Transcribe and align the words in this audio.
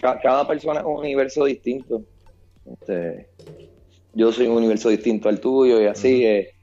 cada 0.00 0.46
persona 0.46 0.80
es 0.80 0.86
un 0.86 0.96
universo 0.98 1.44
distinto. 1.44 2.02
Este, 2.66 3.28
yo 4.12 4.32
soy 4.32 4.46
un 4.46 4.56
universo 4.56 4.88
distinto 4.88 5.28
al 5.28 5.40
tuyo 5.40 5.80
y 5.80 5.86
así. 5.86 6.24
Eh, 6.24 6.54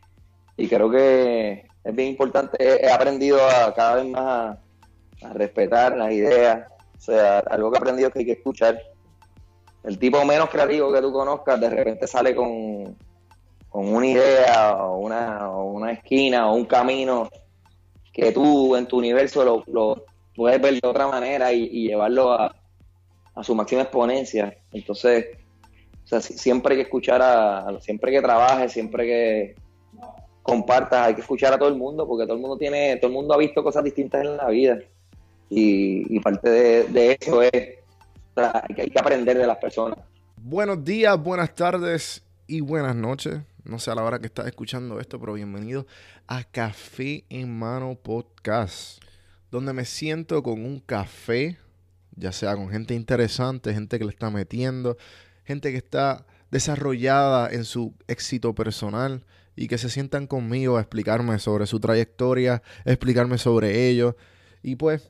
y 0.57 0.67
creo 0.67 0.89
que 0.89 1.65
es 1.83 1.95
bien 1.95 2.09
importante. 2.09 2.57
He, 2.59 2.91
aprendido 2.91 3.39
a 3.45 3.73
cada 3.73 3.95
vez 3.95 4.05
más 4.05 4.57
a, 5.23 5.33
respetar 5.33 5.95
las 5.97 6.11
ideas. 6.11 6.71
O 6.97 7.01
sea, 7.01 7.39
algo 7.39 7.71
que 7.71 7.77
he 7.77 7.81
aprendido 7.81 8.07
es 8.07 8.13
que 8.13 8.19
hay 8.19 8.25
que 8.25 8.31
escuchar. 8.33 8.79
El 9.83 9.97
tipo 9.97 10.23
menos 10.25 10.49
creativo 10.49 10.91
que 10.91 11.01
tú 11.01 11.11
conozcas 11.11 11.59
de 11.59 11.69
repente 11.69 12.05
sale 12.05 12.35
con, 12.35 12.95
con 13.69 13.87
una 13.87 14.05
idea 14.05 14.75
o 14.77 14.99
una, 14.99 15.49
una 15.49 15.91
esquina 15.91 16.51
o 16.51 16.55
un 16.55 16.65
camino 16.65 17.29
que 18.13 18.31
tú 18.31 18.75
en 18.75 18.85
tu 18.85 18.97
universo 18.97 19.43
lo, 19.43 19.63
lo 19.67 20.05
puedes 20.35 20.61
ver 20.61 20.79
de 20.79 20.87
otra 20.87 21.07
manera 21.07 21.51
y, 21.53 21.87
llevarlo 21.87 22.33
a, 22.33 22.55
a, 23.35 23.43
su 23.43 23.55
máxima 23.55 23.83
exponencia. 23.83 24.57
Entonces, 24.71 25.37
o 26.03 26.07
sea, 26.07 26.21
siempre 26.21 26.73
hay 26.73 26.81
que 26.81 26.83
escuchar 26.83 27.21
a, 27.21 27.79
siempre 27.81 28.11
que 28.11 28.21
trabajes, 28.21 28.71
siempre 28.71 29.05
que 29.05 29.55
compartas, 30.43 31.07
hay 31.07 31.15
que 31.15 31.21
escuchar 31.21 31.53
a 31.53 31.57
todo 31.57 31.69
el 31.69 31.75
mundo, 31.75 32.07
porque 32.07 32.25
todo 32.25 32.35
el 32.35 32.41
mundo 32.41 32.57
tiene, 32.57 32.97
todo 32.97 33.07
el 33.07 33.13
mundo 33.13 33.33
ha 33.33 33.37
visto 33.37 33.63
cosas 33.63 33.83
distintas 33.83 34.25
en 34.25 34.37
la 34.37 34.47
vida. 34.47 34.79
Y, 35.49 36.19
parte 36.21 36.49
de, 36.49 37.17
eso 37.19 37.41
es, 37.41 37.51
hay, 37.51 38.75
que, 38.75 38.81
hay 38.83 38.89
que 38.89 38.99
aprender 38.99 39.37
de 39.37 39.45
las 39.45 39.57
personas. 39.57 39.99
Buenos 40.37 40.83
días, 40.83 41.21
buenas 41.21 41.53
tardes 41.53 42.23
y 42.47 42.61
buenas 42.61 42.95
noches. 42.95 43.41
No 43.63 43.77
sé 43.77 43.91
a 43.91 43.95
la 43.95 44.03
hora 44.03 44.19
que 44.19 44.25
estás 44.25 44.47
escuchando 44.47 44.99
esto, 44.99 45.19
pero 45.19 45.33
bienvenido 45.33 45.85
a 46.25 46.43
Café 46.43 47.25
en 47.29 47.59
Mano 47.59 47.95
Podcast, 47.95 49.03
donde 49.51 49.71
me 49.73 49.85
siento 49.85 50.41
con 50.41 50.65
un 50.65 50.79
café, 50.79 51.57
ya 52.15 52.31
sea 52.31 52.55
con 52.55 52.69
gente 52.69 52.93
interesante, 52.93 53.73
gente 53.73 53.97
que 53.99 54.05
le 54.05 54.11
está 54.11 54.29
metiendo, 54.29 54.97
gente 55.43 55.71
que 55.71 55.77
está 55.77 56.25
desarrollada 56.49 57.49
en 57.51 57.63
su 57.63 57.93
éxito 58.07 58.53
personal 58.53 59.25
y 59.55 59.67
que 59.67 59.77
se 59.77 59.89
sientan 59.89 60.27
conmigo 60.27 60.77
a 60.77 60.81
explicarme 60.81 61.37
sobre 61.39 61.65
su 61.65 61.79
trayectoria, 61.79 62.61
explicarme 62.85 63.37
sobre 63.37 63.87
ellos 63.87 64.15
y 64.61 64.75
pues 64.75 65.09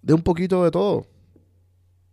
de 0.00 0.14
un 0.14 0.22
poquito 0.22 0.64
de 0.64 0.70
todo. 0.70 1.06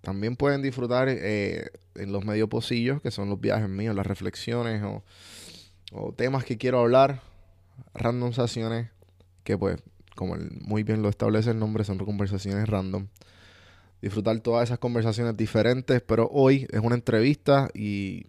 También 0.01 0.35
pueden 0.35 0.61
disfrutar 0.61 1.07
eh, 1.09 1.69
en 1.95 2.11
los 2.11 2.23
medios 2.23 2.49
pocillos, 2.49 3.01
que 3.01 3.11
son 3.11 3.29
los 3.29 3.39
viajes 3.39 3.67
míos, 3.67 3.95
las 3.95 4.07
reflexiones 4.07 4.81
o, 4.83 5.03
o 5.91 6.13
temas 6.13 6.45
que 6.45 6.57
quiero 6.57 6.79
hablar, 6.79 7.21
randomizaciones, 7.93 8.89
que 9.43 9.57
pues, 9.57 9.77
como 10.15 10.37
muy 10.61 10.83
bien 10.83 11.01
lo 11.01 11.09
establece 11.09 11.51
el 11.51 11.59
nombre, 11.59 11.83
son 11.83 11.97
conversaciones 11.97 12.67
random 12.67 13.07
disfrutar 14.01 14.39
todas 14.39 14.69
esas 14.69 14.79
conversaciones 14.79 15.35
diferentes, 15.35 16.01
pero 16.01 16.29
hoy 16.31 16.67
es 16.71 16.79
una 16.79 16.95
entrevista 16.95 17.69
y, 17.73 18.27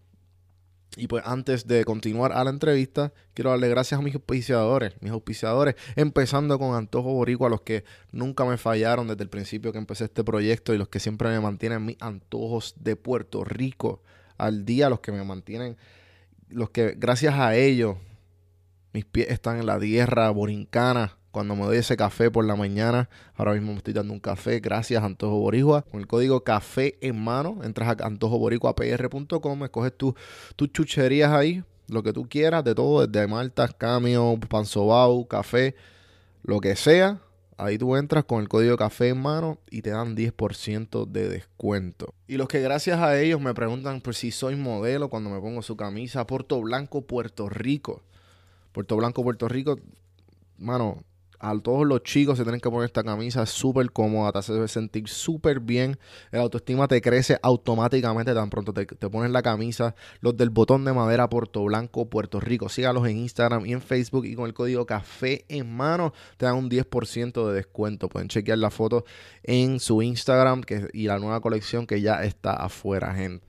y 0.96 1.06
pues 1.06 1.22
antes 1.26 1.66
de 1.66 1.84
continuar 1.84 2.32
a 2.32 2.42
la 2.42 2.50
entrevista, 2.50 3.12
quiero 3.34 3.50
darle 3.50 3.68
gracias 3.68 4.00
a 4.00 4.02
mis 4.02 4.14
auspiciadores, 4.14 4.94
mis 5.00 5.12
auspiciadores, 5.12 5.76
empezando 5.96 6.58
con 6.58 6.74
Antojo 6.74 7.12
Boricua, 7.12 7.48
los 7.48 7.60
que 7.60 7.84
nunca 8.10 8.44
me 8.44 8.56
fallaron 8.56 9.06
desde 9.06 9.22
el 9.22 9.30
principio 9.30 9.72
que 9.72 9.78
empecé 9.78 10.04
este 10.04 10.24
proyecto 10.24 10.74
y 10.74 10.78
los 10.78 10.88
que 10.88 11.00
siempre 11.00 11.28
me 11.28 11.40
mantienen 11.40 11.84
mis 11.84 11.96
antojos 12.00 12.74
de 12.78 12.96
Puerto 12.96 13.44
Rico 13.44 14.02
al 14.38 14.64
día, 14.64 14.90
los 14.90 15.00
que 15.00 15.12
me 15.12 15.22
mantienen, 15.22 15.76
los 16.48 16.70
que 16.70 16.94
gracias 16.96 17.34
a 17.34 17.54
ellos 17.54 17.96
mis 18.92 19.04
pies 19.04 19.28
están 19.30 19.58
en 19.58 19.66
la 19.66 19.78
tierra 19.78 20.30
borincana 20.30 21.19
cuando 21.30 21.54
me 21.54 21.64
doy 21.64 21.78
ese 21.78 21.96
café 21.96 22.30
por 22.30 22.44
la 22.44 22.56
mañana. 22.56 23.08
Ahora 23.34 23.52
mismo 23.52 23.72
me 23.72 23.78
estoy 23.78 23.94
dando 23.94 24.12
un 24.12 24.20
café 24.20 24.60
gracias 24.60 25.02
Antojo 25.02 25.38
Boricua. 25.38 25.82
Con 25.82 26.00
el 26.00 26.06
código 26.06 26.42
café 26.42 26.98
en 27.00 27.22
mano, 27.22 27.58
entras 27.62 27.88
a 27.88 28.06
antojoboricuapr.com, 28.06 29.64
escoges 29.64 29.92
tus 29.96 30.72
chucherías 30.72 31.32
ahí, 31.32 31.62
lo 31.88 32.02
que 32.02 32.12
tú 32.12 32.28
quieras, 32.28 32.64
de 32.64 32.74
todo, 32.74 33.06
desde 33.06 33.26
maltas, 33.26 33.74
camio, 33.74 34.38
panzobau, 34.48 35.26
café, 35.26 35.74
lo 36.42 36.60
que 36.60 36.76
sea. 36.76 37.20
Ahí 37.56 37.76
tú 37.76 37.94
entras 37.94 38.24
con 38.24 38.40
el 38.40 38.48
código 38.48 38.74
café 38.78 39.08
en 39.08 39.20
mano 39.20 39.58
y 39.70 39.82
te 39.82 39.90
dan 39.90 40.16
10% 40.16 41.06
de 41.06 41.28
descuento. 41.28 42.14
Y 42.26 42.38
los 42.38 42.48
que 42.48 42.60
gracias 42.60 43.00
a 43.00 43.20
ellos 43.20 43.38
me 43.38 43.52
preguntan 43.52 44.00
por 44.00 44.14
si 44.14 44.30
soy 44.30 44.56
modelo 44.56 45.10
cuando 45.10 45.28
me 45.28 45.38
pongo 45.40 45.60
su 45.60 45.76
camisa. 45.76 46.26
Puerto 46.26 46.58
Blanco, 46.62 47.02
Puerto 47.02 47.50
Rico. 47.50 48.02
Puerto 48.72 48.96
Blanco, 48.96 49.22
Puerto 49.22 49.46
Rico. 49.46 49.78
Mano, 50.56 51.04
a 51.40 51.58
todos 51.58 51.86
los 51.86 52.02
chicos 52.02 52.36
se 52.36 52.44
tienen 52.44 52.60
que 52.60 52.70
poner 52.70 52.86
esta 52.86 53.02
camisa, 53.02 53.46
súper 53.46 53.90
cómoda, 53.90 54.30
te 54.32 54.38
hace 54.38 54.68
sentir 54.68 55.08
súper 55.08 55.58
bien, 55.60 55.98
el 56.30 56.40
autoestima 56.40 56.86
te 56.86 57.00
crece 57.00 57.38
automáticamente 57.42 58.34
tan 58.34 58.50
pronto 58.50 58.74
te, 58.74 58.86
pones 58.86 59.30
la 59.30 59.42
camisa, 59.42 59.94
los 60.20 60.36
del 60.36 60.50
botón 60.50 60.84
de 60.84 60.92
madera 60.92 61.28
Puerto 61.28 61.64
Blanco, 61.64 62.08
Puerto 62.10 62.40
Rico, 62.40 62.68
sígalos 62.68 63.08
en 63.08 63.16
Instagram 63.16 63.64
y 63.64 63.72
en 63.72 63.80
Facebook 63.80 64.26
y 64.26 64.34
con 64.34 64.46
el 64.46 64.54
código 64.54 64.84
café 64.84 65.46
en 65.48 65.74
mano 65.74 66.12
te 66.36 66.44
dan 66.44 66.56
un 66.56 66.70
10% 66.70 67.48
de 67.48 67.54
descuento, 67.54 68.08
pueden 68.08 68.28
chequear 68.28 68.58
la 68.58 68.70
foto 68.70 69.04
en 69.42 69.80
su 69.80 70.02
Instagram 70.02 70.62
y 70.92 71.06
la 71.06 71.18
nueva 71.18 71.40
colección 71.40 71.86
que 71.86 72.02
ya 72.02 72.22
está 72.22 72.52
afuera, 72.52 73.14
gente. 73.14 73.46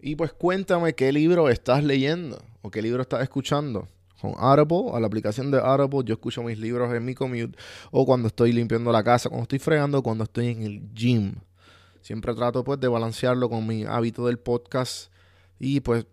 Y 0.00 0.16
pues 0.16 0.32
cuéntame 0.32 0.94
qué 0.94 1.12
libro 1.12 1.48
estás 1.48 1.82
leyendo 1.82 2.42
o 2.62 2.70
qué 2.70 2.82
libro 2.82 3.02
estás 3.02 3.22
escuchando 3.22 3.88
con 4.24 4.34
Audible, 4.38 4.96
a 4.96 5.00
la 5.00 5.06
aplicación 5.06 5.50
de 5.50 5.58
Audible, 5.58 6.02
yo 6.04 6.14
escucho 6.14 6.42
mis 6.42 6.58
libros 6.58 6.92
en 6.94 7.04
mi 7.04 7.14
commute 7.14 7.58
o 7.90 8.06
cuando 8.06 8.28
estoy 8.28 8.52
limpiando 8.52 8.90
la 8.90 9.04
casa, 9.04 9.28
cuando 9.28 9.42
estoy 9.42 9.58
fregando, 9.58 10.02
cuando 10.02 10.24
estoy 10.24 10.48
en 10.48 10.62
el 10.62 10.94
gym. 10.94 11.34
Siempre 12.00 12.34
trato 12.34 12.64
pues 12.64 12.80
de 12.80 12.88
balancearlo 12.88 13.50
con 13.50 13.66
mi 13.66 13.84
hábito 13.84 14.26
del 14.26 14.38
podcast 14.38 15.12
y 15.58 15.80
pues 15.80 16.06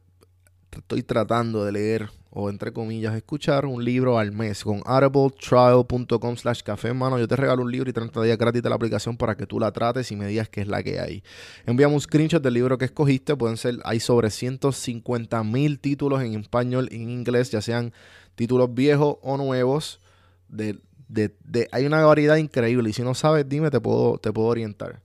estoy 0.80 1.04
tratando 1.04 1.66
de 1.66 1.72
leer 1.72 2.10
o 2.34 2.50
entre 2.50 2.72
comillas 2.72 3.14
escuchar 3.16 3.66
un 3.66 3.84
libro 3.84 4.18
al 4.18 4.32
mes 4.32 4.64
con 4.64 4.82
audibletrial.com 4.86 6.38
slash 6.38 6.62
café 6.62 6.94
mano. 6.94 7.20
Yo 7.20 7.28
te 7.28 7.36
regalo 7.36 7.62
un 7.62 7.72
libro 7.72 7.90
y 7.90 7.94
30 7.94 8.22
días 8.22 8.38
gratis 8.38 8.64
de 8.64 8.70
la 8.70 8.76
aplicación 8.76 9.18
para 9.18 9.36
que 9.36 9.46
tú 9.46 9.60
la 9.60 9.72
trates 9.72 10.12
y 10.12 10.16
me 10.16 10.28
digas 10.28 10.48
qué 10.48 10.62
es 10.62 10.68
la 10.68 10.82
que 10.82 11.00
hay. 11.00 11.24
Envíame 11.66 11.94
un 11.94 12.00
screenshot 12.00 12.42
del 12.42 12.54
libro 12.54 12.78
que 12.78 12.86
escogiste. 12.86 13.36
Pueden 13.36 13.58
ser 13.58 13.80
hay 13.84 14.00
sobre 14.00 14.30
150 14.30 15.44
mil 15.44 15.80
títulos 15.80 16.22
en 16.22 16.40
español 16.40 16.88
en 16.92 17.10
inglés 17.10 17.52
ya 17.52 17.62
sean 17.62 17.92
títulos 18.36 18.74
viejos 18.74 19.18
o 19.22 19.36
nuevos. 19.36 20.00
De, 20.48 20.78
de, 21.10 21.36
de, 21.44 21.68
hay 21.74 21.86
una 21.86 22.06
variedad 22.06 22.38
increíble. 22.38 22.90
Y 22.90 22.94
si 22.94 23.02
no 23.02 23.14
sabes 23.14 23.48
dime 23.48 23.70
te 23.72 23.82
puedo, 23.82 24.18
te 24.20 24.32
puedo 24.32 24.48
orientar. 24.48 25.02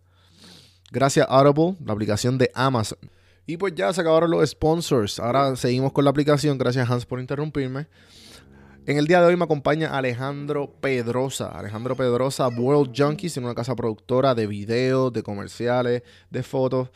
Gracias 0.93 1.27
Audible 1.29 1.77
la 1.85 1.93
aplicación 1.93 2.39
de 2.39 2.53
Amazon 2.55 2.99
y 3.47 3.57
pues 3.57 3.75
ya 3.75 3.93
se 3.93 4.01
acabaron 4.01 4.31
los 4.31 4.49
sponsors. 4.51 5.21
Ahora 5.21 5.55
seguimos 5.57 5.93
con 5.93 6.05
la 6.05 6.11
aplicación. 6.11 6.59
Gracias 6.59 6.91
Hans 6.91 7.07
por 7.07 7.21
interrumpirme. 7.21 7.87
En 8.87 8.99
el 8.99 9.07
día 9.07 9.21
de 9.21 9.27
hoy 9.27 9.37
me 9.37 9.45
acompaña 9.45 9.97
Alejandro 9.97 10.73
Pedrosa. 10.81 11.49
Alejandro 11.49 11.97
Pedrosa, 11.97 12.49
World 12.49 12.93
Junkies, 12.97 13.37
en 13.37 13.45
una 13.45 13.55
casa 13.55 13.75
productora 13.75 14.35
de 14.35 14.47
videos, 14.47 15.13
de 15.13 15.23
comerciales, 15.23 16.03
de 16.31 16.43
fotos. 16.43 16.91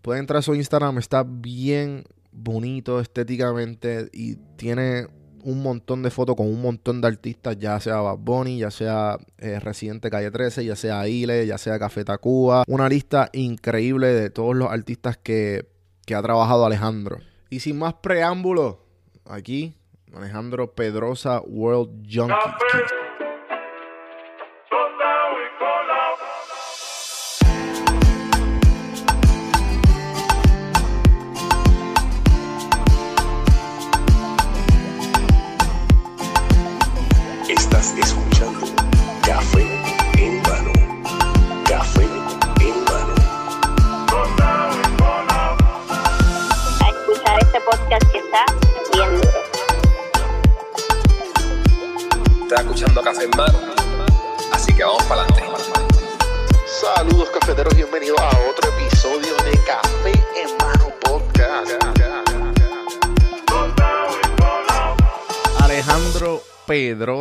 Pueden 0.00 0.20
entrar 0.20 0.38
a 0.38 0.42
su 0.42 0.54
Instagram, 0.54 0.98
está 0.98 1.22
bien 1.22 2.04
bonito 2.32 2.98
estéticamente 2.98 4.08
y 4.12 4.36
tiene 4.56 5.06
un 5.44 5.62
montón 5.62 6.02
de 6.02 6.10
fotos 6.10 6.36
con 6.36 6.46
un 6.46 6.60
montón 6.60 7.00
de 7.00 7.08
artistas, 7.08 7.58
ya 7.58 7.78
sea 7.80 7.96
Bad 7.96 8.18
Bunny, 8.18 8.58
ya 8.58 8.70
sea 8.70 9.18
eh, 9.38 9.60
Residente 9.60 10.10
Calle 10.10 10.30
13, 10.30 10.64
ya 10.64 10.76
sea 10.76 11.06
Ile, 11.08 11.46
ya 11.46 11.58
sea 11.58 11.78
Café 11.78 12.04
Tacuba. 12.04 12.64
Una 12.66 12.88
lista 12.88 13.28
increíble 13.32 14.08
de 14.08 14.30
todos 14.30 14.54
los 14.54 14.70
artistas 14.70 15.16
que, 15.16 15.66
que 16.06 16.14
ha 16.14 16.22
trabajado 16.22 16.64
Alejandro. 16.64 17.18
Y 17.50 17.60
sin 17.60 17.78
más 17.78 17.94
preámbulos, 17.94 18.76
aquí 19.24 19.74
Alejandro 20.14 20.74
Pedrosa 20.74 21.40
World 21.40 22.06
Junkie. 22.10 23.01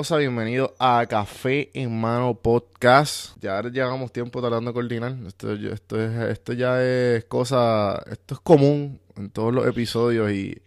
Bienvenido 0.10 0.74
a 0.80 1.06
Café 1.08 1.70
en 1.76 2.02
Mano 2.02 2.34
Podcast. 2.34 3.38
Ya 3.40 3.62
llevamos 3.62 4.12
tiempo 4.12 4.42
tratando 4.42 4.72
de 4.72 4.74
coordinar. 4.74 5.16
Esto, 5.28 5.54
esto, 5.54 6.02
es, 6.02 6.32
esto 6.32 6.54
ya 6.54 6.84
es 6.84 7.26
cosa, 7.26 8.04
esto 8.12 8.34
es 8.34 8.40
común 8.40 9.00
en 9.16 9.30
todos 9.30 9.54
los 9.54 9.68
episodios 9.68 10.32
y, 10.32 10.60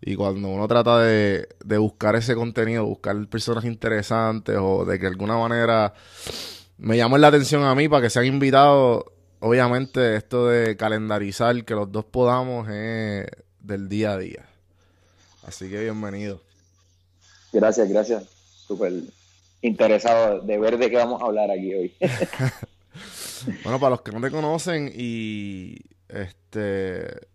y 0.00 0.16
cuando 0.16 0.48
uno 0.48 0.66
trata 0.66 1.00
de, 1.00 1.48
de 1.62 1.78
buscar 1.78 2.16
ese 2.16 2.34
contenido, 2.34 2.86
buscar 2.86 3.14
personas 3.28 3.66
interesantes 3.66 4.56
o 4.58 4.86
de 4.86 4.98
que 4.98 5.04
de 5.04 5.12
alguna 5.12 5.36
manera 5.36 5.92
me 6.78 6.96
llamen 6.96 7.20
la 7.20 7.28
atención 7.28 7.64
a 7.64 7.74
mí 7.74 7.90
para 7.90 8.02
que 8.02 8.10
sean 8.10 8.24
invitados, 8.24 9.04
obviamente 9.40 10.16
esto 10.16 10.48
de 10.48 10.78
calendarizar 10.78 11.62
que 11.66 11.74
los 11.74 11.92
dos 11.92 12.06
podamos 12.06 12.70
es 12.70 13.26
del 13.60 13.90
día 13.90 14.12
a 14.12 14.18
día. 14.18 14.46
Así 15.46 15.68
que 15.68 15.78
bienvenido. 15.82 16.40
Gracias, 17.52 17.86
gracias. 17.90 18.31
Súper 18.72 18.92
interesado 19.60 20.40
de 20.40 20.58
ver 20.58 20.78
de 20.78 20.88
qué 20.88 20.96
vamos 20.96 21.20
a 21.20 21.26
hablar 21.26 21.50
aquí 21.50 21.74
hoy. 21.74 21.94
Bueno, 23.64 23.80
para 23.80 23.90
los 23.90 24.02
que 24.02 24.12
no 24.12 24.20
te 24.20 24.30
conocen 24.30 24.88
y 24.94 25.74
este, 26.08 27.26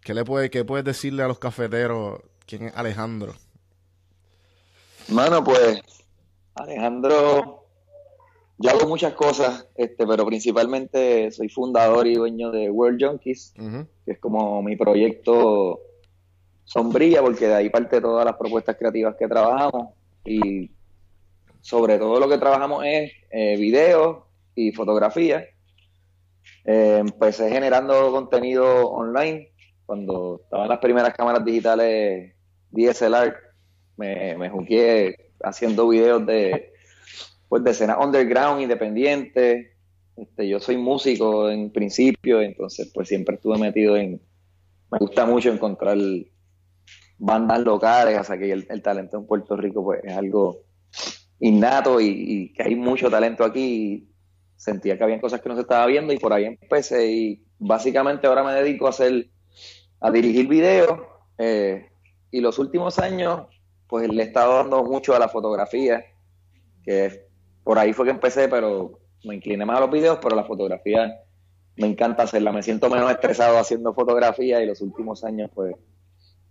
¿qué 0.00 0.14
le 0.14 0.24
puede, 0.24 0.50
qué 0.50 0.64
puedes 0.64 0.84
decirle 0.84 1.24
a 1.24 1.26
los 1.26 1.40
cafeteros 1.40 2.20
quién 2.46 2.66
es 2.66 2.76
Alejandro? 2.76 3.34
Mano, 5.08 5.42
pues, 5.42 5.80
Alejandro, 6.54 7.64
yo 8.58 8.70
hago 8.70 8.86
muchas 8.86 9.14
cosas, 9.14 9.66
este, 9.74 10.06
pero 10.06 10.24
principalmente 10.24 11.32
soy 11.32 11.48
fundador 11.48 12.06
y 12.06 12.14
dueño 12.14 12.52
de 12.52 12.70
World 12.70 13.04
Junkies, 13.04 13.52
que 14.04 14.12
es 14.12 14.20
como 14.20 14.62
mi 14.62 14.76
proyecto 14.76 15.80
sombrilla, 16.64 17.20
porque 17.20 17.48
de 17.48 17.54
ahí 17.54 17.68
parte 17.68 18.00
todas 18.00 18.24
las 18.24 18.36
propuestas 18.36 18.76
creativas 18.76 19.16
que 19.16 19.26
trabajamos. 19.26 19.95
Y 20.26 20.70
sobre 21.60 21.98
todo 21.98 22.20
lo 22.20 22.28
que 22.28 22.38
trabajamos 22.38 22.84
es 22.84 23.12
eh, 23.30 23.56
video 23.56 24.28
y 24.54 24.72
fotografía. 24.72 25.46
Eh, 26.64 26.98
empecé 27.00 27.50
generando 27.50 28.10
contenido 28.10 28.88
online 28.88 29.52
cuando 29.84 30.40
estaban 30.44 30.68
las 30.68 30.78
primeras 30.78 31.14
cámaras 31.14 31.44
digitales 31.44 32.34
DSLR. 32.70 33.36
Me, 33.96 34.36
me 34.36 34.50
juqué 34.50 35.32
haciendo 35.42 35.88
videos 35.88 36.26
de, 36.26 36.72
pues, 37.48 37.64
de 37.64 37.70
escenas 37.70 37.98
underground, 38.00 38.62
independientes. 38.62 39.68
Este, 40.16 40.48
yo 40.48 40.60
soy 40.60 40.76
músico 40.76 41.50
en 41.50 41.70
principio, 41.70 42.40
entonces 42.40 42.90
pues 42.92 43.08
siempre 43.08 43.36
estuve 43.36 43.58
metido 43.58 43.96
en... 43.96 44.20
Me 44.90 44.98
gusta 44.98 45.26
mucho 45.26 45.52
encontrar 45.52 45.98
bandas 47.18 47.60
locales, 47.60 48.20
o 48.20 48.24
sea 48.24 48.38
que 48.38 48.52
el, 48.52 48.82
talento 48.82 49.18
en 49.18 49.26
Puerto 49.26 49.56
Rico 49.56 49.82
pues 49.82 50.00
es 50.04 50.16
algo 50.16 50.62
innato 51.40 52.00
y, 52.00 52.52
que 52.54 52.62
hay 52.62 52.76
mucho 52.76 53.10
talento 53.10 53.44
aquí. 53.44 54.08
sentía 54.56 54.96
que 54.96 55.04
había 55.04 55.20
cosas 55.20 55.40
que 55.40 55.48
no 55.48 55.54
se 55.54 55.62
estaba 55.62 55.86
viendo 55.86 56.12
y 56.12 56.18
por 56.18 56.32
ahí 56.32 56.44
empecé 56.44 57.10
y 57.10 57.44
básicamente 57.58 58.26
ahora 58.26 58.42
me 58.42 58.52
dedico 58.52 58.86
a 58.86 58.90
hacer, 58.90 59.28
a 60.00 60.10
dirigir 60.10 60.48
videos 60.48 60.98
eh, 61.38 61.88
y 62.30 62.40
los 62.40 62.58
últimos 62.58 62.98
años 62.98 63.46
pues 63.86 64.08
le 64.08 64.22
he 64.22 64.26
estado 64.26 64.54
dando 64.56 64.82
mucho 64.82 65.14
a 65.14 65.18
la 65.18 65.28
fotografía, 65.28 66.04
que 66.84 67.28
por 67.62 67.78
ahí 67.78 67.92
fue 67.92 68.06
que 68.06 68.10
empecé, 68.10 68.48
pero 68.48 68.98
me 69.24 69.36
incliné 69.36 69.64
más 69.64 69.78
a 69.78 69.80
los 69.80 69.90
videos, 69.90 70.18
pero 70.20 70.34
la 70.34 70.44
fotografía 70.44 71.20
me 71.76 71.86
encanta 71.86 72.24
hacerla, 72.24 72.52
me 72.52 72.62
siento 72.62 72.90
menos 72.90 73.10
estresado 73.10 73.58
haciendo 73.58 73.94
fotografía 73.94 74.62
y 74.62 74.66
los 74.66 74.80
últimos 74.80 75.24
años 75.24 75.50
pues 75.54 75.76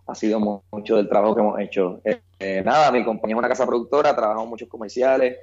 ha 0.08 0.16
sido 0.16 0.40
mu- 0.40 0.62
mucho 0.72 0.96
del 0.98 1.10
trabajo 1.10 1.36
que 1.36 1.42
hemos 1.42 1.60
hecho. 1.60 2.02
Eh, 2.06 2.22
eh, 2.40 2.62
nada, 2.66 2.92
mi 2.92 3.04
compañía 3.04 3.36
es 3.36 3.40
una 3.40 3.48
casa 3.50 3.66
productora, 3.66 4.16
trabajamos 4.16 4.48
muchos 4.50 4.68
comerciales, 4.70 5.38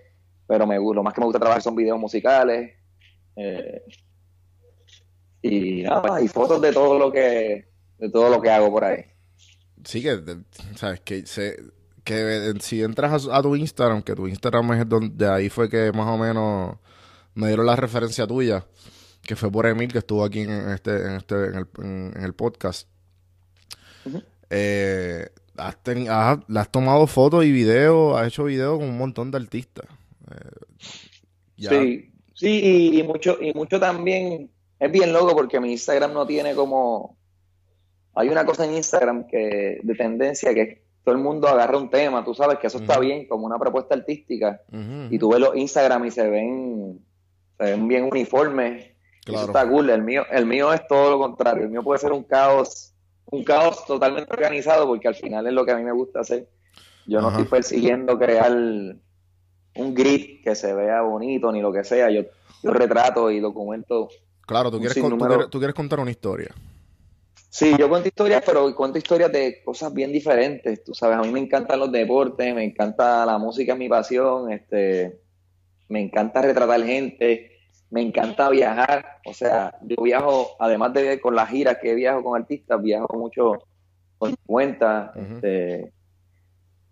pero 0.46 0.66
me, 0.66 0.76
lo 0.76 1.02
más 1.02 1.14
que 1.14 1.20
me 1.20 1.26
gusta 1.26 1.38
trabajar 1.40 1.62
son 1.62 1.74
videos 1.76 1.98
musicales. 1.98 2.72
eh, 3.36 3.82
y 5.42 5.82
nada, 5.82 6.20
y 6.22 6.28
fotos 6.28 6.60
de 6.62 6.72
todo 6.72 6.98
lo 6.98 7.10
que 7.10 7.66
de 7.98 8.10
todo 8.10 8.30
lo 8.30 8.40
que 8.40 8.50
hago 8.50 8.70
por 8.70 8.84
ahí. 8.84 9.04
Sí, 9.84 10.02
que, 10.02 10.20
sabes, 10.76 11.00
que, 11.00 11.26
se, 11.26 11.56
que 12.04 12.54
si 12.60 12.82
entras 12.82 13.26
a, 13.28 13.42
tu 13.42 13.56
Instagram, 13.56 14.02
que 14.02 14.14
tu 14.14 14.28
Instagram 14.28 14.72
es 14.74 14.88
donde 14.88 15.28
ahí 15.28 15.48
fue 15.48 15.68
que 15.68 15.90
más 15.92 16.06
o 16.06 16.16
menos 16.18 16.76
me 17.34 17.48
dieron 17.48 17.66
la 17.66 17.74
referencia 17.74 18.26
tuya, 18.26 18.64
que 19.22 19.34
fue 19.34 19.50
por 19.50 19.66
Emil, 19.66 19.90
que 19.90 19.98
estuvo 19.98 20.24
aquí 20.24 20.40
en 20.40 20.50
este, 20.70 20.94
en 21.06 21.10
este, 21.16 21.34
en 21.46 21.54
el, 21.56 21.66
en- 21.78 22.12
en 22.16 22.22
el 22.24 22.34
podcast. 22.34 22.88
Ujú. 24.04 24.22
Eh, 24.54 25.28
has, 25.56 25.76
teni- 25.82 26.08
has- 26.08 26.38
le 26.46 26.60
has 26.60 26.70
tomado 26.70 27.06
fotos 27.06 27.44
y 27.44 27.50
videos, 27.52 28.18
has 28.20 28.28
hecho 28.28 28.44
videos 28.44 28.78
con 28.78 28.88
un 28.88 28.98
montón 28.98 29.30
de 29.30 29.38
artistas. 29.38 29.86
Eh, 30.30 30.84
Sí, 31.56 32.10
sí, 32.34 32.60
y, 32.92 33.00
y 33.00 33.02
mucho, 33.04 33.38
y 33.40 33.52
mucho 33.54 33.78
también, 33.78 34.50
es 34.80 34.90
bien 34.90 35.12
loco 35.12 35.34
porque 35.34 35.60
mi 35.60 35.70
Instagram 35.72 36.12
no 36.12 36.26
tiene 36.26 36.54
como, 36.56 37.16
hay 38.14 38.28
una 38.30 38.44
cosa 38.44 38.64
en 38.64 38.74
Instagram 38.74 39.26
que 39.28 39.78
de 39.82 39.94
tendencia 39.94 40.52
que 40.52 40.82
todo 41.04 41.14
el 41.14 41.20
mundo 41.20 41.46
agarra 41.46 41.78
un 41.78 41.88
tema, 41.90 42.24
tú 42.24 42.34
sabes 42.34 42.58
que 42.58 42.66
eso 42.66 42.78
está 42.78 42.98
bien, 42.98 43.26
como 43.28 43.46
una 43.46 43.58
propuesta 43.58 43.94
artística, 43.94 44.60
y 45.10 45.18
tú 45.18 45.30
ves 45.30 45.40
los 45.40 45.54
Instagram 45.56 46.04
y 46.06 46.10
se 46.10 46.28
ven, 46.28 47.00
se 47.58 47.64
ven 47.64 47.86
bien 47.88 48.04
uniformes, 48.10 48.90
Claro. 49.24 49.42
eso 49.44 49.46
está 49.52 49.68
cool, 49.68 49.88
el 49.90 50.02
mío, 50.02 50.24
el 50.32 50.46
mío 50.46 50.72
es 50.72 50.84
todo 50.88 51.12
lo 51.12 51.18
contrario, 51.20 51.62
el 51.64 51.70
mío 51.70 51.84
puede 51.84 52.00
ser 52.00 52.10
un 52.10 52.24
caos, 52.24 52.91
un 53.30 53.44
caos 53.44 53.84
totalmente 53.86 54.32
organizado 54.32 54.86
porque 54.86 55.08
al 55.08 55.14
final 55.14 55.46
es 55.46 55.52
lo 55.52 55.64
que 55.64 55.72
a 55.72 55.76
mí 55.76 55.84
me 55.84 55.92
gusta 55.92 56.20
hacer. 56.20 56.48
Yo 57.06 57.20
no 57.20 57.28
Ajá. 57.28 57.38
estoy 57.38 57.50
persiguiendo 57.50 58.18
crear 58.18 58.52
un 58.52 59.94
grid 59.94 60.42
que 60.44 60.54
se 60.54 60.74
vea 60.74 61.00
bonito 61.02 61.50
ni 61.50 61.60
lo 61.60 61.72
que 61.72 61.84
sea. 61.84 62.10
Yo, 62.10 62.22
yo 62.62 62.70
retrato 62.72 63.30
y 63.30 63.40
documento. 63.40 64.08
Claro, 64.46 64.70
tú 64.70 64.76
un 64.76 64.82
quieres, 64.82 64.94
con- 65.00 65.10
tú 65.10 65.16
sinnúmero- 65.16 65.34
quieres, 65.36 65.50
tú 65.50 65.58
quieres 65.58 65.74
contar 65.74 66.00
una 66.00 66.10
historia. 66.10 66.54
Sí, 67.48 67.74
yo 67.78 67.88
cuento 67.88 68.08
historias, 68.08 68.42
pero 68.46 68.74
cuento 68.74 68.96
historias 68.98 69.30
de 69.30 69.62
cosas 69.64 69.92
bien 69.92 70.10
diferentes. 70.12 70.82
Tú 70.84 70.94
sabes, 70.94 71.18
a 71.18 71.22
mí 71.22 71.30
me 71.30 71.40
encantan 71.40 71.80
los 71.80 71.92
deportes, 71.92 72.54
me 72.54 72.64
encanta 72.64 73.26
la 73.26 73.36
música, 73.38 73.74
es 73.74 73.78
mi 73.78 73.88
pasión. 73.90 74.50
Este, 74.50 75.20
me 75.88 76.00
encanta 76.00 76.40
retratar 76.40 76.82
gente, 76.82 77.51
me 77.92 78.00
encanta 78.00 78.48
viajar. 78.48 79.18
O 79.26 79.34
sea, 79.34 79.78
yo 79.82 80.02
viajo, 80.02 80.56
además 80.58 80.94
de 80.94 81.20
con 81.20 81.34
las 81.36 81.50
giras 81.50 81.76
que 81.80 81.94
viajo 81.94 82.24
con 82.24 82.40
artistas, 82.40 82.82
viajo 82.82 83.06
mucho 83.16 83.58
con 84.16 84.30
mi 84.30 84.36
cuenta. 84.46 85.12
Este, 85.14 85.92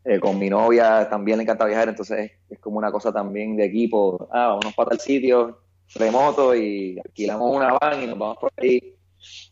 eh, 0.05 0.21
con 0.21 0.39
mi 0.39 0.51
novia 0.51 1.09
también 1.09 1.39
le 1.39 1.45
encanta 1.45 1.65
viajar, 1.65 1.89
entonces 1.89 2.33
es 2.49 2.59
como 2.59 2.79
una 2.79 2.93
cosa 2.93 3.13
también 3.13 3.57
de 3.57 3.65
equipo. 3.65 4.29
Ah, 4.31 4.59
vamos 4.61 4.75
para 4.75 4.91
tal 4.91 5.01
sitio 5.01 5.61
remoto 5.95 6.55
y 6.55 6.99
alquilamos 7.05 7.57
una 7.57 7.73
van 7.81 8.03
y 8.03 8.07
nos 8.07 8.19
vamos 8.19 8.37
por 8.39 8.53
ahí. 8.59 8.95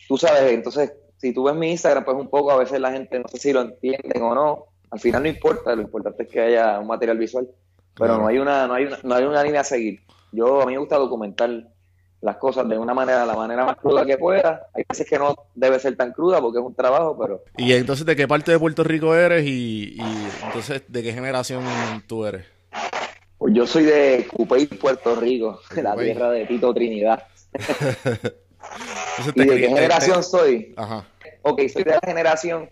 Tú 0.06 0.18
sabes, 0.18 0.52
entonces, 0.52 0.92
si 1.16 1.32
tú 1.32 1.44
ves 1.44 1.54
mi 1.54 1.70
Instagram, 1.70 2.04
pues 2.04 2.16
un 2.16 2.28
poco 2.28 2.50
a 2.50 2.58
veces 2.58 2.78
la 2.78 2.92
gente 2.92 3.18
no 3.18 3.28
sé 3.28 3.38
si 3.38 3.52
lo 3.54 3.62
entienden 3.62 4.22
o 4.22 4.34
no. 4.34 4.64
Al 4.90 5.00
final 5.00 5.22
no 5.22 5.28
importa, 5.30 5.74
lo 5.74 5.82
importante 5.82 6.24
es 6.24 6.28
que 6.28 6.40
haya 6.40 6.78
un 6.78 6.86
material 6.88 7.16
visual, 7.16 7.48
pero 7.94 8.08
Claro. 8.14 8.22
no 8.22 8.28
hay 8.28 8.38
una, 8.38 8.66
no 8.66 8.74
hay 8.74 8.84
una, 8.84 8.98
no 9.02 9.14
hay 9.14 9.24
una 9.24 9.42
línea 9.42 9.62
a 9.62 9.64
seguir. 9.64 10.00
Yo 10.32 10.62
a 10.62 10.66
mí 10.66 10.72
me 10.72 10.78
gusta 10.78 10.96
documentar 10.96 11.50
las 12.20 12.36
cosas 12.36 12.68
de 12.68 12.76
una 12.76 12.94
manera, 12.94 13.24
la 13.24 13.34
manera 13.34 13.64
más 13.64 13.76
cruda 13.76 14.04
que 14.04 14.18
pueda. 14.18 14.68
Hay 14.74 14.84
veces 14.88 15.08
que 15.08 15.18
no 15.18 15.34
debe 15.54 15.78
ser 15.78 15.96
tan 15.96 16.12
cruda 16.12 16.40
porque 16.40 16.58
es 16.58 16.64
un 16.64 16.74
trabajo, 16.74 17.16
pero 17.18 17.44
Y 17.56 17.72
entonces, 17.72 18.04
¿de 18.04 18.16
qué 18.16 18.26
parte 18.26 18.50
de 18.52 18.58
Puerto 18.58 18.82
Rico 18.82 19.14
eres? 19.14 19.44
Y, 19.46 19.94
y 19.96 20.28
entonces, 20.44 20.82
¿de 20.88 21.02
qué 21.02 21.12
generación 21.12 21.64
tú 22.06 22.26
eres? 22.26 22.44
Pues 23.38 23.54
yo 23.54 23.66
soy 23.66 23.84
de 23.84 24.26
Cupey, 24.32 24.66
Puerto 24.66 25.14
Rico, 25.14 25.60
De 25.74 25.82
la 25.82 25.96
tierra 25.96 26.30
de 26.30 26.44
Tito 26.46 26.74
Trinidad. 26.74 27.22
¿Y 29.34 29.44
de 29.44 29.60
qué 29.60 29.68
generación 29.68 30.22
soy? 30.22 30.74
Ajá. 30.76 31.06
Ok, 31.42 31.62
soy 31.72 31.84
de 31.84 31.92
la 31.92 32.00
generación 32.04 32.68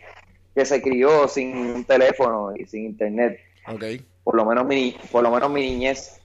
que 0.54 0.64
se 0.64 0.82
crió 0.82 1.28
sin 1.28 1.56
un 1.56 1.84
teléfono 1.84 2.52
y 2.56 2.66
sin 2.66 2.86
internet, 2.86 3.38
Ok. 3.68 3.84
por 4.24 4.34
lo 4.34 4.44
menos 4.44 4.66
mi, 4.66 4.96
por 5.12 5.22
lo 5.22 5.30
menos 5.30 5.50
mi 5.50 5.60
niñez. 5.60 6.20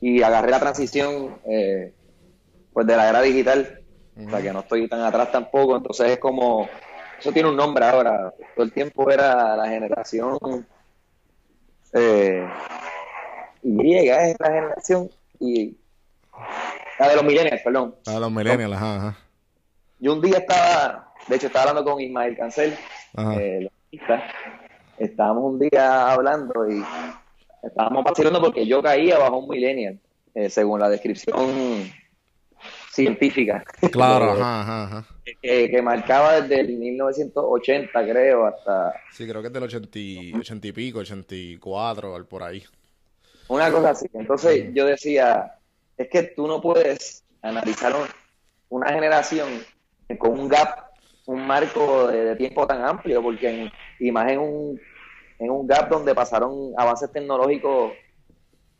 Y 0.00 0.22
agarré 0.22 0.50
la 0.50 0.60
transición 0.60 1.38
eh, 1.48 1.92
pues 2.72 2.86
de 2.86 2.96
la 2.96 3.08
era 3.08 3.22
digital, 3.22 3.80
o 4.16 4.30
sea 4.30 4.42
que 4.42 4.52
no 4.52 4.60
estoy 4.60 4.88
tan 4.88 5.00
atrás 5.00 5.32
tampoco, 5.32 5.76
entonces 5.76 6.10
es 6.10 6.18
como, 6.18 6.68
eso 7.18 7.32
tiene 7.32 7.48
un 7.48 7.56
nombre 7.56 7.84
ahora, 7.84 8.32
todo 8.54 8.64
el 8.64 8.72
tiempo 8.72 9.10
era 9.10 9.56
la 9.56 9.68
generación 9.68 10.38
eh, 11.92 12.46
Y, 13.62 13.96
es 13.96 14.36
la 14.38 14.46
generación 14.46 15.10
y 15.40 15.76
la 16.98 17.08
de 17.08 17.14
los 17.16 17.24
millennials, 17.24 17.62
perdón. 17.62 17.94
A 18.06 18.18
los 18.18 18.30
millennials, 18.30 18.74
ajá, 18.74 18.96
ajá. 18.96 19.18
Yo 20.00 20.12
un 20.12 20.20
día 20.20 20.38
estaba, 20.38 21.12
de 21.26 21.36
hecho 21.36 21.46
estaba 21.48 21.70
hablando 21.70 21.90
con 21.90 22.00
Ismael 22.00 22.36
Cancel, 22.36 22.76
eh, 23.36 23.68
estábamos 24.98 25.44
un 25.44 25.58
día 25.58 26.12
hablando 26.12 26.70
y 26.70 26.84
estábamos 27.62 28.04
vacilando 28.04 28.40
porque 28.40 28.66
yo 28.66 28.82
caía 28.82 29.18
bajo 29.18 29.38
un 29.38 29.48
millennial, 29.48 29.98
eh, 30.34 30.48
según 30.50 30.80
la 30.80 30.88
descripción 30.88 31.36
científica. 32.92 33.64
Claro, 33.92 34.34
que- 34.34 34.40
ajá, 34.42 34.60
ajá, 34.62 34.84
ajá. 34.84 35.04
que, 35.42 35.70
que 35.70 35.82
marcaba 35.82 36.40
desde 36.40 36.60
el 36.60 36.76
1980, 36.76 38.04
creo, 38.04 38.46
hasta 38.46 38.92
Sí, 39.12 39.26
creo 39.28 39.40
que 39.42 39.48
es 39.48 39.52
del 39.52 39.62
80, 39.64 39.98
y- 39.98 40.32
80 40.34 40.66
y 40.68 40.72
pico, 40.72 40.98
84, 41.00 42.14
al 42.14 42.26
por 42.26 42.42
ahí. 42.42 42.62
una 43.48 43.70
cosa 43.70 43.90
así. 43.90 44.06
Entonces 44.14 44.70
yo 44.74 44.86
decía, 44.86 45.54
es 45.96 46.08
que 46.08 46.22
tú 46.22 46.46
no 46.46 46.60
puedes 46.60 47.24
analizar 47.42 47.94
un- 47.94 48.08
una 48.70 48.92
generación 48.92 49.48
con 50.18 50.38
un 50.38 50.48
gap, 50.48 50.86
un 51.26 51.46
marco 51.46 52.08
de, 52.08 52.24
de 52.24 52.36
tiempo 52.36 52.66
tan 52.66 52.82
amplio, 52.84 53.22
porque 53.22 53.48
en, 53.48 53.70
y 53.98 54.10
más 54.12 54.30
en 54.32 54.38
un, 54.38 54.80
en 55.38 55.50
un 55.50 55.66
gap 55.66 55.88
donde 55.88 56.14
pasaron 56.14 56.72
avances 56.76 57.10
tecnológicos 57.12 57.92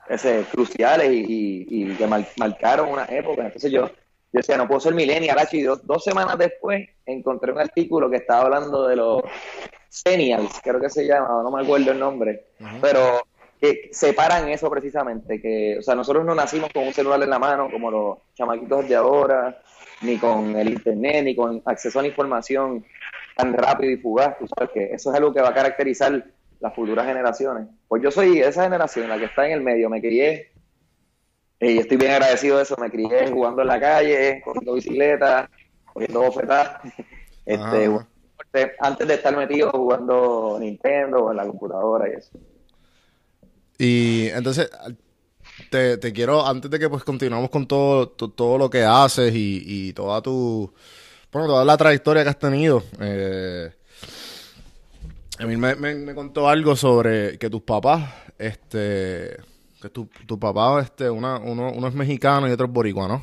ese, 0.08 0.44
cruciales 0.50 1.10
y, 1.12 1.20
y- 1.28 1.66
y 1.92 1.94
que 1.96 2.06
mar- 2.06 2.26
marcaron 2.38 2.88
una 2.90 3.04
época. 3.04 3.44
Entonces 3.44 3.70
yo, 3.70 3.86
yo 3.88 3.92
decía, 4.32 4.56
no 4.56 4.66
puedo 4.66 4.80
ser 4.80 4.94
millennial, 4.94 5.38
y 5.52 5.62
dos, 5.62 5.86
dos 5.86 6.02
semanas 6.02 6.36
después 6.38 6.88
encontré 7.06 7.52
un 7.52 7.60
artículo 7.60 8.10
que 8.10 8.16
estaba 8.16 8.42
hablando 8.42 8.86
de 8.88 8.96
los 8.96 9.22
senials, 9.88 10.60
creo 10.62 10.80
que 10.80 10.90
se 10.90 11.06
llama, 11.06 11.42
no 11.42 11.50
me 11.50 11.62
acuerdo 11.62 11.92
el 11.92 11.98
nombre, 11.98 12.46
pero 12.80 13.22
que 13.60 13.88
separan 13.92 14.48
eso 14.48 14.70
precisamente, 14.70 15.40
que, 15.40 15.78
o 15.78 15.82
sea, 15.82 15.94
nosotros 15.94 16.24
no 16.24 16.34
nacimos 16.34 16.70
con 16.72 16.86
un 16.86 16.92
celular 16.92 17.22
en 17.22 17.30
la 17.30 17.38
mano 17.38 17.68
como 17.70 17.90
los 17.90 18.18
chamaquitos 18.34 18.88
de 18.88 18.94
ahora, 18.94 19.60
ni 20.02 20.16
con 20.18 20.56
el 20.56 20.70
internet, 20.70 21.24
ni 21.24 21.34
con 21.34 21.60
acceso 21.64 21.98
a 21.98 22.02
la 22.02 22.08
información 22.08 22.84
tan 23.34 23.52
rápido 23.54 23.90
y 23.90 23.96
fugaz, 23.96 24.38
tú 24.38 24.46
sabes 24.46 24.70
que 24.72 24.84
eso 24.94 25.10
es 25.10 25.16
algo 25.16 25.32
que 25.32 25.40
va 25.40 25.48
a 25.48 25.54
caracterizar 25.54 26.24
las 26.60 26.74
futuras 26.74 27.06
generaciones. 27.06 27.68
Pues 27.86 28.02
yo 28.02 28.10
soy 28.10 28.40
esa 28.40 28.64
generación, 28.64 29.08
la 29.08 29.18
que 29.18 29.26
está 29.26 29.46
en 29.46 29.52
el 29.52 29.60
medio, 29.62 29.88
me 29.90 30.00
crié, 30.00 30.52
eh, 31.60 31.72
y 31.72 31.78
estoy 31.78 31.96
bien 31.96 32.12
agradecido 32.12 32.56
de 32.56 32.62
eso, 32.62 32.76
me 32.80 32.90
crié 32.90 33.30
jugando 33.30 33.62
en 33.62 33.68
la 33.68 33.80
calle, 33.80 34.40
corriendo 34.44 34.74
bicicleta, 34.74 35.50
cogiendo 35.92 36.20
bofetadas, 36.22 36.80
este, 37.46 37.90
antes 38.80 39.08
de 39.08 39.14
estar 39.14 39.36
metido 39.36 39.70
jugando 39.70 40.56
Nintendo 40.60 41.24
o 41.24 41.30
en 41.30 41.36
la 41.36 41.46
computadora 41.46 42.08
y 42.08 42.12
eso. 42.12 42.30
Y 43.78 44.28
entonces, 44.28 44.70
te, 45.70 45.98
te 45.98 46.12
quiero, 46.12 46.46
antes 46.46 46.70
de 46.70 46.78
que 46.78 46.88
pues 46.88 47.04
continuamos 47.04 47.50
con 47.50 47.66
todo, 47.66 48.08
to- 48.08 48.30
todo 48.30 48.58
lo 48.58 48.70
que 48.70 48.82
haces 48.84 49.32
y, 49.34 49.62
y 49.64 49.92
toda 49.92 50.20
tu, 50.22 50.72
bueno, 51.32 51.48
toda 51.48 51.64
la 51.64 51.76
trayectoria 51.76 52.22
que 52.22 52.30
has 52.30 52.38
tenido, 52.38 52.82
eh, 53.00 53.70
Emil 55.38 55.58
me, 55.58 55.74
me, 55.76 55.94
me 55.94 56.14
contó 56.14 56.48
algo 56.48 56.74
sobre 56.74 57.38
que 57.38 57.48
tus 57.48 57.62
papás, 57.62 58.10
este, 58.38 59.36
que 59.80 59.88
tu, 59.90 60.08
tu 60.26 60.38
papá, 60.38 60.80
este, 60.82 61.08
una, 61.08 61.38
uno, 61.38 61.70
uno 61.72 61.86
es 61.86 61.94
mexicano 61.94 62.48
y 62.48 62.50
otro 62.52 62.66
es 62.66 62.72
boricua, 62.72 63.06
¿no? 63.06 63.22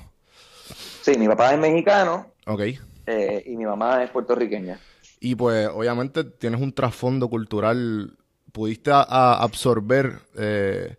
Sí, 1.02 1.18
mi 1.18 1.28
papá 1.28 1.54
es 1.54 1.60
mexicano 1.60 2.28
Ok. 2.48 2.62
eh, 3.08 3.44
y 3.46 3.56
mi 3.58 3.66
mamá 3.66 4.04
es 4.04 4.10
puertorriqueña. 4.12 4.80
Y 5.20 5.36
pues 5.36 5.68
obviamente 5.74 6.24
tienes 6.24 6.62
un 6.62 6.72
trasfondo 6.74 7.28
cultural, 7.30 8.18
pudiste 8.52 8.92
a- 8.92 9.02
a 9.02 9.44
absorber 9.44 10.20
eh, 10.38 10.96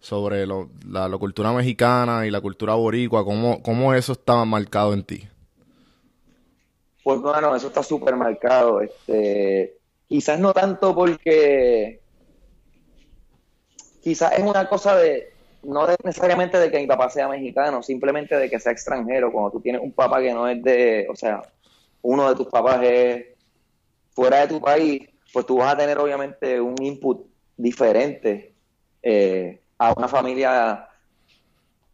sobre 0.00 0.46
lo- 0.46 0.70
la, 0.88 1.08
la 1.08 1.18
cultura 1.18 1.52
mexicana 1.52 2.26
y 2.26 2.30
la 2.30 2.40
cultura 2.40 2.74
boricua, 2.74 3.24
cómo, 3.24 3.62
cómo 3.62 3.92
eso 3.94 4.12
estaba 4.12 4.44
marcado 4.44 4.94
en 4.94 5.02
ti. 5.04 5.28
Pues 7.02 7.20
bueno, 7.20 7.54
eso 7.54 7.66
está 7.68 7.82
súper 7.82 8.16
marcado. 8.16 8.80
Este, 8.80 9.76
quizás 10.08 10.38
no 10.38 10.52
tanto 10.52 10.94
porque 10.94 12.00
quizás 14.02 14.32
es 14.38 14.44
una 14.44 14.68
cosa 14.68 14.96
de, 14.96 15.28
no 15.62 15.86
de- 15.86 15.96
necesariamente 16.04 16.58
de 16.58 16.70
que 16.70 16.78
mi 16.78 16.86
papá 16.86 17.08
sea 17.08 17.28
mexicano, 17.28 17.82
simplemente 17.82 18.36
de 18.36 18.50
que 18.50 18.60
sea 18.60 18.72
extranjero. 18.72 19.32
Cuando 19.32 19.50
tú 19.50 19.60
tienes 19.60 19.80
un 19.82 19.92
papá 19.92 20.20
que 20.20 20.32
no 20.32 20.46
es 20.48 20.62
de, 20.62 21.06
o 21.10 21.16
sea, 21.16 21.42
uno 22.02 22.28
de 22.28 22.36
tus 22.36 22.48
papás 22.48 22.80
es 22.82 23.26
fuera 24.14 24.40
de 24.40 24.48
tu 24.48 24.60
país, 24.60 25.08
pues 25.32 25.46
tú 25.46 25.56
vas 25.56 25.74
a 25.74 25.76
tener 25.76 25.98
obviamente 25.98 26.60
un 26.60 26.80
input 26.82 27.26
diferente 27.56 28.54
eh, 29.02 29.62
a 29.78 29.92
una 29.96 30.06
familia 30.08 30.88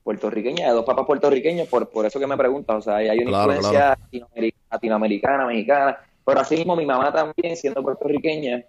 puertorriqueña, 0.02 0.66
de 0.68 0.72
dos 0.72 0.84
papás 0.84 1.06
puertorriqueños, 1.06 1.68
por, 1.68 1.88
por 1.90 2.04
eso 2.06 2.18
que 2.18 2.26
me 2.26 2.36
preguntas, 2.36 2.76
o 2.76 2.80
sea, 2.82 2.96
hay 2.96 3.18
una 3.20 3.30
Claro, 3.30 3.52
influencia 3.52 3.96
latinoameri- 4.10 4.54
latinoamericana, 4.70 5.46
mexicana, 5.46 5.98
pero 6.24 6.40
así 6.40 6.56
mismo 6.56 6.76
mi 6.76 6.86
mamá 6.86 7.12
también, 7.12 7.56
siendo 7.56 7.82
puertorriqueña, 7.82 8.64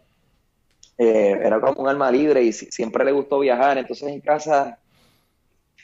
eh, 0.97 1.39
era 1.43 1.59
como 1.59 1.81
un 1.81 1.87
alma 1.89 2.11
libre 2.11 2.43
y 2.43 2.53
si- 2.53 2.67
siempre 2.71 3.03
le 3.05 3.11
gustó 3.11 3.39
viajar, 3.39 3.77
entonces 3.77 4.07
en 4.09 4.21
casa, 4.21 4.77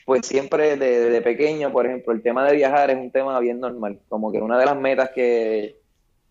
pues 0.04 0.26
siempre 0.26 0.76
de, 0.76 1.10
de 1.10 1.22
pequeño, 1.22 1.70
por 1.72 1.86
ejemplo, 1.86 2.12
el 2.12 2.22
tema 2.22 2.46
de 2.48 2.56
viajar 2.56 2.90
es 2.90 2.96
un 2.96 3.10
tema 3.10 3.38
bien 3.40 3.60
normal, 3.60 4.00
como 4.08 4.32
que 4.32 4.38
una 4.38 4.58
de 4.58 4.64
las 4.66 4.76
metas 4.76 5.10
que, 5.14 5.76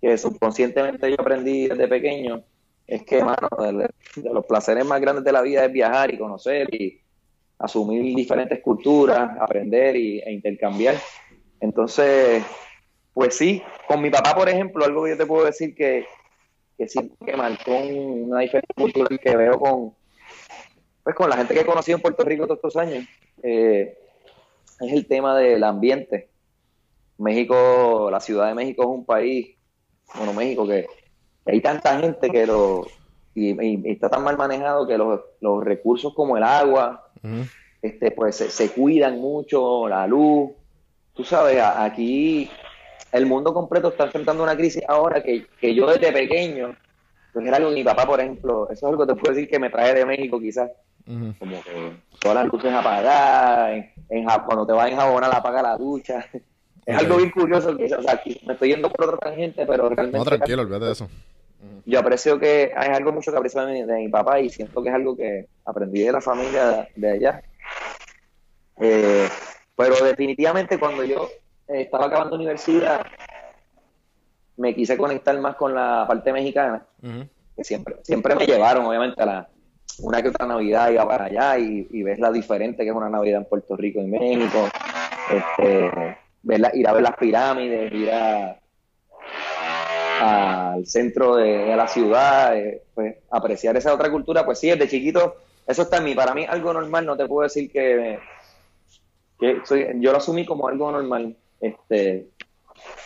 que 0.01 0.17
subconscientemente 0.17 1.09
yo 1.09 1.17
aprendí 1.19 1.67
desde 1.67 1.87
pequeño 1.87 2.43
es 2.87 3.03
que, 3.03 3.21
mano, 3.23 3.49
de, 3.59 3.89
de 4.21 4.33
los 4.33 4.45
placeres 4.45 4.85
más 4.85 5.01
grandes 5.01 5.23
de 5.25 5.31
la 5.31 5.41
vida 5.41 5.65
es 5.65 5.71
viajar 5.71 6.13
y 6.13 6.17
conocer 6.17 6.73
y 6.73 6.99
asumir 7.59 8.15
diferentes 8.15 8.61
culturas, 8.61 9.31
aprender 9.39 9.95
y, 9.95 10.19
e 10.19 10.31
intercambiar. 10.31 10.95
Entonces, 11.59 12.43
pues 13.17 13.35
sí, 13.35 13.63
con 13.87 13.99
mi 13.99 14.11
papá, 14.11 14.35
por 14.35 14.47
ejemplo, 14.47 14.85
algo 14.85 15.03
que 15.03 15.09
yo 15.09 15.17
te 15.17 15.25
puedo 15.25 15.43
decir 15.45 15.73
que, 15.73 16.05
que 16.77 16.87
sí 16.87 17.11
que 17.25 17.35
marcó 17.35 17.71
una 17.75 18.41
diferencia 18.41 18.75
cultural 18.75 19.19
que 19.19 19.35
veo 19.35 19.59
con, 19.59 19.95
pues 21.03 21.15
con 21.15 21.27
la 21.27 21.37
gente 21.37 21.55
que 21.55 21.61
he 21.61 21.65
conocido 21.65 21.95
en 21.97 22.03
Puerto 22.03 22.23
Rico 22.23 22.43
todos 22.45 22.57
estos 22.59 22.75
años, 22.77 23.05
eh, 23.41 23.97
es 24.81 24.93
el 24.93 25.07
tema 25.07 25.35
del 25.35 25.63
ambiente. 25.63 26.29
México, 27.17 28.09
la 28.11 28.19
Ciudad 28.19 28.49
de 28.49 28.53
México 28.53 28.83
es 28.83 28.89
un 28.89 29.03
país, 29.03 29.57
bueno, 30.13 30.33
México, 30.33 30.67
que, 30.67 30.85
que 31.43 31.51
hay 31.53 31.59
tanta 31.61 31.99
gente 31.99 32.29
que 32.29 32.45
lo, 32.45 32.85
y, 33.33 33.49
y- 33.59 33.81
y 33.83 33.91
está 33.93 34.09
tan 34.11 34.23
mal 34.23 34.37
manejado 34.37 34.85
que 34.85 34.95
los, 34.95 35.21
los 35.41 35.63
recursos 35.63 36.13
como 36.13 36.37
el 36.37 36.43
agua, 36.43 37.03
este, 37.81 38.11
pues 38.11 38.35
se, 38.35 38.51
se 38.51 38.69
cuidan 38.73 39.19
mucho, 39.19 39.87
la 39.89 40.05
luz. 40.05 40.51
Tú 41.15 41.23
sabes, 41.23 41.59
aquí 41.59 42.47
el 43.11 43.25
mundo 43.25 43.53
completo 43.53 43.89
está 43.89 44.05
enfrentando 44.05 44.43
una 44.43 44.55
crisis 44.55 44.83
ahora 44.87 45.21
que, 45.23 45.45
que 45.59 45.73
yo 45.73 45.87
desde 45.87 46.11
pequeño, 46.11 46.75
pues 47.33 47.45
era 47.45 47.57
algo 47.57 47.71
mi 47.71 47.83
papá, 47.83 48.05
por 48.05 48.19
ejemplo, 48.19 48.65
eso 48.65 48.73
es 48.73 48.83
algo 48.83 49.05
que 49.05 49.13
te 49.13 49.19
puedo 49.19 49.33
decir 49.33 49.49
que 49.49 49.59
me 49.59 49.69
trae 49.69 49.93
de 49.93 50.05
México 50.05 50.39
quizás, 50.39 50.69
como 51.05 51.61
que 51.63 51.93
todas 52.19 52.35
las 52.35 52.51
luces 52.51 52.73
apagadas, 52.73 53.71
en, 53.71 53.93
en 54.09 54.25
cuando 54.45 54.65
te 54.65 54.73
vas 54.73 54.85
a 54.85 54.89
enjabonar 54.89 55.33
apaga 55.33 55.61
la 55.61 55.77
ducha. 55.77 56.25
Es 56.85 56.97
algo 56.97 57.17
bien 57.17 57.31
curioso, 57.31 57.75
que, 57.75 57.83
o 57.93 58.01
sea, 58.01 58.13
aquí 58.13 58.39
me 58.47 58.53
estoy 58.53 58.69
yendo 58.69 58.89
por 58.89 59.07
otra 59.09 59.17
tangente, 59.17 59.65
pero 59.65 59.89
realmente 59.89 60.17
No, 60.17 60.23
tranquilo, 60.23 60.61
olvídate 60.61 60.85
de 60.85 60.91
eso. 60.93 61.09
yo 61.85 61.99
aprecio 61.99 62.39
que 62.39 62.63
es 62.63 62.89
algo 62.97 63.11
mucho 63.11 63.29
que 63.29 63.37
aprecio 63.37 63.65
de 63.65 63.73
mi, 63.73 63.83
de 63.83 63.93
mi 63.97 64.07
papá 64.07 64.39
y 64.39 64.47
siento 64.47 64.81
que 64.81 64.87
es 64.87 64.95
algo 64.95 65.17
que 65.17 65.47
aprendí 65.65 66.03
de 66.03 66.13
la 66.13 66.21
familia 66.21 66.87
de 66.95 67.11
allá. 67.11 67.43
Eh, 68.79 69.27
pero 69.75 69.95
definitivamente 70.01 70.79
cuando 70.79 71.03
yo 71.03 71.27
estaba 71.67 72.05
acabando 72.05 72.35
universidad. 72.35 73.05
Me 74.57 74.73
quise 74.73 74.97
conectar 74.97 75.37
más 75.39 75.55
con 75.55 75.73
la 75.75 76.05
parte 76.07 76.33
mexicana, 76.33 76.83
que 77.55 77.63
siempre, 77.63 77.97
siempre 78.01 78.35
me 78.35 78.45
llevaron 78.45 78.85
obviamente 78.85 79.21
a 79.21 79.25
la 79.25 79.49
una 79.99 80.21
que 80.21 80.29
otra 80.29 80.45
Navidad 80.45 80.91
iba 80.91 81.07
para 81.07 81.25
allá 81.25 81.57
y, 81.57 81.87
y 81.91 82.03
ves 82.03 82.19
la 82.19 82.31
diferente 82.31 82.83
que 82.83 82.89
es 82.89 82.95
una 82.95 83.09
Navidad 83.09 83.39
en 83.41 83.45
Puerto 83.45 83.75
Rico 83.75 83.99
y 83.99 84.05
México, 84.05 84.69
este, 85.31 85.91
ver 86.43 86.59
la- 86.59 86.75
ir 86.75 86.87
a 86.87 86.93
ver 86.93 87.01
las 87.03 87.15
pirámides, 87.17 87.91
ir 87.93 88.11
a, 88.11 88.59
al 90.19 90.85
centro 90.85 91.35
de, 91.35 91.49
de 91.65 91.75
la 91.75 91.87
ciudad, 91.87 92.55
eh, 92.57 92.83
pues 92.93 93.15
apreciar 93.31 93.75
esa 93.77 93.93
otra 93.93 94.09
cultura, 94.11 94.45
pues 94.45 94.59
sí, 94.59 94.69
desde 94.69 94.87
chiquito, 94.87 95.35
eso 95.65 95.81
está 95.83 95.97
en 95.97 96.03
mí, 96.05 96.15
para 96.15 96.33
mí 96.33 96.45
algo 96.47 96.73
normal, 96.73 97.05
no 97.05 97.17
te 97.17 97.25
puedo 97.25 97.43
decir 97.43 97.71
que, 97.71 98.19
que 99.39 99.61
soy, 99.65 99.87
yo 99.99 100.11
lo 100.11 100.17
asumí 100.17 100.45
como 100.45 100.67
algo 100.67 100.91
normal, 100.91 101.35
este, 101.59 102.27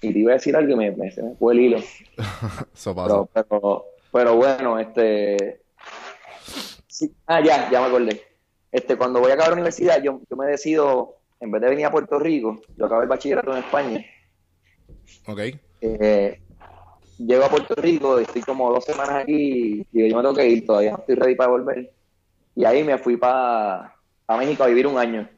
y 0.02 0.14
te 0.14 0.20
iba 0.20 0.32
a 0.32 0.36
decir 0.36 0.56
algo 0.56 0.74
y 0.74 0.76
me, 0.76 0.92
me- 0.92 1.12
se 1.12 1.24
me 1.24 1.36
fue 1.36 1.54
el 1.54 1.60
hilo, 1.62 1.78
Eso 2.74 2.96
pasa. 2.96 3.08
pero, 3.08 3.30
pero, 3.50 3.86
pero 4.12 4.36
bueno, 4.36 4.80
este, 4.80 5.62
sí, 6.88 7.14
ah, 7.28 7.42
ya, 7.44 7.70
ya 7.72 7.82
me 7.82 7.88
acordé, 7.88 8.22
este, 8.72 8.96
cuando 8.96 9.20
voy 9.20 9.32
a 9.32 9.34
acabar 9.34 9.50
la 9.52 9.56
universidad, 9.56 10.02
yo, 10.02 10.22
yo 10.30 10.38
me 10.38 10.48
decido, 10.48 11.18
en 11.40 11.52
vez 11.52 11.62
de 11.62 11.70
venir 11.70 11.86
a 11.86 11.92
Puerto 11.92 12.20
Rico, 12.20 12.60
yo 12.78 12.86
acabé 12.86 13.04
el 13.04 13.10
bachillerato 13.10 13.52
en 13.52 13.58
España, 13.64 14.06
Ok. 15.28 15.40
eh, 15.82 16.40
llego 17.18 17.46
a 17.46 17.50
Puerto 17.50 17.76
Rico, 17.76 18.18
estoy 18.20 18.42
como 18.42 18.72
dos 18.72 18.84
semanas 18.86 19.24
aquí 19.24 19.86
y 19.92 20.10
yo 20.10 20.16
me 20.16 20.22
tengo 20.22 20.34
que 20.36 20.48
ir, 20.48 20.66
todavía 20.66 20.92
no 20.92 20.98
estoy 21.00 21.16
ready 21.16 21.36
para 21.36 21.50
volver. 21.52 21.92
Y 22.56 22.66
ahí 22.66 22.84
me 22.84 22.98
fui 22.98 23.16
para 23.18 23.96
México 24.38 24.64
a 24.64 24.68
vivir 24.68 24.88
un 24.88 24.98
año 24.98 25.30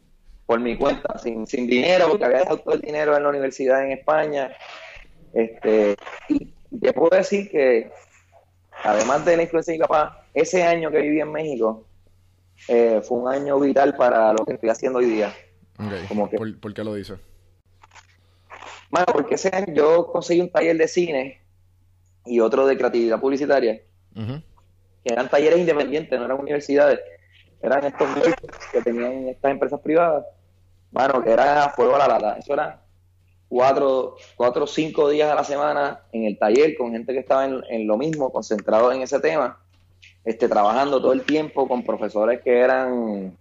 por 0.45 0.59
mi 0.59 0.77
cuenta, 0.77 1.17
sin, 1.19 1.47
sin 1.47 1.67
dinero, 1.67 2.09
porque 2.09 2.25
había 2.25 2.39
dejado 2.39 2.57
todo 2.59 2.75
el 2.75 2.81
dinero 2.81 3.15
en 3.15 3.23
la 3.23 3.29
universidad 3.29 3.83
en 3.85 3.91
España. 3.93 4.55
Este, 5.33 5.95
y 6.29 6.53
te 6.79 6.93
puedo 6.93 7.15
decir 7.15 7.49
que, 7.49 7.91
además 8.83 9.25
de 9.25 9.37
la 9.37 9.43
influencia 9.43 9.71
de 9.71 9.77
mi 9.79 9.81
papá, 9.81 10.25
ese 10.33 10.63
año 10.63 10.91
que 10.91 10.99
viví 10.99 11.19
en 11.21 11.31
México 11.31 11.85
eh, 12.67 13.01
fue 13.03 13.17
un 13.19 13.27
año 13.29 13.59
vital 13.59 13.95
para 13.95 14.33
lo 14.33 14.45
que 14.45 14.53
estoy 14.53 14.69
haciendo 14.69 14.99
hoy 14.99 15.05
día. 15.05 15.33
Como 16.07 16.29
que- 16.29 16.37
¿Por, 16.37 16.59
por 16.59 16.73
qué 16.73 16.83
lo 16.83 16.93
dices? 16.93 17.17
Bueno, 18.89 19.07
porque 19.11 19.35
ese 19.35 19.49
año 19.53 19.73
yo 19.73 20.07
conseguí 20.11 20.41
un 20.41 20.51
taller 20.51 20.77
de 20.77 20.87
cine 20.87 21.41
y 22.25 22.39
otro 22.39 22.65
de 22.67 22.77
creatividad 22.77 23.19
publicitaria, 23.19 23.81
que 25.03 25.13
eran 25.13 25.29
talleres 25.29 25.59
independientes, 25.59 26.17
no 26.19 26.25
eran 26.25 26.39
universidades, 26.39 26.99
eran 27.61 27.83
estos 27.85 28.07
que 28.71 28.81
tenían 28.81 29.27
estas 29.29 29.51
empresas 29.51 29.79
privadas, 29.81 30.25
bueno, 30.93 31.23
que 31.23 31.31
era 31.31 31.69
fuego 31.69 31.95
a 31.95 31.99
la 31.99 32.07
lata, 32.07 32.37
eso 32.37 32.53
era 32.53 32.79
cuatro, 33.47 34.15
cuatro 34.35 34.63
o 34.65 34.67
cinco 34.67 35.09
días 35.09 35.31
a 35.31 35.35
la 35.35 35.43
semana 35.43 36.01
en 36.11 36.25
el 36.25 36.37
taller 36.37 36.75
con 36.77 36.91
gente 36.91 37.13
que 37.13 37.19
estaba 37.19 37.45
en, 37.45 37.61
en 37.69 37.87
lo 37.87 37.97
mismo, 37.97 38.31
concentrado 38.31 38.91
en 38.91 39.01
ese 39.01 39.19
tema, 39.19 39.57
este, 40.23 40.47
trabajando 40.47 41.01
todo 41.01 41.13
el 41.13 41.23
tiempo 41.23 41.67
con 41.67 41.83
profesores 41.83 42.41
que 42.41 42.59
eran 42.59 43.37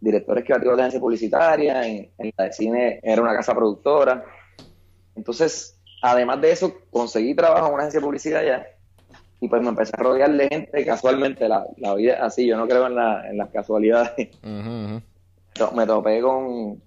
directores 0.00 0.44
creativos 0.44 0.76
de 0.76 0.82
agencia 0.82 1.00
publicitaria, 1.00 1.86
en, 1.86 2.10
en 2.18 2.32
la 2.36 2.44
de 2.44 2.52
cine 2.52 3.00
era 3.02 3.22
una 3.22 3.34
casa 3.34 3.54
productora. 3.54 4.24
Entonces, 5.14 5.80
además 6.02 6.40
de 6.40 6.52
eso, 6.52 6.72
conseguí 6.90 7.34
trabajo 7.34 7.66
en 7.68 7.74
una 7.74 7.82
agencia 7.84 8.00
de 8.00 8.06
publicidad 8.06 8.44
ya 8.44 8.66
y 9.40 9.48
pues 9.48 9.62
me 9.62 9.68
empecé 9.68 9.92
a 9.96 10.02
rodear 10.02 10.32
de 10.32 10.48
gente 10.48 10.84
casualmente, 10.84 11.48
la, 11.48 11.64
la 11.76 11.94
vida 11.94 12.18
así, 12.24 12.44
yo 12.46 12.56
no 12.56 12.66
creo 12.66 12.86
en, 12.88 12.94
la- 12.96 13.28
en 13.28 13.38
las 13.38 13.50
casualidades. 13.50 14.30
Me 15.74 15.86
topé 15.86 16.20
con, 16.20 16.80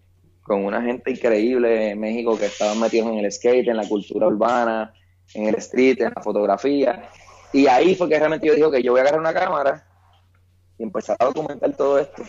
con 0.51 0.65
una 0.65 0.81
gente 0.81 1.11
increíble 1.11 1.91
en 1.91 1.99
México 1.99 2.37
que 2.37 2.45
estaban 2.47 2.79
metidos 2.79 3.09
en 3.11 3.19
el 3.19 3.31
skate, 3.31 3.67
en 3.69 3.77
la 3.77 3.87
cultura 3.87 4.27
urbana, 4.27 4.93
en 5.33 5.47
el 5.47 5.55
street, 5.55 6.01
en 6.01 6.11
la 6.15 6.21
fotografía. 6.21 7.09
Y 7.53 7.67
ahí 7.67 7.95
fue 7.95 8.09
que 8.09 8.17
realmente 8.19 8.47
yo 8.47 8.55
dije 8.55 8.71
que 8.71 8.83
yo 8.83 8.91
voy 8.91 8.99
a 8.99 9.03
agarrar 9.03 9.19
una 9.21 9.33
cámara 9.33 9.85
y 10.77 10.83
empezar 10.83 11.15
a 11.19 11.25
documentar 11.25 11.75
todo 11.75 11.99
esto. 11.99 12.23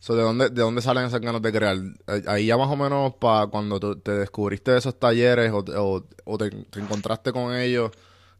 So, 0.00 0.14
¿de, 0.14 0.22
dónde, 0.22 0.48
¿De 0.50 0.62
dónde 0.62 0.80
salen 0.80 1.04
esas 1.06 1.20
ganas 1.20 1.42
de 1.42 1.52
crear? 1.52 1.76
Eh, 2.06 2.22
Ahí 2.26 2.46
ya 2.46 2.56
más 2.56 2.68
o 2.70 2.76
menos 2.76 3.14
para 3.14 3.46
cuando 3.48 3.80
tú 3.80 4.00
te 4.00 4.12
descubriste 4.12 4.70
de 4.72 4.78
esos 4.78 4.98
talleres 4.98 5.50
o, 5.52 5.58
o- 5.58 6.04
o 6.24 6.38
te, 6.38 6.50
te 6.50 6.80
encontraste 6.80 7.32
con 7.32 7.54
ellos, 7.54 7.90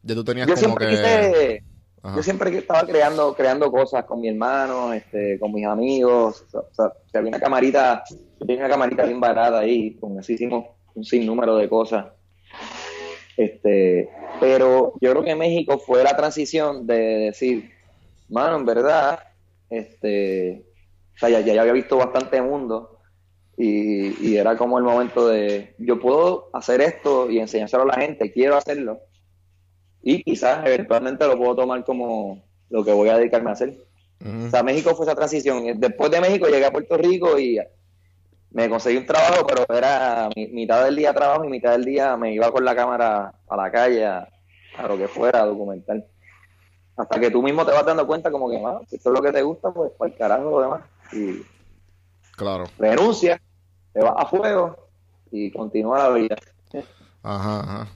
ya 0.01 0.15
tú 0.15 0.23
tenías 0.23 0.47
Yo 0.47 0.55
como 0.55 0.77
siempre 0.77 0.85
que... 0.87 0.91
quise, 0.91 1.63
Yo 2.15 2.23
siempre 2.23 2.55
estaba 2.57 2.83
creando, 2.85 3.33
creando 3.35 3.69
cosas 3.71 4.05
con 4.05 4.21
mi 4.21 4.29
hermano, 4.29 4.93
este, 4.93 5.37
con 5.37 5.53
mis 5.53 5.65
amigos. 5.65 6.45
O 6.53 6.67
sea, 6.71 6.85
o 6.87 7.17
había 7.17 7.29
una 7.29 7.39
camarita, 7.39 8.03
tenía 8.39 8.59
una 8.59 8.69
camarita 8.69 9.03
bien 9.03 9.19
barata 9.19 9.59
ahí, 9.59 9.95
con 9.95 10.17
eso 10.17 10.31
hicimos 10.31 10.65
un 10.93 11.03
sinnúmero 11.03 11.57
de 11.57 11.67
cosas. 11.67 12.05
Este, 13.35 14.09
pero 14.39 14.93
yo 15.01 15.11
creo 15.11 15.23
que 15.23 15.35
México 15.35 15.77
fue 15.77 16.03
la 16.03 16.15
transición 16.15 16.87
de 16.87 16.97
decir, 16.97 17.69
mano, 18.29 18.57
en 18.57 18.65
verdad, 18.65 19.19
este, 19.69 20.63
o 21.15 21.19
sea, 21.19 21.29
ya, 21.29 21.41
ya 21.41 21.61
había 21.61 21.73
visto 21.73 21.97
bastante 21.97 22.41
mundo 22.41 22.99
y, 23.57 24.25
y 24.25 24.37
era 24.37 24.55
como 24.57 24.77
el 24.77 24.83
momento 24.85 25.27
de, 25.27 25.75
yo 25.77 25.99
puedo 25.99 26.49
hacer 26.53 26.81
esto 26.81 27.29
y 27.29 27.39
enseñárselo 27.39 27.83
a 27.83 27.87
la 27.87 28.01
gente, 28.01 28.31
quiero 28.31 28.55
hacerlo 28.55 29.01
y 30.01 30.23
quizás 30.23 30.65
eventualmente 30.65 31.27
lo 31.27 31.37
puedo 31.37 31.55
tomar 31.55 31.83
como 31.83 32.41
lo 32.69 32.83
que 32.83 32.91
voy 32.93 33.09
a 33.09 33.17
dedicarme 33.17 33.49
a 33.49 33.53
hacer. 33.53 33.77
O 34.47 34.49
sea, 34.49 34.63
México 34.63 34.95
fue 34.95 35.05
esa 35.05 35.15
transición. 35.15 35.79
Después 35.79 36.11
de 36.11 36.21
México 36.21 36.47
llegué 36.47 36.65
a 36.65 36.71
Puerto 36.71 36.97
Rico 36.97 37.39
y 37.39 37.59
me 38.51 38.69
conseguí 38.69 38.97
un 38.97 39.05
trabajo, 39.05 39.45
pero 39.47 39.65
era 39.69 40.29
mi- 40.35 40.47
mitad 40.47 40.83
del 40.85 40.95
día 40.95 41.13
trabajo 41.13 41.45
y 41.45 41.49
mitad 41.49 41.71
del 41.71 41.85
día 41.85 42.17
me 42.17 42.33
iba 42.33 42.51
con 42.51 42.65
la 42.65 42.75
cámara 42.75 43.33
a 43.47 43.55
la 43.55 43.71
calle, 43.71 44.05
a, 44.05 44.27
a 44.77 44.87
lo 44.87 44.97
que 44.97 45.07
fuera, 45.07 45.41
a 45.41 45.45
documentar. 45.45 46.03
Hasta 46.97 47.19
que 47.19 47.31
tú 47.31 47.41
mismo 47.41 47.65
te 47.65 47.71
vas 47.71 47.85
dando 47.85 48.05
cuenta 48.05 48.29
como 48.31 48.49
que, 48.49 48.57
"Ah, 48.65 48.81
si 48.89 48.97
esto 48.97 49.09
es 49.09 49.15
lo 49.17 49.21
que 49.23 49.31
te 49.31 49.41
gusta, 49.41 49.71
pues 49.71 49.91
para 49.97 50.11
el 50.11 50.17
carajo 50.17 50.49
lo 50.49 50.61
demás. 50.61 50.81
Y 51.13 51.41
Claro. 52.35 52.65
renuncia, 52.77 53.41
te 53.93 54.01
vas 54.01 54.13
a 54.17 54.25
fuego 54.25 54.89
y 55.31 55.51
continúa 55.51 55.99
la 55.99 56.09
vida. 56.09 56.35
Ajá, 57.23 57.59
ajá. 57.59 57.87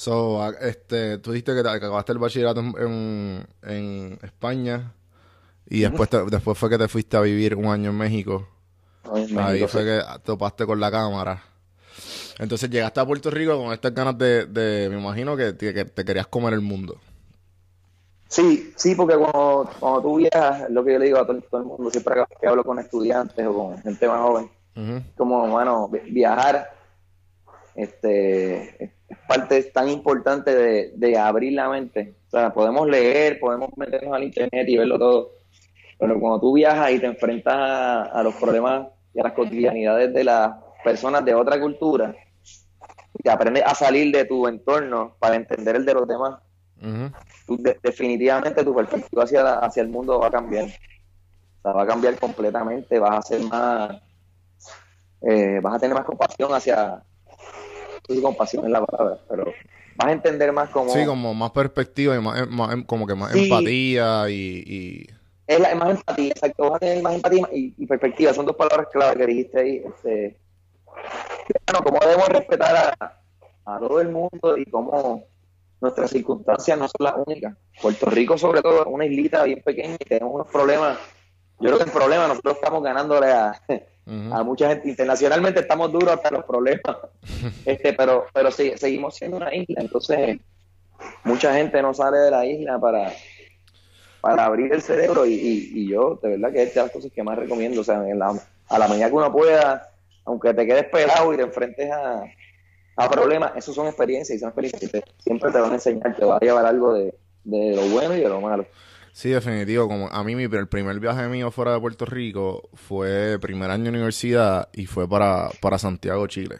So, 0.00 0.42
a- 0.42 0.54
este, 0.62 1.18
tú 1.18 1.30
dijiste 1.32 1.52
que, 1.54 1.62
te- 1.62 1.68
que 1.68 1.76
acabaste 1.76 2.12
el 2.12 2.18
bachillerato 2.18 2.60
en, 2.60 3.46
en, 3.62 4.18
España 4.22 4.94
y 5.66 5.80
después, 5.80 6.08
te- 6.08 6.24
después 6.24 6.56
fue 6.56 6.70
que 6.70 6.78
te 6.78 6.88
fuiste 6.88 7.18
a 7.18 7.20
vivir 7.20 7.54
un 7.54 7.66
año 7.66 7.90
en 7.90 7.98
México. 7.98 8.48
En 9.14 9.38
Ahí 9.38 9.66
fue 9.68 9.82
sí. 9.82 9.86
que 9.88 10.00
topaste 10.24 10.64
con 10.64 10.80
la 10.80 10.90
cámara. 10.90 11.42
Entonces 12.38 12.70
llegaste 12.70 12.98
a 12.98 13.04
Puerto 13.04 13.30
Rico 13.30 13.58
con 13.62 13.74
estas 13.74 13.92
ganas 13.92 14.16
de, 14.16 14.46
de 14.46 14.88
me 14.88 14.98
imagino 14.98 15.36
que, 15.36 15.52
te- 15.52 15.74
que 15.74 15.84
te 15.84 16.02
querías 16.02 16.28
comer 16.28 16.54
el 16.54 16.62
mundo. 16.62 16.98
Sí, 18.28 18.72
sí, 18.76 18.94
porque 18.94 19.16
cuando, 19.18 19.68
cuando 19.80 20.00
tú 20.00 20.16
viajas, 20.16 20.70
lo 20.70 20.82
que 20.82 20.94
yo 20.94 20.98
le 20.98 21.04
digo 21.04 21.18
a 21.18 21.26
todo, 21.26 21.42
todo 21.42 21.60
el 21.60 21.66
mundo, 21.66 21.90
siempre 21.90 22.14
que- 22.40 22.46
hablo 22.48 22.64
con 22.64 22.78
estudiantes 22.78 23.46
o 23.46 23.52
con 23.52 23.78
gente 23.82 24.08
más 24.08 24.20
joven, 24.22 24.50
Ujú. 24.76 25.02
como, 25.14 25.46
bueno, 25.50 25.90
vi- 25.90 26.10
viajar 26.10 26.70
este, 27.74 28.94
es 29.10 29.18
parte 29.26 29.62
tan 29.64 29.88
importante 29.88 30.54
de, 30.54 30.92
de 30.94 31.18
abrir 31.18 31.52
la 31.54 31.68
mente. 31.68 32.14
O 32.28 32.30
sea, 32.30 32.52
podemos 32.52 32.88
leer, 32.88 33.38
podemos 33.40 33.68
meternos 33.76 34.14
al 34.14 34.22
internet 34.24 34.68
y 34.68 34.76
verlo 34.78 34.98
todo, 34.98 35.32
pero 35.98 36.18
cuando 36.20 36.40
tú 36.40 36.52
viajas 36.54 36.92
y 36.92 36.98
te 37.00 37.06
enfrentas 37.06 37.54
a, 37.54 38.02
a 38.04 38.22
los 38.22 38.34
problemas 38.36 38.86
y 39.12 39.20
a 39.20 39.24
las 39.24 39.32
cotidianidades 39.32 40.14
de 40.14 40.24
las 40.24 40.52
personas 40.84 41.24
de 41.24 41.34
otra 41.34 41.60
cultura, 41.60 42.14
y 43.22 43.28
aprendes 43.28 43.64
a 43.66 43.74
salir 43.74 44.14
de 44.14 44.24
tu 44.24 44.46
entorno 44.46 45.16
para 45.18 45.34
entender 45.34 45.76
el 45.76 45.84
de 45.84 45.94
los 45.94 46.06
demás, 46.08 46.38
Ujú. 46.80 47.10
tú 47.46 47.56
de- 47.60 47.78
definitivamente 47.82 48.64
tu 48.64 48.74
perspectiva 48.74 49.24
hacia, 49.24 49.42
la- 49.42 49.58
hacia 49.58 49.82
el 49.82 49.88
mundo 49.88 50.20
va 50.20 50.28
a 50.28 50.30
cambiar. 50.30 50.66
O 50.66 51.62
sea, 51.62 51.72
va 51.72 51.82
a 51.82 51.86
cambiar 51.86 52.16
completamente, 52.18 52.98
vas 52.98 53.18
a 53.18 53.22
ser 53.22 53.42
más, 53.42 54.00
eh, 55.22 55.58
vas 55.60 55.74
a 55.74 55.78
tener 55.80 55.94
más 55.94 56.06
compasión 56.06 56.54
hacia, 56.54 57.02
sé 58.06 58.14
si 58.16 58.22
compasión 58.22 58.64
es 58.64 58.70
la 58.70 58.84
palabra, 58.84 59.18
pero 59.28 59.44
vas 59.96 60.08
a 60.08 60.12
entender 60.12 60.52
más 60.52 60.68
como, 60.70 60.90
Sí, 60.92 61.04
como 61.04 61.34
más 61.34 61.50
perspectiva 61.50 62.16
y 62.16 62.20
más, 62.20 62.48
más- 62.48 62.76
como 62.86 63.06
que 63.06 63.14
más 63.14 63.32
Sí. 63.32 63.44
empatía 63.44 64.28
y, 64.30 64.62
y- 64.66 65.06
es, 65.46 65.58
la- 65.60 65.70
es 65.70 65.76
más 65.76 65.90
empatía, 65.90 66.30
exacto, 66.30 66.64
vas 66.70 66.76
a 66.76 66.78
tener 66.78 67.02
más 67.02 67.14
empatía 67.14 67.48
y, 67.52 67.74
y 67.76 67.86
perspectiva, 67.86 68.32
son 68.32 68.46
dos 68.46 68.56
palabras 68.56 68.88
clave 68.92 69.16
que 69.16 69.26
dijiste 69.26 69.60
ahí. 69.60 69.82
Este, 69.84 70.38
bueno, 71.66 71.84
cómo 71.84 71.98
debemos 72.00 72.28
respetar 72.28 72.94
a, 73.00 73.20
a 73.64 73.78
todo 73.78 74.00
el 74.00 74.08
mundo 74.10 74.56
y 74.56 74.64
cómo 74.66 75.24
nuestras 75.80 76.10
circunstancias 76.10 76.78
no 76.78 76.86
son 76.88 77.04
las 77.04 77.14
únicas. 77.26 77.56
Puerto 77.80 78.06
Rico, 78.10 78.36
sobre 78.38 78.62
todo, 78.62 78.80
es 78.82 78.86
una 78.86 79.06
islita 79.06 79.42
bien 79.44 79.62
pequeña 79.64 79.94
y 79.98 80.04
tenemos 80.04 80.34
unos 80.34 80.46
problemas. 80.48 80.98
Yo 81.58 81.66
creo 81.68 81.78
que 81.78 81.84
el 81.84 81.90
problema 81.90 82.26
nosotros 82.28 82.54
estamos 82.54 82.82
ganándole 82.82 83.32
a, 83.32 83.60
a 84.32 84.42
mucha 84.42 84.68
gente. 84.68 84.88
Internacionalmente 84.88 85.60
estamos 85.60 85.90
duros 85.92 86.10
hasta 86.12 86.30
los 86.30 86.44
problemas, 86.44 86.82
este, 87.64 87.92
pero, 87.92 88.26
pero 88.32 88.50
sí, 88.50 88.72
seguimos 88.76 89.14
siendo 89.16 89.36
una 89.36 89.54
isla. 89.54 89.80
Entonces, 89.80 90.38
mucha 91.24 91.54
gente 91.54 91.80
no 91.82 91.94
sale 91.94 92.18
de 92.18 92.30
la 92.30 92.44
isla 92.44 92.78
para, 92.78 93.12
para 94.20 94.44
abrir 94.46 94.72
el 94.72 94.82
cerebro 94.82 95.24
y, 95.26 95.32
y- 95.34 95.70
y 95.74 95.88
yo, 95.88 96.18
de 96.22 96.30
verdad 96.30 96.52
que 96.52 96.62
es 96.64 96.74
de 96.74 96.82
las 96.82 96.90
cosas 96.90 97.10
que 97.14 97.22
más 97.22 97.38
recomiendo. 97.38 97.80
O 97.80 97.84
sea, 97.84 97.96
en 98.08 98.18
la- 98.18 98.34
a 98.68 98.78
la 98.78 98.88
medida 98.88 99.08
que 99.08 99.14
uno 99.14 99.32
pueda, 99.32 99.88
aunque 100.24 100.52
te 100.54 100.66
quedes 100.66 100.84
pelado 100.86 101.32
y 101.32 101.36
te 101.36 101.42
enfrentes 101.42 101.90
a, 101.90 102.22
a 102.96 103.10
problemas, 103.10 103.52
eso 103.56 103.72
son 103.72 103.86
experiencias 103.86 104.36
y 104.36 104.38
son 104.40 104.48
experiencias 104.50 104.80
que 104.90 105.00
te- 105.00 105.04
siempre 105.18 105.50
te 105.50 105.58
van 105.60 105.70
a 105.70 105.74
enseñar, 105.74 106.14
te 106.14 106.24
va 106.24 106.36
a 106.36 106.40
llevar 106.40 106.66
algo 106.66 106.92
de, 106.94 107.14
de 107.44 107.74
lo 107.76 107.82
bueno 107.88 108.14
y 108.16 108.20
de 108.20 108.28
lo 108.28 108.40
malo. 108.40 108.66
Sí, 109.12 109.30
definitivo. 109.30 109.88
Como 109.88 110.08
a 110.08 110.24
mí 110.24 110.34
mi, 110.34 110.44
el 110.44 110.68
primer 110.68 111.00
viaje 111.00 111.28
mío 111.28 111.50
fuera 111.50 111.74
de 111.74 111.80
Puerto 111.80 112.04
Rico 112.04 112.68
fue 112.74 113.38
primer 113.40 113.70
año 113.70 113.84
de 113.84 113.90
universidad 113.90 114.68
y 114.72 114.86
fue 114.86 115.08
para, 115.08 115.50
para 115.60 115.78
Santiago, 115.78 116.26
Chile. 116.26 116.56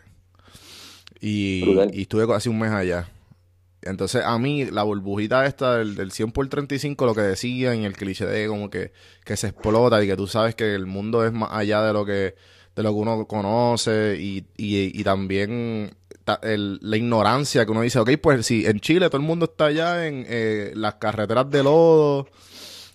Y, 1.20 1.78
estuve 2.00 2.26
casi 2.26 2.48
un 2.48 2.58
mes 2.58 2.70
allá. 2.70 3.08
Entonces 3.82 4.22
a 4.24 4.38
mí 4.38 4.66
la 4.66 4.82
burbujita 4.82 5.46
esta 5.46 5.78
del, 5.78 5.94
del 5.94 6.12
100 6.12 6.32
por 6.32 6.46
35, 6.48 7.06
lo 7.06 7.14
que 7.14 7.22
decían 7.22 7.78
y 7.78 7.86
el 7.86 7.96
cliché 7.96 8.26
de 8.26 8.46
como 8.46 8.68
que, 8.68 8.92
que 9.24 9.36
se 9.38 9.48
explota 9.48 10.02
y 10.04 10.06
que 10.06 10.16
tú 10.16 10.26
sabes 10.26 10.54
que 10.54 10.74
el 10.74 10.84
mundo 10.84 11.24
es 11.24 11.32
más 11.32 11.48
allá 11.52 11.82
de 11.82 11.94
lo 11.94 12.04
que, 12.04 12.34
de 12.76 12.82
lo 12.82 12.90
que 12.90 12.98
uno 12.98 13.26
conoce 13.26 14.18
y, 14.20 14.44
y, 14.58 15.00
y 15.00 15.02
también 15.02 15.96
la 16.42 16.96
ignorancia 16.96 17.64
que 17.64 17.70
uno 17.72 17.82
dice, 17.82 17.98
ok, 17.98 18.10
pues 18.22 18.46
si 18.46 18.66
en 18.66 18.80
Chile 18.80 19.08
todo 19.08 19.18
el 19.20 19.26
mundo 19.26 19.46
está 19.46 19.66
allá 19.66 20.06
en 20.06 20.24
eh, 20.28 20.72
las 20.74 20.94
carreteras 20.96 21.50
de 21.50 21.62
lodo 21.62 22.28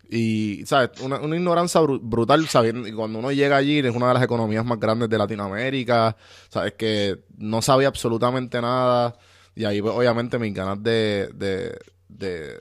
y, 0.09 0.63
¿sabes? 0.65 0.91
Una, 1.01 1.19
una 1.19 1.35
ignorancia 1.35 1.81
bru- 1.81 1.99
brutal, 2.01 2.47
sabiendo, 2.47 2.87
cuando 2.95 3.19
uno 3.19 3.31
llega 3.31 3.57
allí 3.57 3.79
es 3.79 3.95
una 3.95 4.09
de 4.09 4.13
las 4.15 4.23
economías 4.23 4.63
más 4.65 4.79
grandes 4.79 5.09
de 5.09 5.17
Latinoamérica, 5.17 6.15
¿sabes? 6.49 6.73
Que 6.73 7.19
no 7.37 7.61
sabía 7.61 7.87
absolutamente 7.87 8.61
nada 8.61 9.17
y 9.55 9.65
ahí 9.65 9.81
pues, 9.81 9.93
obviamente 9.95 10.37
mis 10.37 10.53
ganas 10.53 10.81
de, 10.83 11.29
de, 11.33 12.59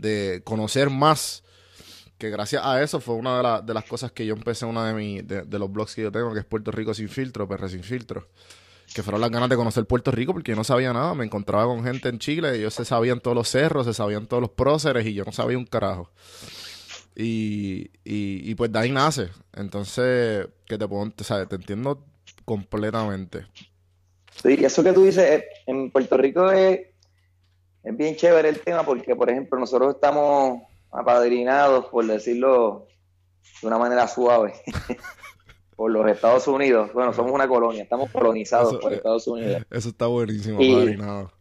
de, 0.00 0.42
conocer 0.44 0.90
más 0.90 1.42
que 2.18 2.30
gracias 2.30 2.62
a 2.64 2.82
eso 2.82 3.00
fue 3.00 3.14
una 3.14 3.60
de, 3.60 3.66
de 3.66 3.74
las 3.74 3.84
cosas 3.84 4.12
que 4.12 4.26
yo 4.26 4.34
empecé 4.34 4.66
una 4.66 4.86
de, 4.86 4.94
mi, 4.94 5.22
de, 5.22 5.42
de 5.42 5.58
los 5.58 5.72
blogs 5.72 5.94
que 5.94 6.02
yo 6.02 6.12
tengo, 6.12 6.32
que 6.32 6.40
es 6.40 6.44
Puerto 6.44 6.70
Rico 6.70 6.92
sin 6.92 7.08
filtro, 7.08 7.48
PR 7.48 7.68
sin 7.68 7.82
filtro. 7.82 8.28
Que 8.94 9.02
fueron 9.02 9.20
las 9.20 9.30
ganas 9.30 9.48
de 9.48 9.56
conocer 9.56 9.84
Puerto 9.84 10.10
Rico 10.10 10.32
porque 10.32 10.52
yo 10.52 10.56
no 10.56 10.64
sabía 10.64 10.92
nada. 10.92 11.14
Me 11.14 11.24
encontraba 11.24 11.66
con 11.66 11.84
gente 11.84 12.08
en 12.08 12.18
Chile, 12.18 12.56
ellos 12.56 12.74
se 12.74 12.84
sabían 12.84 13.20
todos 13.20 13.36
los 13.36 13.48
cerros, 13.48 13.86
se 13.86 13.94
sabían 13.94 14.26
todos 14.26 14.40
los 14.40 14.50
próceres 14.50 15.06
y 15.06 15.14
yo 15.14 15.24
no 15.24 15.32
sabía 15.32 15.58
un 15.58 15.66
carajo. 15.66 16.10
Y, 17.14 17.90
y, 18.04 18.50
y 18.50 18.54
pues 18.54 18.72
de 18.72 18.78
ahí 18.78 18.90
nace. 18.90 19.28
Entonces, 19.54 20.48
que 20.66 20.78
te 20.78 20.88
puedo, 20.88 21.02
o 21.02 21.24
sea, 21.24 21.46
te 21.46 21.56
entiendo 21.56 22.04
completamente. 22.44 23.46
Sí, 24.42 24.58
eso 24.64 24.82
que 24.82 24.92
tú 24.92 25.04
dices, 25.04 25.24
eh, 25.24 25.44
en 25.66 25.90
Puerto 25.90 26.16
Rico 26.16 26.50
es, 26.50 26.80
es 27.82 27.96
bien 27.96 28.16
chévere 28.16 28.48
el 28.48 28.60
tema 28.60 28.84
porque, 28.84 29.14
por 29.14 29.30
ejemplo, 29.30 29.58
nosotros 29.58 29.94
estamos 29.94 30.62
apadrinados, 30.90 31.86
por 31.86 32.06
decirlo 32.06 32.86
de 33.60 33.68
una 33.68 33.78
manera 33.78 34.08
suave, 34.08 34.54
por 35.80 35.90
los 35.90 36.06
Estados 36.10 36.46
Unidos. 36.46 36.92
Bueno, 36.92 37.10
somos 37.14 37.32
una 37.32 37.48
colonia, 37.48 37.84
estamos 37.84 38.10
colonizados 38.10 38.74
Eso, 38.74 38.80
por 38.80 38.92
eh, 38.92 38.96
Estados 38.96 39.26
Unidos. 39.26 39.62
Eso 39.70 39.88
está 39.88 40.08
buenísimo, 40.08 40.60
Y- 40.60 40.74
apadrinado. 40.74 41.32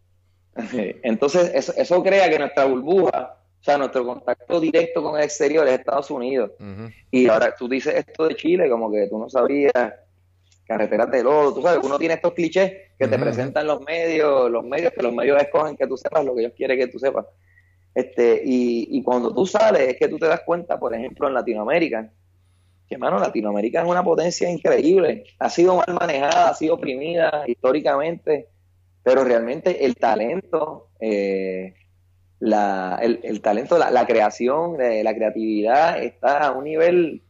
Entonces, 1.04 1.52
eso, 1.54 1.73
eso 1.75 2.02
crea 2.02 2.30
que 2.30 2.39
nuestra 2.39 2.63
burbuja, 2.63 3.36
o 3.60 3.62
sea, 3.65 3.78
nuestro 3.78 4.06
contacto 4.06 4.62
directo 4.62 5.04
con 5.04 5.17
el 5.17 5.25
exterior 5.25 5.67
es 5.67 5.80
Estados 5.80 6.10
Unidos. 6.10 6.52
Y 7.12 7.28
ahora 7.28 7.54
tú 7.54 7.67
dices 7.67 7.93
esto 7.95 8.30
de 8.30 8.36
Chile, 8.38 8.69
como 8.69 8.89
que 8.89 9.08
tú 9.10 9.19
no 9.19 9.30
sabías, 9.30 9.73
carreteras 10.65 11.12
de 11.12 11.21
lodo, 11.21 11.56
tú 11.56 11.62
sabes, 11.62 11.84
uno 11.84 11.99
tiene 11.99 12.13
estos 12.13 12.32
clichés 12.32 12.71
que 12.97 13.10
te 13.10 13.19
presentan 13.19 13.67
los 13.67 13.82
medios, 13.82 14.49
los 14.49 14.63
medios, 14.63 14.93
que 14.93 15.04
los 15.04 15.12
medios 15.13 15.41
escogen 15.41 15.75
que 15.75 15.86
tú 15.86 15.97
sepas 15.97 16.23
lo 16.23 16.34
que 16.34 16.43
ellos 16.43 16.54
quieren 16.56 16.80
que 16.80 16.88
tú 16.88 16.97
sepas. 16.97 17.25
Este, 17.93 18.41
y, 18.45 18.88
y 18.89 19.04
cuando 19.04 19.36
tú 19.36 19.45
sales, 19.45 19.82
es 19.82 19.97
que 19.97 20.08
tú 20.08 20.17
te 20.17 20.28
das 20.28 20.43
cuenta, 20.45 20.80
por 20.80 20.95
ejemplo, 20.95 21.28
en 21.28 21.34
Latinoamérica, 21.34 22.10
que, 22.89 22.97
mano, 22.97 23.19
Latinoamérica 23.19 23.82
es 23.82 23.88
una 23.88 24.04
potencia 24.04 24.49
increíble. 24.49 25.25
Ha 25.38 25.49
sido 25.49 25.75
mal 25.75 25.93
manejada, 25.93 26.49
ha 26.49 26.56
sido 26.56 26.73
oprimida 26.73 27.43
históricamente, 27.45 28.49
pero 29.04 29.23
realmente 29.23 29.86
el 29.86 29.95
talento, 29.95 30.89
eh, 30.99 31.75
la, 32.39 32.99
el, 33.02 33.41
talento, 33.41 33.78
la, 33.78 34.06
creación, 34.08 34.82
eh, 34.82 35.04
la 35.04 35.13
creatividad 35.13 36.02
está 36.02 36.47
a 36.47 36.52
un 36.52 36.63
nivel 36.63 37.21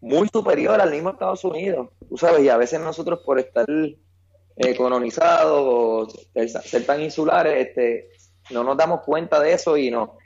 muy 0.00 0.28
superior 0.28 0.80
al 0.80 0.90
mismo 0.90 1.10
Estados 1.10 1.44
Unidos. 1.44 1.88
Tú 2.06 2.18
sabes, 2.18 2.42
y 2.42 2.50
a 2.50 2.58
veces 2.58 2.78
nosotros 2.80 3.20
por 3.24 3.38
estar 3.38 3.66
eh, 3.68 4.76
colonizados 4.76 6.28
ser 6.34 6.84
tan 6.84 7.00
insulares, 7.00 7.68
este, 7.68 8.10
no 8.50 8.64
nos 8.64 8.76
damos 8.76 9.00
cuenta 9.00 9.40
de 9.40 9.54
eso 9.54 9.78
y, 9.78 9.90
no, 9.90 10.18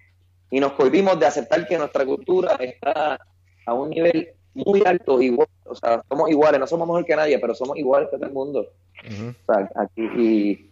y 0.51 0.59
nos 0.59 0.73
cohibimos 0.73 1.19
de 1.21 1.27
aceptar 1.27 1.67
que 1.67 1.79
nuestra 1.79 2.05
cultura 2.05 2.57
está 2.57 3.19
a 3.67 3.75
un 3.75 3.91
nivel 3.91 4.31
muy 4.55 4.83
alto, 4.85 5.21
igual, 5.23 5.49
o 5.65 5.75
sea, 5.75 6.03
somos 6.09 6.31
iguales, 6.31 6.61
no 6.61 6.67
somos 6.67 6.87
mejor 6.87 7.05
que 7.05 7.17
nadie, 7.17 7.39
pero 7.39 7.55
somos 7.55 7.77
iguales 7.79 8.09
que 8.11 8.17
todo 8.17 8.27
el 8.27 8.33
mundo. 8.33 8.67
Ujú. 9.09 9.35
O 9.47 9.55
sea, 9.55 9.71
aquí, 9.77 10.03
y, 10.17 10.71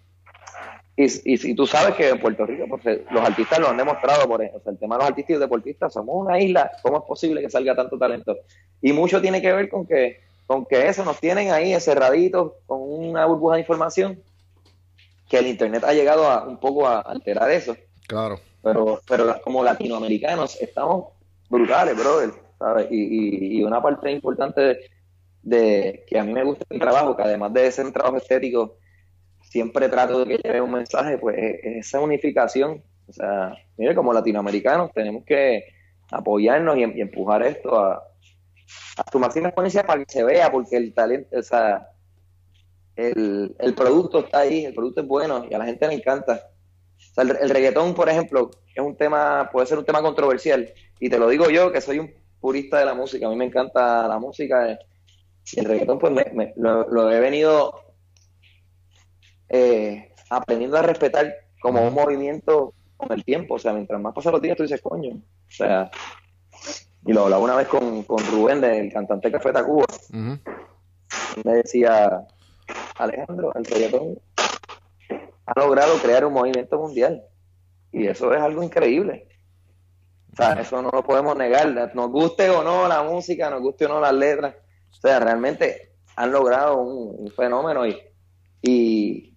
y, 0.96 1.04
y 1.32 1.38
si 1.38 1.54
tú 1.54 1.66
sabes 1.66 1.94
que 1.94 2.10
en 2.10 2.20
Puerto 2.20 2.44
Rico, 2.44 2.66
pues, 2.68 2.84
eh, 2.86 3.04
los 3.10 3.22
artistas 3.22 3.58
lo 3.58 3.68
han 3.68 3.76
demostrado, 3.78 4.28
por 4.28 4.42
ejemplo, 4.42 4.60
o 4.60 4.62
sea, 4.62 4.72
el 4.72 4.78
tema 4.78 4.96
de 4.96 5.00
los 5.00 5.08
artistas 5.08 5.30
y 5.30 5.32
los 5.34 5.40
deportistas, 5.40 5.92
somos 5.94 6.14
una 6.14 6.38
isla, 6.38 6.70
¿cómo 6.82 6.98
es 6.98 7.04
posible 7.04 7.40
que 7.40 7.48
salga 7.48 7.74
tanto 7.74 7.98
talento? 7.98 8.36
Y 8.82 8.92
mucho 8.92 9.20
tiene 9.22 9.40
que 9.40 9.52
ver 9.52 9.68
con 9.70 9.86
que, 9.86 10.20
con 10.46 10.66
que 10.66 10.88
eso 10.88 11.04
nos 11.04 11.18
tienen 11.18 11.50
ahí 11.50 11.72
encerraditos 11.72 12.52
con 12.66 12.80
una 12.82 13.24
burbuja 13.24 13.54
de 13.54 13.60
información, 13.60 14.22
que 15.28 15.38
el 15.38 15.46
Internet 15.46 15.84
ha 15.84 15.94
llegado 15.94 16.26
a 16.28 16.44
un 16.46 16.58
poco 16.58 16.86
a 16.86 17.00
alterar 17.00 17.50
eso, 17.50 17.76
Claro. 18.06 18.40
pero, 18.62 19.00
pero 19.08 19.40
como 19.42 19.62
latinoamericanos 19.64 20.60
estamos 20.60 21.06
brutales, 21.48 21.96
brother, 21.96 22.30
¿sabes? 22.60 22.88
Y, 22.90 23.56
y, 23.56 23.58
y 23.58 23.64
una 23.64 23.82
parte 23.82 24.12
importante 24.12 24.78
de, 25.42 26.04
que 26.06 26.18
a 26.18 26.24
mí 26.24 26.32
me 26.32 26.44
gusta 26.44 26.64
el 26.68 26.78
trabajo, 26.78 27.16
que 27.16 27.22
además 27.22 27.52
de 27.54 27.72
ser 27.72 27.86
un 27.86 27.92
trabajo 27.92 28.18
estético, 28.18 28.76
siempre 29.40 29.88
trato 29.88 30.24
de 30.24 30.36
que 30.36 30.42
lleve 30.44 30.60
un 30.60 30.72
mensaje, 30.72 31.18
pues 31.18 31.36
es 31.38 31.64
es 31.64 31.86
esa 31.86 32.00
unificación. 32.00 32.84
O 33.08 33.12
sea, 33.12 33.54
mire, 33.76 33.94
como 33.94 34.12
latinoamericanos 34.12 34.92
tenemos 34.92 35.24
que 35.24 35.64
apoyarnos 36.12 36.76
y, 36.76 36.80
y 36.80 37.00
empujar 37.00 37.42
esto 37.42 37.76
a, 37.78 37.94
a 37.94 39.10
su 39.10 39.18
máxima 39.18 39.48
exponencia 39.48 39.82
para 39.84 40.04
que 40.04 40.12
se 40.12 40.22
vea, 40.22 40.52
porque 40.52 40.76
el 40.76 40.92
talento, 40.94 41.36
o 41.38 41.42
sea, 41.42 41.88
el, 42.94 43.56
el 43.58 43.74
producto 43.74 44.20
está 44.20 44.40
ahí, 44.40 44.66
el 44.66 44.74
producto 44.74 45.00
es 45.00 45.06
bueno 45.06 45.46
y 45.50 45.54
a 45.54 45.58
la 45.58 45.64
gente 45.64 45.88
le 45.88 45.94
encanta. 45.94 46.50
O 46.98 47.14
sea, 47.14 47.24
el, 47.24 47.36
el 47.40 47.50
reggaetón, 47.50 47.94
por 47.94 48.08
ejemplo, 48.08 48.50
es 48.74 48.82
un 48.84 48.96
tema, 48.96 49.48
puede 49.50 49.66
ser 49.66 49.78
un 49.78 49.84
tema 49.84 50.02
controversial. 50.02 50.72
Y 51.00 51.08
te 51.08 51.18
lo 51.18 51.28
digo 51.28 51.48
yo, 51.50 51.72
que 51.72 51.80
soy 51.80 51.98
un 51.98 52.12
purista 52.40 52.78
de 52.78 52.86
la 52.86 52.94
música. 52.94 53.26
A 53.26 53.30
mí 53.30 53.36
me 53.36 53.44
encanta 53.46 54.08
la 54.08 54.18
música. 54.18 54.78
Y 55.52 55.60
el 55.60 55.66
reggaetón, 55.66 55.98
pues 55.98 56.12
me- 56.12 56.30
me- 56.32 56.52
lo, 56.56 56.88
lo 56.88 57.10
he 57.10 57.20
venido 57.20 57.72
eh, 59.48 60.12
aprendiendo 60.30 60.76
a 60.78 60.82
respetar 60.82 61.34
como 61.60 61.86
un 61.86 61.94
movimiento 61.94 62.74
con 62.96 63.12
el 63.12 63.24
tiempo. 63.24 63.54
O 63.54 63.58
sea, 63.58 63.72
mientras 63.72 64.00
más 64.00 64.14
pasan 64.14 64.32
los 64.32 64.42
días, 64.42 64.56
tú 64.56 64.62
dices, 64.62 64.80
coño. 64.80 65.14
O 65.16 65.50
sea, 65.50 65.90
y 67.06 67.12
lo 67.12 67.24
hablaba 67.24 67.42
una 67.42 67.56
vez 67.56 67.68
con, 67.68 68.02
con 68.04 68.18
Rubén, 68.30 68.60
del 68.60 68.92
cantante 68.92 69.28
de 69.28 69.32
Café 69.32 69.52
Tacuba. 69.52 69.86
Ujú. 70.10 70.38
Me 71.44 71.52
decía, 71.54 72.26
Alejandro, 72.98 73.52
el 73.54 73.64
reggaetón 73.64 74.18
ha 75.46 75.58
logrado 75.60 75.96
crear 75.98 76.24
un 76.24 76.32
movimiento 76.34 76.78
mundial. 76.78 77.22
Y 77.92 78.06
eso 78.06 78.32
es 78.32 78.40
algo 78.40 78.62
increíble. 78.62 79.26
O 80.32 80.36
sea, 80.36 80.52
eso 80.54 80.80
no 80.82 80.90
lo 80.92 81.02
podemos 81.04 81.36
negar. 81.36 81.68
Nos 81.94 82.10
guste 82.10 82.48
o 82.50 82.62
no 82.62 82.88
la 82.88 83.02
música, 83.02 83.50
nos 83.50 83.60
guste 83.60 83.86
o 83.86 83.88
no 83.88 84.00
las 84.00 84.14
letras. 84.14 84.54
O 84.90 84.94
sea, 85.00 85.20
realmente 85.20 85.92
han 86.16 86.32
logrado 86.32 86.76
un, 86.80 87.24
un 87.26 87.30
fenómeno 87.32 87.86
y, 87.86 87.98
y 88.62 89.36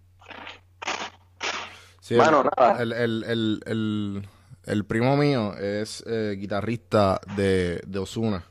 Sí, 2.02 2.16
el, 2.16 2.22
nada. 2.44 2.82
El, 2.82 2.92
el, 2.94 3.24
el, 3.24 3.62
el, 3.66 4.28
el 4.66 4.86
primo 4.86 5.16
mío 5.18 5.56
es 5.58 6.04
eh, 6.06 6.36
guitarrista 6.38 7.20
de, 7.38 7.82
de 7.86 8.00
Osuna. 8.00 8.44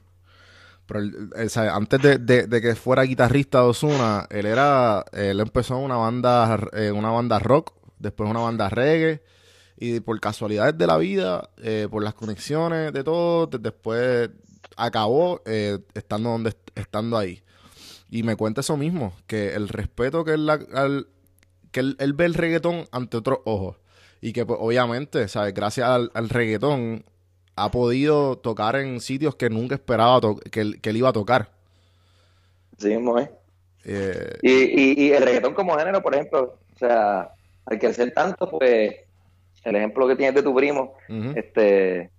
Pero 0.87 1.01
él, 1.01 1.51
sabe, 1.51 1.69
antes 1.69 2.01
de, 2.03 2.19
de- 2.19 2.47
de 2.47 2.61
que 2.61 2.75
fuera 2.75 3.03
guitarrista 3.03 3.59
de 3.61 3.65
Osuna, 3.69 4.27
él 4.31 4.47
era, 4.47 5.05
él 5.13 5.41
empezó 5.41 5.79
una 5.79 5.97
banda, 5.97 6.59
eh, 6.73 6.91
una 6.91 7.11
banda 7.11 7.39
rock, 7.39 7.73
después 7.99 8.29
una 8.29 8.41
banda 8.41 8.69
reggae, 8.69 9.23
y 9.79 10.01
por 10.01 10.19
casualidades 10.21 10.77
de 10.79 10.87
la 10.87 10.97
vida, 10.99 11.51
eh, 11.63 11.89
por 11.91 12.03
las 12.05 12.15
conexiones 12.15 12.93
de 12.93 13.05
todo, 13.05 13.47
de- 13.47 13.59
después 13.59 14.31
acabó 14.77 15.43
eh, 15.47 15.79
estando 15.95 16.31
donde 16.31 16.51
est- 16.51 16.71
estando 16.79 17.19
ahí. 17.19 17.43
Y 18.11 18.23
me 18.25 18.37
cuenta 18.37 18.61
eso 18.63 18.77
mismo, 18.77 19.15
que 19.27 19.55
el 19.55 19.69
respeto 19.69 20.25
que 20.25 20.33
él, 20.35 20.49
al- 20.51 21.09
que 21.73 21.81
él, 21.81 21.97
él 22.01 22.13
ve 22.15 22.27
el 22.27 22.35
reggaetón 22.35 22.87
ante 22.93 23.17
otros 23.19 23.41
ojos. 23.45 23.77
Y 24.21 24.33
que 24.33 24.47
pues, 24.47 24.59
obviamente, 24.63 25.27
¿sabes? 25.29 25.55
Gracias 25.55 25.89
al, 25.89 26.11
al 26.15 26.29
reggaetón 26.29 27.05
ha 27.57 27.71
podido 27.71 28.39
tocar 28.39 28.77
en 28.77 29.01
sitios 29.01 29.37
que 29.37 29.51
nunca 29.51 29.75
esperaba 29.77 30.21
que, 30.51 30.61
él, 30.63 30.81
que 30.81 30.91
él 30.91 30.99
iba 30.99 31.09
a 31.11 31.13
tocar. 31.13 31.51
así 32.79 32.89
mismo 32.89 33.19
es. 33.19 33.31
Eh, 33.85 34.39
Y, 34.43 34.51
y, 34.53 35.07
y 35.09 35.13
el 35.13 35.23
reggaetón 35.23 35.55
como 35.55 35.77
género, 35.79 36.03
por 36.03 36.15
ejemplo, 36.15 36.59
o 36.75 36.79
sea, 36.79 37.31
al 37.67 37.79
crecer 37.79 38.13
tanto, 38.13 38.49
pues 38.51 38.95
el 39.65 39.77
ejemplo 39.77 40.07
que 40.09 40.17
tienes 40.17 40.35
de 40.35 40.43
tu 40.43 40.55
primo, 40.55 40.95
este 41.35 42.11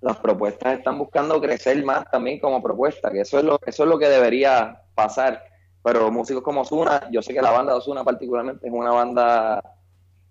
las 0.00 0.18
propuestas 0.18 0.78
están 0.78 0.98
buscando 0.98 1.40
crecer 1.40 1.82
más 1.84 2.08
también 2.10 2.38
como 2.38 2.62
propuesta, 2.62 3.10
que 3.10 3.20
eso 3.20 3.38
es 3.38 3.44
lo, 3.44 3.58
eso 3.66 3.82
es 3.84 3.88
lo 3.88 3.98
que 3.98 4.08
debería 4.08 4.82
pasar. 4.94 5.42
Pero 5.82 6.10
músicos 6.10 6.42
como 6.42 6.62
Osuna, 6.62 7.08
yo 7.10 7.22
sé 7.22 7.32
que 7.32 7.42
la 7.42 7.50
banda 7.50 7.72
de 7.72 7.78
Osuna 7.78 8.04
particularmente 8.04 8.66
es 8.66 8.72
una 8.72 8.90
banda, 8.90 9.62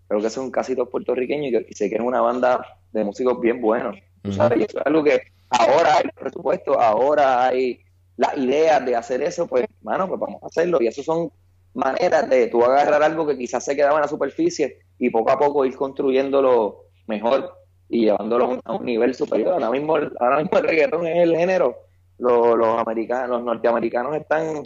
creo 0.07 0.21
que 0.21 0.29
son 0.29 0.51
casi 0.51 0.75
todos 0.75 0.89
puertorriqueños, 0.89 1.63
y 1.67 1.73
sé 1.73 1.89
que 1.89 1.95
es 1.95 2.01
una 2.01 2.21
banda 2.21 2.65
de 2.91 3.03
músicos 3.03 3.39
bien 3.39 3.61
buenos. 3.61 3.97
tú 4.21 4.29
Ujú. 4.29 4.37
sabes, 4.37 4.59
y 4.59 4.63
eso 4.63 4.79
es 4.79 4.85
algo 4.85 5.03
que 5.03 5.21
ahora 5.49 5.97
hay 5.97 6.09
presupuesto, 6.13 6.79
ahora 6.79 7.45
hay 7.45 7.81
las 8.17 8.37
ideas 8.37 8.85
de 8.85 8.95
hacer 8.95 9.21
eso, 9.23 9.47
pues, 9.47 9.65
mano, 9.81 10.07
pues 10.07 10.19
vamos 10.19 10.41
a 10.43 10.47
hacerlo. 10.47 10.77
Y 10.81 10.87
eso 10.87 11.03
son 11.03 11.31
maneras 11.75 12.29
de 12.29 12.47
tú 12.47 12.63
agarrar 12.63 13.03
algo 13.03 13.27
que 13.27 13.37
quizás 13.37 13.63
se 13.63 13.75
quedaba 13.75 13.95
en 13.95 14.01
la 14.01 14.07
superficie 14.07 14.79
y 14.97 15.09
poco 15.09 15.31
a 15.31 15.37
poco 15.37 15.65
ir 15.65 15.75
construyéndolo 15.75 16.85
mejor 17.07 17.53
y 17.89 18.05
llevándolo 18.05 18.59
a 18.63 18.73
un, 18.73 18.85
nivel 18.85 19.13
superior. 19.13 19.53
Ahora 19.53 19.69
mismo, 19.69 19.97
el- 19.97 20.11
ahora 20.19 20.37
mismo 20.41 20.57
el 20.57 20.63
reggaetón 20.67 21.05
es 21.05 21.17
el 21.23 21.35
género. 21.35 21.77
Los, 22.17 22.57
los 22.57 22.79
americanos, 22.79 23.29
los 23.29 23.43
norteamericanos 23.43 24.15
están 24.15 24.65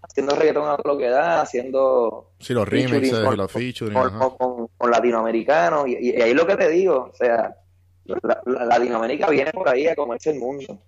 haciendo 0.00 0.34
reggaetón 0.36 0.68
a 0.68 0.78
lo 0.84 0.96
que 0.96 1.08
da, 1.08 1.40
haciendo 1.42 2.30
sí, 2.38 2.54
los 2.54 2.68
remixes 2.68 3.18
con- 3.20 3.36
los 3.36 3.50
featuring. 3.52 3.94
con, 3.94 4.06
ajá. 4.06 4.18
con- 4.18 4.36
con- 4.36 4.68
con 4.78 4.90
latinoamericanos. 4.90 5.88
Y, 5.88 5.98
y 6.10 6.22
ahí 6.22 6.32
lo 6.34 6.46
que 6.46 6.56
te 6.56 6.68
digo, 6.70 7.10
o 7.12 7.14
sea, 7.14 7.56
la- 8.04 8.40
la- 8.46 8.64
Latinoamérica 8.66 9.28
viene 9.28 9.50
por 9.50 9.68
ahí 9.68 9.86
a 9.88 9.96
comerse 9.96 10.30
el 10.30 10.38
mundo. 10.38 10.78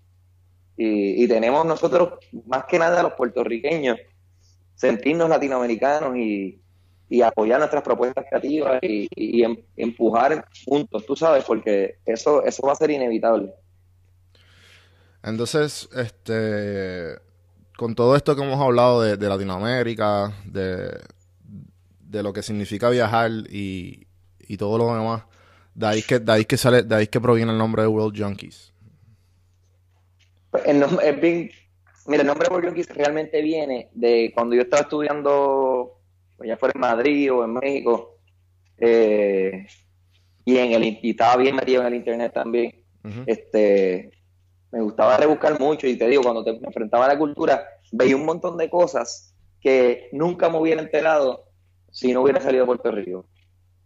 Y, 0.77 1.25
y 1.25 1.29
tenemos 1.29 1.65
nosotros, 1.67 2.11
más 2.47 2.65
que 2.67 2.79
nada 2.79 3.03
los 3.03 3.15
puertorriqueños, 3.15 3.99
sentirnos 4.77 5.31
latinoamericanos 5.31 6.17
y, 6.19 6.63
y 7.09 7.23
apoyar 7.23 7.61
nuestras 7.61 7.85
propuestas 7.85 8.27
creativas 8.31 8.81
y, 8.85 9.09
y 9.17 9.45
em- 9.45 9.59
empujar 9.77 10.47
juntos, 10.67 11.07
tú 11.07 11.17
sabes, 11.17 11.45
porque 11.45 11.97
eso, 12.07 12.45
eso 12.45 12.67
va 12.67 12.75
a 12.75 12.77
ser 12.77 12.93
inevitable. 12.93 13.53
Entonces, 15.23 15.89
este, 15.97 17.17
con 17.77 17.95
todo 17.95 18.17
esto 18.17 18.37
que 18.37 18.43
hemos 18.43 18.61
hablado 18.61 19.03
de, 19.03 19.17
de 19.17 19.29
Latinoamérica, 19.29 20.33
de, 20.45 21.01
de 22.01 22.23
lo 22.23 22.33
que 22.33 22.43
significa 22.43 22.91
viajar 22.91 23.31
y, 23.51 24.07
y 24.41 24.57
todo 24.57 24.79
lo 24.79 24.95
demás, 24.95 25.25
de 25.75 25.87
ahí 25.87 26.03
que, 26.03 26.19
de 26.21 26.33
ahí 26.33 26.45
que 26.45 26.57
sale, 26.57 26.83
de 26.83 26.95
ahí 26.95 27.07
que 27.09 27.21
proviene 27.21 27.53
el 27.53 27.59
nombre 27.59 27.83
de 27.83 27.89
World 27.89 28.19
Junkies. 28.21 28.73
Pues 30.51 30.65
el 30.67 30.81
nombre 30.81 31.09
es 31.11 31.21
bien- 31.21 31.51
mira, 32.07 32.23
el 32.23 32.27
nombre 32.27 32.49
Junkies 32.49 32.89
realmente 32.95 33.43
viene 33.43 33.91
de 33.93 34.33
cuando 34.35 34.55
yo 34.55 34.63
estaba 34.63 34.83
estudiando 34.83 36.01
pues 36.37 36.49
ya 36.49 36.57
fuera 36.57 36.73
en 36.75 36.81
Madrid 36.81 37.33
o 37.33 37.45
en 37.45 37.55
México. 37.55 38.19
Eh, 38.79 39.67
y 40.45 40.59
en 40.59 40.73
el 40.73 40.99
y 41.03 41.11
estaba 41.11 41.37
bien 41.37 41.57
metido 41.57 41.81
en 41.81 41.89
el 41.89 41.95
internet 41.95 42.33
también. 42.33 42.83
Este 43.27 44.11
me 44.73 44.83
gustaba 44.83 45.17
rebuscar 45.17 45.59
mucho 45.61 45.87
y 45.87 45.97
te 45.97 46.09
digo, 46.09 46.23
cuando 46.23 46.45
te 46.45 46.53
me 46.53 46.67
enfrentaba 46.67 47.07
a 47.07 47.09
la 47.09 47.19
cultura, 47.19 47.67
veía 47.93 48.17
un 48.17 48.27
montón 48.27 48.57
de 48.57 48.69
cosas 48.69 49.35
que 49.61 50.09
nunca 50.13 50.49
me 50.51 50.59
hubiera 50.59 50.83
enterado 50.83 51.45
si 51.91 52.13
no 52.13 52.23
hubiera 52.23 52.41
salido 52.41 52.65
de 52.65 52.67
Puerto 52.67 52.91
Rico. 52.91 53.27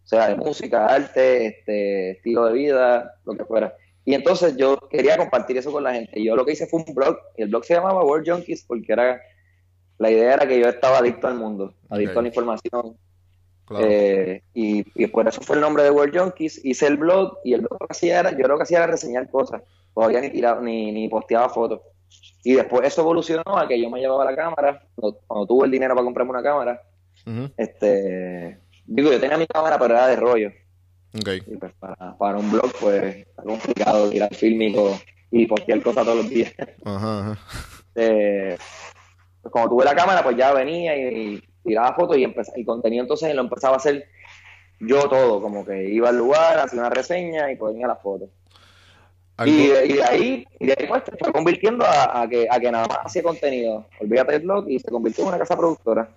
O 0.02 0.06
sea, 0.10 0.28
de 0.28 0.36
música, 0.36 0.86
arte, 0.86 1.46
este, 1.46 2.10
estilo 2.12 2.46
de 2.46 2.54
vida, 2.54 3.14
lo 3.24 3.36
que 3.36 3.44
fuera. 3.44 3.74
Y 4.04 4.14
entonces 4.14 4.56
yo 4.56 4.78
quería 4.90 5.16
compartir 5.16 5.58
eso 5.58 5.70
con 5.70 5.84
la 5.84 5.92
gente. 5.92 6.18
Y 6.18 6.24
yo 6.24 6.36
lo 6.36 6.44
que 6.44 6.52
hice 6.52 6.66
fue 6.66 6.82
un 6.86 6.94
blog, 6.94 7.18
y 7.36 7.42
el 7.42 7.48
blog 7.48 7.64
se 7.64 7.74
llamaba 7.74 8.04
World 8.04 8.28
Junkies 8.28 8.64
porque 8.64 8.92
era 8.92 9.20
la 9.98 10.10
idea 10.10 10.34
era 10.34 10.48
que 10.48 10.58
yo 10.58 10.66
estaba 10.68 10.98
adicto 10.98 11.26
al 11.26 11.34
mundo, 11.34 11.74
adicto 11.90 12.18
a 12.18 12.22
la 12.22 12.28
información. 12.28 12.96
Claro. 13.66 13.86
Eh, 13.86 14.42
y, 14.54 14.84
y 14.94 15.06
por 15.08 15.28
eso 15.28 15.42
fue 15.42 15.56
el 15.56 15.62
nombre 15.62 15.82
de 15.82 15.90
World 15.90 16.18
Junkies. 16.18 16.64
Hice 16.64 16.86
el 16.86 16.96
blog 16.96 17.38
y 17.44 17.52
el 17.52 17.60
blog 17.60 17.78
lo 17.78 17.86
que 17.86 17.92
hacía 17.92 18.20
era, 18.20 18.30
yo 18.30 18.48
lo 18.48 18.56
que 18.56 18.62
hacía 18.62 18.78
era 18.78 18.86
reseñar 18.86 19.28
cosas. 19.30 19.62
Todavía 19.94 20.20
ni 20.20 20.30
tiraba, 20.30 20.60
ni, 20.62 20.90
ni 20.90 21.08
posteaba 21.08 21.50
fotos. 21.50 21.80
Y 22.42 22.54
después 22.54 22.86
eso 22.86 23.02
evolucionó 23.02 23.58
a 23.58 23.68
que 23.68 23.80
yo 23.80 23.90
me 23.90 24.00
llevaba 24.00 24.24
la 24.24 24.34
cámara, 24.34 24.82
cuando, 24.94 25.20
cuando 25.26 25.46
tuve 25.46 25.66
el 25.66 25.70
dinero 25.70 25.94
para 25.94 26.04
comprarme 26.04 26.30
una 26.30 26.42
cámara, 26.42 26.82
este, 27.56 28.58
digo, 28.86 29.12
yo 29.12 29.20
tenía 29.20 29.36
mi 29.36 29.46
cámara, 29.46 29.78
pero 29.78 29.94
era 29.94 30.06
de 30.06 30.16
rollo. 30.16 30.50
Ok. 31.18 31.28
Y 31.46 31.56
pues 31.56 31.72
para, 31.78 32.16
para 32.16 32.38
un 32.38 32.50
blog, 32.50 32.70
pues, 32.80 33.16
está 33.16 33.42
complicado 33.42 34.08
tirar 34.10 34.34
fílmico 34.34 34.98
y 35.30 35.46
postear 35.46 35.82
cosas 35.82 36.04
todos 36.04 36.18
los 36.18 36.28
días. 36.28 36.52
Ajá, 36.84 37.20
ajá. 37.32 37.38
Eh, 37.96 38.56
pues 39.42 39.52
cuando 39.52 39.70
tuve 39.70 39.84
la 39.84 39.94
cámara, 39.94 40.22
pues 40.22 40.36
ya 40.36 40.52
venía 40.52 40.96
y, 40.96 41.34
y 41.36 41.42
tiraba 41.64 41.94
fotos 41.94 42.16
y 42.16 42.24
empezaba, 42.24 42.58
y 42.58 42.64
contenido 42.64 43.02
entonces 43.02 43.34
lo 43.34 43.40
empezaba 43.42 43.74
a 43.74 43.78
hacer 43.78 44.06
yo 44.80 45.08
todo, 45.08 45.42
como 45.42 45.64
que 45.64 45.88
iba 45.90 46.08
al 46.08 46.16
lugar, 46.16 46.58
hacía 46.58 46.80
una 46.80 46.90
reseña 46.90 47.50
y 47.50 47.56
ponía 47.56 47.86
las 47.86 48.00
fotos. 48.00 48.28
Y, 49.44 49.68
de- 49.68 49.86
y 49.86 49.92
de 49.94 50.04
ahí, 50.04 50.44
y 50.58 50.66
de 50.66 50.76
ahí 50.78 50.86
pues, 50.86 51.02
se 51.04 51.16
fue 51.16 51.32
convirtiendo 51.32 51.84
a, 51.84 52.22
a 52.22 52.28
que, 52.28 52.46
a 52.50 52.60
que 52.60 52.70
nada 52.70 52.86
más 52.86 52.98
hacía 53.04 53.22
contenido. 53.22 53.86
Olvídate 53.98 54.32
del 54.32 54.42
blog 54.42 54.68
y 54.70 54.78
se 54.78 54.90
convirtió 54.90 55.24
en 55.24 55.28
una 55.28 55.38
casa 55.38 55.56
productora. 55.56 56.10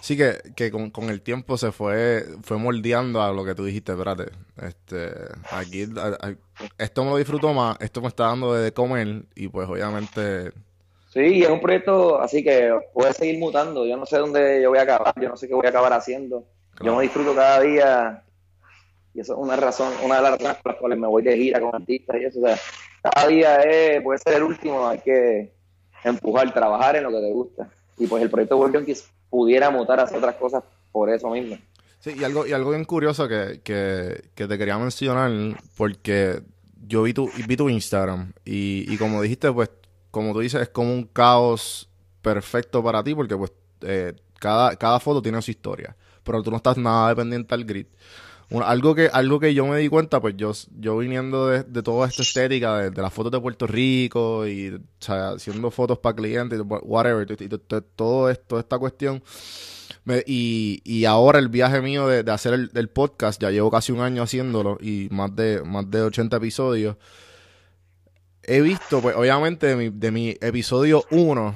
Sí 0.00 0.16
que, 0.16 0.38
que 0.54 0.70
con, 0.70 0.90
con 0.90 1.10
el 1.10 1.20
tiempo 1.22 1.56
se 1.58 1.72
fue, 1.72 2.24
fue 2.42 2.58
moldeando 2.58 3.20
a 3.22 3.32
lo 3.32 3.44
que 3.44 3.54
tú 3.54 3.64
dijiste, 3.64 3.92
espérate. 3.92 4.26
Este, 4.62 5.10
aquí, 5.50 5.84
a- 5.98 6.26
a- 6.28 6.34
esto 6.78 7.04
me 7.04 7.10
lo 7.10 7.16
disfruto 7.16 7.52
más, 7.52 7.76
esto 7.80 8.00
me 8.00 8.08
está 8.08 8.26
dando 8.26 8.54
de 8.54 8.72
comer 8.72 9.24
y 9.34 9.48
pues 9.48 9.68
obviamente, 9.68 10.52
Sí, 11.12 11.42
es 11.42 11.48
un 11.48 11.60
proyecto 11.60 12.20
así 12.20 12.44
que 12.44 12.78
puede 12.92 13.12
seguir 13.14 13.38
mutando. 13.38 13.86
Yo 13.86 13.96
no 13.96 14.04
sé 14.04 14.18
dónde 14.18 14.60
yo 14.62 14.68
voy 14.68 14.78
a 14.78 14.82
acabar, 14.82 15.14
yo 15.18 15.30
no 15.30 15.36
sé 15.36 15.48
qué 15.48 15.54
voy 15.54 15.64
a 15.64 15.70
acabar 15.70 15.92
haciendo. 15.94 16.44
Claro. 16.74 16.84
Yo 16.92 16.96
me 16.96 17.02
disfruto 17.04 17.34
cada 17.34 17.60
día 17.62 18.22
y 19.14 19.20
eso 19.20 19.32
es 19.32 19.38
una 19.38 19.56
razón, 19.56 19.94
una 20.04 20.16
de 20.16 20.22
las 20.22 20.32
razones 20.32 20.56
por 20.62 20.72
las 20.72 20.80
cuales 20.80 20.98
me 20.98 21.06
voy 21.06 21.22
de 21.22 21.34
gira 21.36 21.58
con 21.58 21.74
artistas 21.74 22.16
y 22.20 22.24
eso. 22.26 22.38
O 22.40 22.46
sea, 22.46 22.58
cada 23.02 23.28
día 23.28 23.56
es, 23.62 24.02
puede 24.02 24.18
ser 24.18 24.34
el 24.34 24.42
último, 24.42 24.86
hay 24.86 24.98
que 24.98 25.52
empujar, 26.04 26.52
trabajar 26.52 26.96
en 26.96 27.04
lo 27.04 27.10
que 27.10 27.20
te 27.20 27.32
gusta. 27.32 27.70
Y 27.96 28.06
pues 28.06 28.22
el 28.22 28.28
proyecto 28.30 28.58
World 28.58 28.76
Junkies 28.76 29.08
pudiera 29.36 29.68
mutar 29.68 30.00
hacia 30.00 30.16
otras 30.16 30.36
cosas 30.36 30.64
por 30.90 31.10
eso 31.10 31.28
mismo. 31.28 31.58
Sí, 31.98 32.14
y 32.18 32.24
algo, 32.24 32.46
y 32.46 32.52
algo 32.52 32.70
bien 32.70 32.86
curioso 32.86 33.28
que, 33.28 33.60
que, 33.62 34.22
te 34.34 34.58
quería 34.58 34.78
mencionar, 34.78 35.30
porque 35.76 36.40
yo 36.86 37.02
vi 37.02 37.12
tu, 37.12 37.30
vi 37.46 37.54
tu 37.54 37.68
Instagram 37.68 38.32
y, 38.46 38.90
y 38.90 38.96
como 38.96 39.20
dijiste, 39.20 39.52
pues, 39.52 39.68
como 40.10 40.32
tú 40.32 40.40
dices, 40.40 40.62
es 40.62 40.68
como 40.70 40.94
un 40.94 41.04
caos 41.04 41.90
perfecto 42.22 42.82
para 42.82 43.04
ti, 43.04 43.14
porque 43.14 43.36
pues 43.36 43.52
eh, 43.82 44.14
cada, 44.38 44.74
cada 44.76 44.98
foto 45.00 45.20
tiene 45.20 45.42
su 45.42 45.50
historia, 45.50 45.94
pero 46.24 46.42
tú 46.42 46.50
no 46.50 46.56
estás 46.56 46.78
nada 46.78 47.10
dependiente 47.10 47.54
al 47.54 47.66
grid. 47.66 47.88
Un- 48.50 48.62
algo 48.62 48.94
que 48.94 49.10
algo 49.12 49.40
que 49.40 49.54
yo 49.54 49.66
me 49.66 49.78
di 49.78 49.88
cuenta, 49.88 50.20
pues 50.20 50.36
yo, 50.36 50.52
yo 50.78 50.96
viniendo 50.98 51.48
de, 51.48 51.64
de 51.64 51.82
toda 51.82 52.06
esta 52.06 52.22
estética, 52.22 52.78
de, 52.78 52.90
de 52.90 53.02
las 53.02 53.12
fotos 53.12 53.32
de 53.32 53.40
Puerto 53.40 53.66
Rico 53.66 54.46
y 54.46 54.68
o 54.74 54.78
sea, 55.00 55.30
haciendo 55.30 55.70
fotos 55.72 55.98
para 55.98 56.14
clientes, 56.14 56.60
whatever, 56.64 57.26
y, 57.40 57.48
todo 57.48 58.30
esto, 58.30 58.42
toda 58.46 58.60
esta 58.60 58.78
cuestión, 58.78 59.20
me- 60.04 60.22
y, 60.26 60.80
y 60.84 61.06
ahora 61.06 61.40
el 61.40 61.48
viaje 61.48 61.80
mío 61.80 62.06
de, 62.06 62.22
de 62.22 62.30
hacer 62.32 62.54
el, 62.54 62.70
el 62.74 62.88
podcast, 62.88 63.42
ya 63.42 63.50
llevo 63.50 63.70
casi 63.70 63.90
un 63.90 64.00
año 64.00 64.22
haciéndolo 64.22 64.78
y 64.80 65.08
más 65.10 65.34
de, 65.34 65.62
más 65.64 65.90
de 65.90 66.02
80 66.02 66.36
episodios. 66.36 66.96
He 68.44 68.60
visto, 68.60 69.00
pues 69.02 69.16
obviamente, 69.16 69.66
de 69.66 69.76
mi, 69.76 69.88
de 69.90 70.10
mi 70.12 70.36
episodio 70.40 71.04
1 71.10 71.54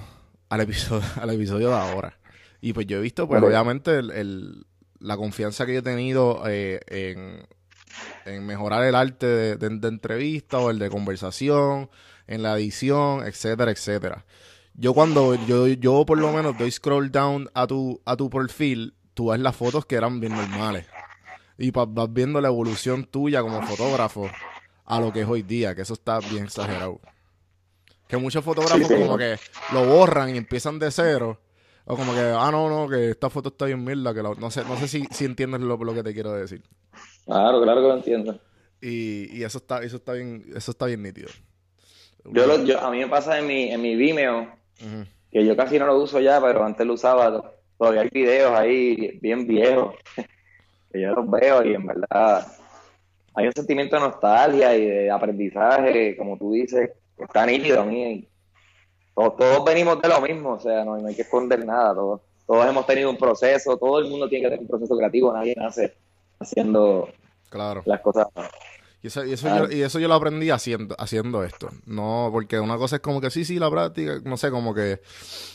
al 0.48 0.60
episodio, 0.60 1.04
al 1.22 1.30
episodio 1.30 1.68
de 1.68 1.74
ahora. 1.76 2.18
Y 2.60 2.72
pues 2.72 2.86
yo 2.86 2.98
he 2.98 3.00
visto, 3.00 3.28
pues 3.28 3.38
obviamente, 3.48 3.96
el, 3.98 4.10
el- 4.10 4.66
la 5.00 5.16
confianza 5.16 5.66
que 5.66 5.72
yo 5.74 5.78
he 5.80 5.82
tenido 5.82 6.42
eh, 6.46 6.80
en, 6.86 7.46
en 8.26 8.46
mejorar 8.46 8.84
el 8.84 8.94
arte 8.94 9.26
de, 9.26 9.56
de- 9.56 9.78
de 9.78 9.88
entrevista 9.88 10.58
o 10.58 10.70
el 10.70 10.78
de 10.78 10.88
conversación, 10.90 11.90
en 12.26 12.42
la 12.42 12.56
edición, 12.56 13.26
etcétera, 13.26 13.70
etcétera. 13.72 14.24
Yo 14.74 14.94
cuando, 14.94 15.34
yo, 15.46 15.66
yo 15.66 16.06
por 16.06 16.18
lo 16.18 16.32
menos 16.32 16.56
doy 16.56 16.70
scroll 16.70 17.10
down 17.10 17.48
a 17.54 17.66
tu, 17.66 18.00
a 18.04 18.16
tu 18.16 18.30
perfil, 18.30 18.94
tú 19.14 19.30
ves 19.30 19.40
las 19.40 19.56
fotos 19.56 19.84
que 19.84 19.96
eran 19.96 20.20
bien 20.20 20.34
normales. 20.34 20.86
Y 21.58 21.72
vas 21.72 21.88
viendo 22.10 22.40
la 22.40 22.48
evolución 22.48 23.04
tuya 23.04 23.42
como 23.42 23.60
fotógrafo 23.62 24.30
a 24.86 25.00
lo 25.00 25.12
que 25.12 25.22
es 25.22 25.28
hoy 25.28 25.42
día, 25.42 25.74
que 25.74 25.82
eso 25.82 25.92
está 25.94 26.18
bien 26.20 26.44
exagerado. 26.44 27.00
Que 28.08 28.16
muchos 28.16 28.42
fotógrafos 28.44 28.78
Sí, 28.88 28.94
sí. 28.94 29.00
como 29.02 29.18
que 29.18 29.38
lo 29.72 29.86
borran 29.86 30.34
y 30.34 30.38
empiezan 30.38 30.78
de 30.78 30.90
cero. 30.90 31.38
O 31.92 31.96
como 31.96 32.12
que, 32.14 32.20
ah, 32.20 32.50
no, 32.52 32.68
no, 32.68 32.88
que 32.88 33.10
esta 33.10 33.28
foto 33.30 33.48
está 33.48 33.66
bien 33.66 33.82
mierda. 33.84 34.14
Que 34.14 34.22
la- 34.22 34.34
no 34.38 34.50
sé, 34.50 34.62
no 34.64 34.76
sé 34.76 34.86
si, 34.88 35.04
si 35.10 35.24
entiendes 35.24 35.60
lo, 35.60 35.76
lo 35.76 35.94
que 35.94 36.02
te 36.02 36.14
quiero 36.14 36.32
decir. 36.32 36.62
Claro, 37.26 37.60
claro 37.62 37.80
que 37.82 37.88
lo 37.88 37.94
entiendo. 37.96 38.38
Y, 38.80 39.36
y 39.38 39.42
eso 39.44 39.58
está, 39.58 39.82
eso 39.82 39.96
está 39.96 40.12
bien, 40.12 40.44
eso 40.54 40.70
está 40.70 40.86
bien 40.86 41.02
nítido. 41.02 41.28
Yo, 42.24 42.46
lo- 42.46 42.64
yo- 42.64 42.80
a 42.80 42.90
mí 42.90 42.98
me 42.98 43.08
pasa 43.08 43.38
en 43.38 43.46
mi, 43.46 43.70
en 43.70 43.80
mi 43.82 43.96
Vimeo, 43.96 44.48
que 45.30 45.44
yo 45.44 45.56
casi 45.56 45.78
no 45.78 45.86
lo 45.86 45.98
uso 45.98 46.20
ya, 46.20 46.40
pero 46.40 46.64
antes 46.64 46.86
lo 46.86 46.94
usaba. 46.94 47.52
Todavía 47.78 48.02
hay 48.02 48.08
videos 48.12 48.52
ahí 48.58 49.18
bien 49.22 49.46
viejos 49.46 49.94
que 50.92 51.00
yo 51.00 51.14
los 51.14 51.30
veo 51.30 51.64
y 51.64 51.74
en 51.74 51.86
verdad 51.86 52.46
hay 53.34 53.46
un 53.46 53.52
sentimiento 53.52 53.96
de 53.96 54.02
nostalgia 54.02 54.76
y 54.76 54.84
de 54.84 55.10
aprendizaje, 55.10 56.16
como 56.16 56.36
tú 56.36 56.52
dices, 56.52 56.90
está 57.18 57.46
nítido 57.46 57.80
a 57.80 57.84
mí. 57.84 58.28
Todos, 59.20 59.36
todos 59.36 59.64
venimos 59.64 60.00
de 60.00 60.08
lo 60.08 60.20
mismo, 60.20 60.52
o 60.54 60.60
sea, 60.60 60.84
no, 60.84 60.96
no 60.96 61.06
hay 61.08 61.14
que 61.14 61.22
esconder 61.22 61.64
nada. 61.64 61.94
Todos, 61.94 62.20
todos 62.46 62.66
hemos 62.66 62.86
tenido 62.86 63.10
un 63.10 63.16
proceso, 63.18 63.76
todo 63.76 63.98
el 63.98 64.08
mundo 64.08 64.28
tiene 64.28 64.44
que 64.44 64.50
tener 64.50 64.60
un 64.62 64.68
proceso 64.68 64.96
creativo, 64.96 65.32
nadie 65.32 65.54
nace 65.56 65.94
haciendo 66.38 67.08
Claro. 67.50 67.82
las 67.84 68.00
cosas. 68.00 68.26
Y 69.02 69.06
eso, 69.06 69.24
y, 69.24 69.32
eso 69.32 69.48
Ah. 69.48 69.58
yo, 69.58 69.70
y 69.76 69.82
eso 69.82 69.98
yo 69.98 70.08
lo 70.08 70.14
aprendí 70.14 70.50
haciendo, 70.50 70.94
haciendo 70.98 71.42
esto. 71.44 71.68
No, 71.86 72.28
porque 72.32 72.60
una 72.60 72.76
cosa 72.76 72.96
es 72.96 73.02
como 73.02 73.20
que 73.20 73.30
sí, 73.30 73.44
sí, 73.44 73.58
la 73.58 73.70
práctica, 73.70 74.20
no 74.24 74.36
sé, 74.36 74.50
como 74.50 74.74
que 74.74 75.00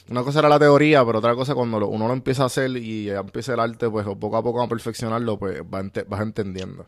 una 0.10 0.24
cosa 0.24 0.40
era 0.40 0.50
la 0.50 0.58
teoría, 0.60 1.06
pero 1.06 1.20
otra 1.20 1.36
cosa 1.36 1.54
cuando 1.54 1.80
lo- 1.80 1.88
uno 1.88 2.08
lo 2.08 2.14
empieza 2.14 2.44
a 2.44 2.48
hacer 2.48 2.72
y 2.78 3.06
ya 3.06 3.20
empieza 3.20 3.54
el 3.54 3.60
arte, 3.60 3.90
pues 3.90 4.06
poco 4.20 4.38
a 4.38 4.44
poco 4.44 4.62
a 4.64 4.68
perfeccionarlo, 4.68 5.38
pues 5.38 5.62
va 5.62 5.80
ente- 5.80 6.06
vas 6.08 6.22
entendiendo. 6.22 6.88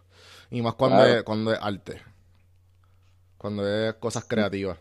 Y 0.50 0.62
más 0.62 0.74
cuando, 0.76 0.98
Claro. 0.98 1.14
es, 1.20 1.24
cuando 1.24 1.54
es 1.54 1.60
arte. 1.62 2.02
Cuando 3.38 3.68
es 3.68 3.94
cosas 3.96 4.26
creativas. 4.26 4.78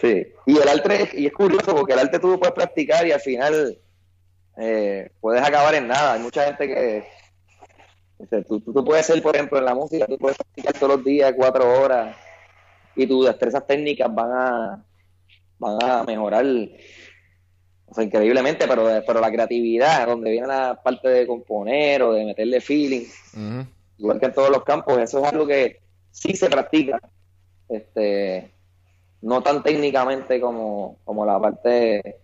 Sí, 0.00 0.26
y 0.46 0.56
el 0.58 0.68
arte, 0.68 1.02
es- 1.02 1.14
y 1.14 1.26
es 1.26 1.32
curioso 1.32 1.74
porque 1.74 1.92
el 1.92 1.98
arte 1.98 2.18
tú 2.18 2.28
lo 2.28 2.38
puedes 2.38 2.54
practicar 2.54 3.06
y 3.06 3.12
al 3.12 3.20
final 3.20 3.78
eh, 4.56 5.10
puedes 5.20 5.42
acabar 5.42 5.74
en 5.74 5.88
nada. 5.88 6.14
Hay 6.14 6.20
mucha 6.20 6.44
gente 6.46 6.66
que, 6.66 7.04
o 8.18 8.26
sea, 8.26 8.42
tú, 8.42 8.62
puedes 8.84 9.06
ser, 9.06 9.22
por 9.22 9.34
ejemplo, 9.34 9.58
en 9.58 9.64
la 9.64 9.74
música, 9.74 10.06
tú 10.06 10.16
puedes 10.18 10.38
practicar 10.38 10.72
todos 10.74 10.96
los 10.96 11.04
días, 11.04 11.32
cuatro 11.36 11.70
horas, 11.80 12.16
y 12.96 13.06
tus 13.06 13.26
destrezas 13.26 13.66
técnicas 13.66 14.12
van 14.14 14.30
a, 14.32 14.84
van 15.58 15.78
a 15.82 16.02
mejorar, 16.04 16.44
o 17.86 17.94
sea, 17.94 18.04
increíblemente, 18.04 18.66
pero, 18.66 18.86
pero 19.06 19.20
la 19.20 19.30
creatividad, 19.30 20.06
donde 20.06 20.30
viene 20.30 20.46
la 20.46 20.80
parte 20.82 21.08
de 21.08 21.26
componer 21.26 22.02
o 22.02 22.12
de 22.12 22.24
meterle 22.24 22.60
feeling, 22.60 23.06
igual 23.98 24.18
que 24.20 24.26
en 24.26 24.34
todos 24.34 24.50
los 24.50 24.64
campos, 24.64 24.98
eso 24.98 25.18
es 25.24 25.32
algo 25.32 25.46
que 25.46 25.80
sí 26.10 26.34
se 26.34 26.48
practica, 26.50 26.98
este, 27.68 28.50
no 29.22 29.42
tan 29.42 29.62
técnicamente 29.62 30.40
como, 30.40 30.98
como 31.04 31.24
la 31.26 31.38
parte 31.40 32.20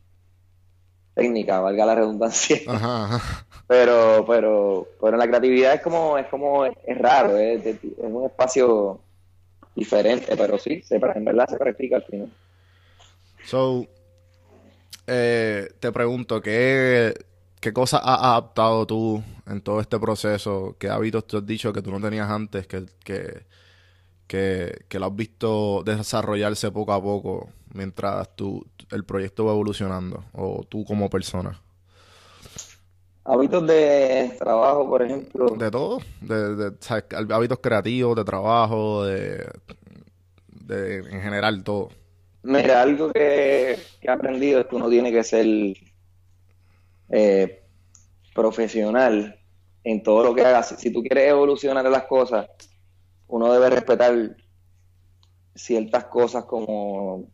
técnica, 1.14 1.61
valga 1.61 1.87
la 1.87 1.94
redundancia, 1.94 2.59
Ajá, 2.68 3.04
ajá. 3.04 3.46
pero, 3.66 4.24
pero, 4.26 4.88
pero 5.00 5.16
la 5.16 5.26
creatividad 5.26 5.74
es 5.74 5.80
como, 5.80 6.18
es 6.18 6.26
como, 6.26 6.66
es 6.66 6.98
raro, 6.98 7.37
es, 7.37 7.64
es 7.64 7.78
un 7.98 8.26
espacio 8.26 9.00
diferente, 9.74 10.37
pero 10.37 10.59
sí, 10.59 10.82
se, 10.82 10.96
en 10.96 11.24
verdad 11.24 11.48
se 11.48 11.56
practica 11.56 11.96
al 11.96 12.04
final. 12.04 12.32
So, 13.44 13.87
eh, 15.06 15.68
te 15.78 15.92
pregunto, 15.92 16.40
¿qué, 16.40 17.14
¿qué 17.61 17.72
cosas 17.72 18.00
has 18.02 18.18
adaptado 18.22 18.87
tú 18.87 19.22
en 19.46 19.61
todo 19.61 19.80
este 19.80 19.98
proceso? 20.00 20.76
¿Qué 20.78 20.88
hábitos 20.88 21.26
te 21.26 21.37
has 21.37 21.46
dicho 21.46 21.72
que 21.72 21.82
tú 21.82 21.92
no 21.92 22.00
tenías 22.00 22.28
antes, 22.28 22.66
que, 22.66 22.87
que, 23.04 23.44
que, 24.27 24.85
que 24.89 24.99
lo 24.99 25.07
has 25.07 25.17
visto 25.17 25.83
desarrollarse 25.85 26.71
poco 26.71 26.93
a 26.93 27.03
poco 27.03 27.49
mientras 27.73 28.35
tú, 28.35 28.67
el 28.91 29.05
proyecto 29.05 29.45
va 29.45 29.53
evolucionando 29.53 30.25
o 30.33 30.65
tú 30.69 30.85
como 30.85 31.09
persona? 31.11 31.61
Hábitos 33.25 33.67
de 33.67 34.37
trabajo, 34.39 34.89
por 34.89 35.03
ejemplo. 35.03 35.47
De 35.57 35.71
todo, 35.71 35.99
de, 36.21 36.73
hábitos 37.35 37.59
creativos, 37.61 38.15
de 38.15 38.25
trabajo, 38.25 39.05
de, 39.05 39.45
de 40.49 40.99
en 40.99 41.21
general 41.21 41.65
todo. 41.65 41.91
Mira, 42.45 42.83
algo 42.83 43.12
que, 43.12 43.77
que 44.01 44.07
he 44.07 44.11
aprendido 44.11 44.61
es 44.61 44.67
que 44.67 44.77
uno 44.77 44.89
tiene 44.89 45.11
que 45.11 45.25
ser 45.25 45.47
eh, 47.09 47.62
profesional 48.33 49.41
en 49.83 50.03
todo 50.05 50.23
lo 50.23 50.35
que 50.35 50.43
hagas. 50.43 50.77
Si 50.79 50.93
tú 50.93 51.03
quieres 51.03 51.29
evolucionar 51.31 51.85
en 51.85 51.93
las 51.93 52.05
cosas, 52.05 52.47
uno 53.29 53.53
debe 53.53 53.71
respetar 53.71 54.37
ciertas 55.55 56.05
cosas 56.05 56.45
como, 56.45 57.31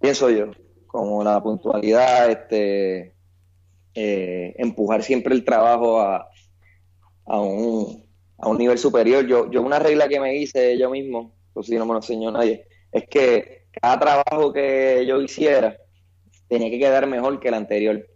pienso 0.00 0.30
yo, 0.30 0.50
como 0.86 1.24
la 1.24 1.42
puntualidad, 1.42 2.30
este, 2.30 3.14
eh, 3.94 4.54
empujar 4.58 5.02
siempre 5.02 5.34
el 5.34 5.44
trabajo 5.44 6.00
a, 6.00 6.28
a, 7.24 7.40
un, 7.40 8.04
a 8.38 8.48
un 8.48 8.58
nivel 8.58 8.78
superior. 8.78 9.26
Yo, 9.26 9.50
yo 9.50 9.62
una 9.62 9.78
regla 9.78 10.08
que 10.08 10.20
me 10.20 10.36
hice 10.36 10.78
yo 10.78 10.90
mismo, 10.90 11.34
pues 11.52 11.66
si 11.66 11.76
no 11.76 11.86
me 11.86 11.92
lo 11.92 11.98
enseñó 11.98 12.30
nadie, 12.30 12.66
es 12.92 13.08
que 13.08 13.66
cada 13.80 13.98
trabajo 13.98 14.52
que 14.52 15.04
yo 15.06 15.20
hiciera 15.20 15.76
tenía 16.48 16.70
que 16.70 16.78
quedar 16.78 17.06
mejor 17.06 17.40
que 17.40 17.48
el 17.48 17.54
anterior. 17.54 18.06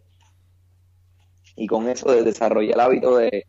Y 1.56 1.66
con 1.66 1.88
eso 1.88 2.10
desarrollé 2.22 2.72
el 2.72 2.80
hábito 2.80 3.16
de, 3.16 3.46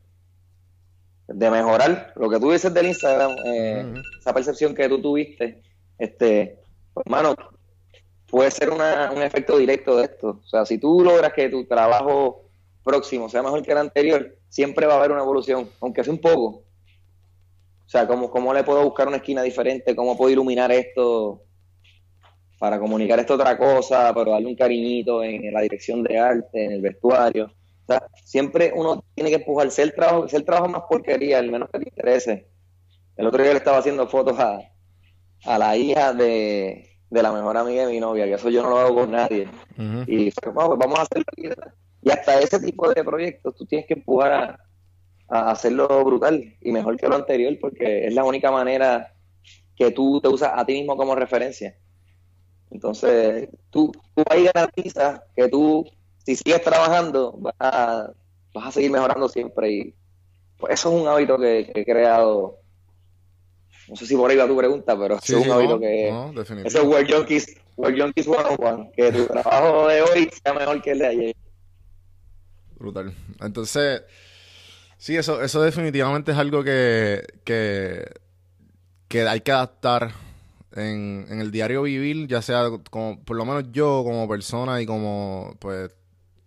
de 1.33 1.51
mejorar 1.51 2.13
lo 2.15 2.29
que 2.29 2.39
tú 2.39 2.51
dices 2.51 2.73
del 2.73 2.87
Instagram, 2.87 3.31
eh, 3.45 3.93
esa 4.19 4.33
percepción 4.33 4.75
que 4.75 4.89
tú 4.89 5.01
tuviste, 5.01 5.61
este, 5.97 6.59
pues, 6.93 7.05
hermano, 7.05 7.35
puede 8.29 8.51
ser 8.51 8.69
una, 8.69 9.11
un 9.11 9.21
efecto 9.21 9.57
directo 9.57 9.97
de 9.97 10.05
esto. 10.05 10.39
O 10.43 10.47
sea, 10.47 10.65
si 10.65 10.77
tú 10.77 11.03
logras 11.03 11.33
que 11.33 11.49
tu 11.49 11.65
trabajo 11.65 12.45
próximo 12.83 13.29
sea 13.29 13.43
mejor 13.43 13.61
que 13.63 13.71
el 13.71 13.77
anterior, 13.77 14.37
siempre 14.49 14.85
va 14.85 14.93
a 14.93 14.97
haber 14.97 15.11
una 15.11 15.21
evolución, 15.21 15.69
aunque 15.81 16.03
sea 16.03 16.13
un 16.13 16.19
poco. 16.19 16.63
O 17.85 17.89
sea, 17.91 18.07
¿cómo, 18.07 18.31
cómo 18.31 18.53
le 18.53 18.63
puedo 18.63 18.83
buscar 18.83 19.07
una 19.07 19.17
esquina 19.17 19.43
diferente? 19.43 19.95
¿Cómo 19.95 20.17
puedo 20.17 20.31
iluminar 20.31 20.71
esto 20.71 21.43
para 22.57 22.79
comunicar 22.79 23.19
esto 23.19 23.33
otra 23.33 23.57
cosa, 23.57 24.13
pero 24.13 24.31
darle 24.31 24.47
un 24.47 24.55
cariñito 24.55 25.23
en, 25.23 25.51
la 25.53 25.61
dirección 25.61 26.03
de 26.03 26.17
arte, 26.17 26.65
en 26.65 26.71
el 26.71 26.81
vestuario? 26.81 27.51
Sea, 27.91 28.07
siempre 28.23 28.71
uno 28.75 29.03
tiene 29.13 29.29
que 29.29 29.37
empujarse 29.37 29.81
el 29.83 29.93
trabajo, 29.93 30.25
el 30.31 30.45
trabajo 30.45 30.69
más 30.69 30.83
porquería, 30.89 31.39
el 31.39 31.51
menos 31.51 31.69
que 31.69 31.79
te 31.79 31.89
interese. 31.89 32.47
El 33.17 33.27
otro 33.27 33.43
día 33.43 33.51
le 33.51 33.57
estaba 33.57 33.77
haciendo 33.77 34.07
fotos 34.07 34.39
a, 34.39 34.59
a 35.45 35.57
la 35.57 35.75
hija 35.75 36.13
de, 36.13 36.91
de 37.09 37.23
la 37.23 37.31
mejor 37.31 37.57
amiga 37.57 37.85
de 37.85 37.91
mi 37.91 37.99
novia, 37.99 38.25
que 38.25 38.33
eso 38.33 38.49
yo 38.49 38.63
no 38.63 38.69
lo 38.69 38.79
hago 38.79 38.95
con 38.95 39.11
nadie. 39.11 39.47
Y 40.07 40.31
vamos, 40.53 40.77
vamos 40.77 40.99
a 40.99 41.01
hacerlo. 41.01 41.25
Y 42.01 42.09
hasta 42.09 42.39
ese 42.39 42.59
tipo 42.59 42.89
de 42.91 43.03
proyectos 43.03 43.55
tú 43.55 43.65
tienes 43.65 43.85
que 43.85 43.95
empujar 43.95 44.31
a, 44.31 44.59
a, 45.27 45.51
hacerlo 45.51 46.03
brutal 46.05 46.55
y 46.61 46.71
mejor 46.71 46.97
que 46.97 47.07
lo 47.07 47.15
anterior, 47.15 47.55
porque 47.59 48.07
es 48.07 48.13
la 48.13 48.23
única 48.23 48.49
manera 48.49 49.13
que 49.75 49.91
tú 49.91 50.21
te 50.21 50.29
usas 50.29 50.51
a 50.55 50.65
ti 50.65 50.73
mismo 50.73 50.95
como 50.95 51.13
referencia. 51.13 51.75
Entonces, 52.71 53.49
tú, 53.69 53.91
tú 54.15 54.23
ahí 54.29 54.45
garantizas 54.45 55.21
que 55.35 55.49
tú, 55.49 55.85
si 56.25 56.35
sigues 56.35 56.61
trabajando, 56.61 57.33
vas 57.37 57.55
a, 57.59 58.11
vas 58.53 58.67
a 58.67 58.71
seguir 58.71 58.91
mejorando 58.91 59.29
siempre. 59.29 59.71
Y 59.71 59.95
pues 60.57 60.73
eso 60.73 60.93
es 60.93 61.01
un 61.01 61.07
hábito 61.07 61.37
que, 61.37 61.69
que 61.73 61.81
he 61.81 61.85
creado 61.85 62.61
no 63.91 63.97
sé 63.97 64.05
si 64.05 64.15
por 64.15 64.31
ahí 64.31 64.37
va 64.37 64.47
tu 64.47 64.55
pregunta, 64.55 64.97
pero 64.97 65.19
sí, 65.21 65.33
es 65.35 65.45
un 65.45 65.51
hábito 65.51 65.77
que. 65.77 66.07
eso 66.07 66.79
es 66.79 66.83
World 66.85 67.13
Junkies, 67.13 67.57
World 67.75 68.01
Junkies 68.01 68.25
101. 68.25 68.91
Que 68.95 69.11
tu 69.11 69.25
trabajo 69.25 69.87
de 69.89 70.01
hoy 70.01 70.29
sea 70.41 70.53
mejor 70.53 70.81
que 70.81 70.91
el 70.91 70.99
de 70.99 71.07
ayer. 71.07 71.35
Brutal. 72.79 73.13
Entonces, 73.41 74.03
sí, 74.97 75.17
eso, 75.17 75.41
eso 75.41 75.61
definitivamente 75.61 76.31
es 76.31 76.37
algo 76.37 76.63
que, 76.63 77.21
que, 77.43 78.05
que 79.09 79.27
hay 79.27 79.41
que 79.41 79.51
adaptar 79.51 80.11
en, 80.73 81.25
en 81.29 81.41
el 81.41 81.51
diario 81.51 81.81
vivir, 81.81 82.27
ya 82.27 82.41
sea 82.41 82.69
como, 82.89 83.21
por 83.23 83.35
lo 83.35 83.43
menos 83.43 83.73
yo 83.73 84.03
como 84.05 84.25
persona 84.25 84.81
y 84.81 84.85
como, 84.85 85.53
pues, 85.59 85.91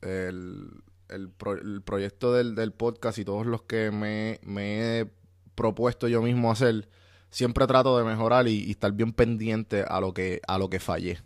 el, 0.05 0.83
el, 1.09 1.31
el 1.63 1.83
proyecto 1.83 2.33
del, 2.33 2.55
del, 2.55 2.73
podcast 2.73 3.19
y 3.19 3.25
todos 3.25 3.47
los 3.47 3.63
que 3.63 3.91
me, 3.91 4.39
me 4.43 5.01
he 5.01 5.07
propuesto 5.55 6.09
yo 6.09 6.23
mismo 6.23 6.51
hacer 6.51 6.89
siempre 7.31 7.67
trato 7.67 7.99
de 7.99 8.05
mejorar 8.05 8.47
y, 8.49 8.71
estar 8.71 8.93
bien 8.93 9.13
pendiente 9.13 9.85
a 9.87 10.01
lo 10.01 10.15
que 10.15 10.41
a 10.47 10.59
lo 10.59 10.71
que 10.71 10.81
fallé. 10.81 11.19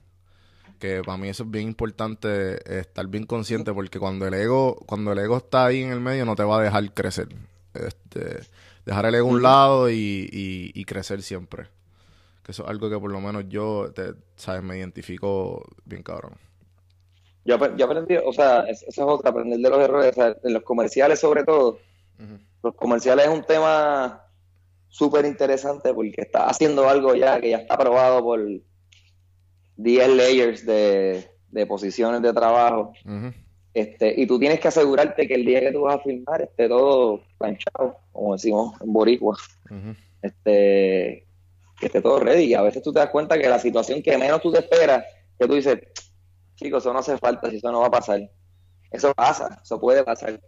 Que 0.78 1.02
para 1.04 1.18
mí 1.18 1.28
eso 1.28 1.42
es 1.42 1.50
bien 1.50 1.66
importante 1.68 2.78
estar 2.78 3.06
bien 3.08 3.26
consciente 3.26 3.72
porque 3.72 3.98
cuando 3.98 4.26
el 4.26 4.34
ego 4.34 4.76
cuando 4.86 5.12
el 5.12 5.18
ego 5.18 5.38
está 5.38 5.66
ahí 5.66 5.82
en 5.82 5.90
el 5.90 6.00
medio 6.00 6.24
no 6.24 6.36
te 6.36 6.44
va 6.44 6.60
a 6.60 6.62
dejar 6.62 6.94
crecer. 6.94 7.28
Este 7.74 8.40
dejar 8.86 9.06
el 9.06 9.16
ego 9.16 9.28
a 9.28 9.32
un 9.32 9.42
lado 9.42 9.90
y, 9.90 10.30
y, 10.32 10.84
crecer 10.86 11.22
siempre. 11.22 11.68
Que 12.42 12.52
eso 12.52 12.64
es 12.64 12.70
algo 12.70 12.88
que 12.88 12.98
por 12.98 13.12
lo 13.12 13.20
menos 13.20 13.44
yo 13.48 13.92
te, 13.94 14.14
sabes 14.36 14.62
me 14.62 14.78
identifico 14.78 15.62
bien 15.84 16.02
cabrón 16.02 16.47
yo, 17.48 17.84
aprendí 17.84 18.16
o 18.16 18.32
sea 18.32 18.60
esa 18.68 18.86
es 18.86 18.98
otra 18.98 19.30
aprender 19.30 19.58
de 19.58 19.70
los 19.70 19.80
errores 19.80 20.14
en 20.42 20.52
los 20.52 20.62
comerciales 20.62 21.18
sobre 21.18 21.44
todo 21.44 21.78
los 22.62 22.74
comerciales 22.74 23.26
es 23.26 23.32
un 23.32 23.44
tema 23.44 24.24
súper 24.88 25.24
interesante 25.24 25.94
porque 25.94 26.22
está 26.22 26.46
haciendo 26.46 26.88
algo 26.88 27.14
ya 27.14 27.40
que 27.40 27.50
ya 27.50 27.58
está 27.58 27.74
aprobado 27.74 28.22
por 28.22 28.40
10 29.76 30.08
layers 30.08 30.66
de, 30.66 31.24
posiciones 31.66 32.20
de 32.20 32.32
trabajo. 32.32 32.92
este, 33.72 34.20
y 34.20 34.26
tú 34.26 34.38
tienes 34.38 34.60
que 34.60 34.68
asegurarte 34.68 35.26
que 35.26 35.34
el 35.34 35.44
día 35.44 35.60
que 35.60 35.72
tú 35.72 35.82
vas 35.82 35.96
a 35.96 36.02
filmar 36.02 36.42
esté 36.42 36.68
todo 36.68 37.20
planchado, 37.38 37.96
como 38.12 38.32
decimos 38.32 38.74
en 38.80 38.92
Boricua. 38.92 39.36
este, 40.20 41.24
que 41.78 41.86
esté 41.86 42.02
todo 42.02 42.18
ready. 42.18 42.44
Y 42.44 42.54
a 42.54 42.62
veces 42.62 42.82
tú 42.82 42.92
te 42.92 42.98
das 42.98 43.10
cuenta 43.10 43.38
que 43.38 43.48
la 43.48 43.60
situación 43.60 44.02
que 44.02 44.18
menos 44.18 44.42
tú 44.42 44.50
te 44.50 44.58
esperas, 44.58 45.04
que 45.38 45.46
tú 45.46 45.54
dices, 45.54 45.78
chicos, 46.58 46.82
eso 46.82 46.92
no 46.92 46.98
hace 46.98 47.16
falta, 47.16 47.50
si 47.50 47.56
eso 47.56 47.72
no 47.72 47.80
va 47.80 47.86
a 47.86 47.90
pasar. 47.90 48.20
Eso 48.90 49.12
pasa, 49.14 49.60
eso 49.62 49.80
puede 49.80 50.04
pasar. 50.04 50.40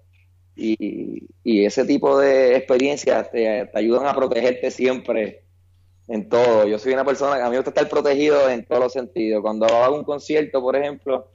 Y, 0.56 1.26
ese 1.44 1.84
tipo 1.84 2.18
de 2.18 2.56
experiencias 2.56 3.30
te, 3.30 3.70
ayudan 3.74 4.06
a 4.06 4.14
protegerte 4.14 4.70
siempre 4.70 5.44
en 6.08 6.28
todo. 6.28 6.66
Yo 6.66 6.78
soy 6.78 6.92
una 6.92 7.04
persona 7.04 7.36
que 7.36 7.42
a 7.42 7.44
mí 7.44 7.52
me 7.52 7.58
gusta 7.58 7.70
estar 7.70 7.88
protegido 7.88 8.48
en 8.50 8.64
todos 8.66 8.82
los 8.82 8.92
sentidos. 8.92 9.42
Cuando 9.42 9.66
hago 9.66 9.96
un 9.96 10.04
concierto, 10.04 10.60
por 10.60 10.76
ejemplo, 10.76 11.30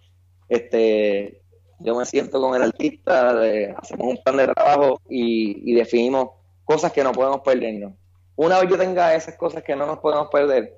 este, 0.49 1.41
yo 1.79 1.95
me 1.95 2.05
siento 2.05 2.41
con 2.41 2.55
el 2.55 2.63
artista, 2.63 3.39
hacemos 3.77 4.07
un 4.07 4.23
plan 4.23 4.37
de 4.37 4.47
trabajo 4.47 4.99
y, 5.09 5.73
definimos 5.73 6.29
cosas 6.63 6.91
que 6.91 7.03
no 7.03 7.11
podemos 7.11 7.41
perdernos. 7.41 7.93
Una 8.35 8.59
vez 8.59 8.69
yo 8.69 8.77
tenga 8.77 9.15
esas 9.15 9.37
cosas 9.37 9.63
que 9.63 9.75
no 9.75 9.85
nos 9.85 9.99
podemos 9.99 10.27
perder, 10.29 10.77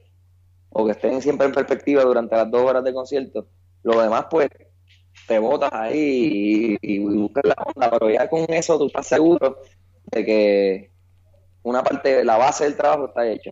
o 0.69 0.85
que 0.85 0.91
estén 0.91 1.21
siempre 1.21 1.47
en 1.47 1.53
perspectiva 1.53 2.03
durante 2.03 2.35
las 2.35 2.51
dos 2.51 2.61
horas 2.61 2.83
de 2.83 2.93
concierto, 2.93 3.47
lo 3.83 4.01
demás 4.01 4.25
pues 4.29 4.49
te 5.27 5.39
botas 5.39 5.71
ahí 5.73 6.77
y, 6.81 6.99
buscas 6.99 7.43
la 7.45 7.55
onda, 7.65 7.91
pero 7.91 8.09
ya 8.09 8.29
con 8.29 8.45
eso 8.49 8.77
tú 8.77 8.87
estás 8.87 9.07
seguro 9.07 9.61
de 10.11 10.25
que 10.25 10.91
una 11.63 11.83
parte, 11.83 12.23
la 12.23 12.37
base 12.37 12.63
del 12.63 12.77
trabajo 12.77 13.07
está 13.07 13.27
hecha. 13.27 13.51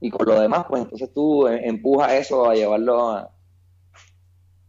Y 0.00 0.10
con 0.10 0.26
lo 0.26 0.40
demás, 0.40 0.66
pues 0.68 0.82
entonces 0.82 1.12
tú 1.12 1.48
em, 1.48 1.58
empujas 1.64 2.12
eso 2.12 2.48
a 2.48 2.54
llevarlo 2.54 3.10
a, 3.10 3.30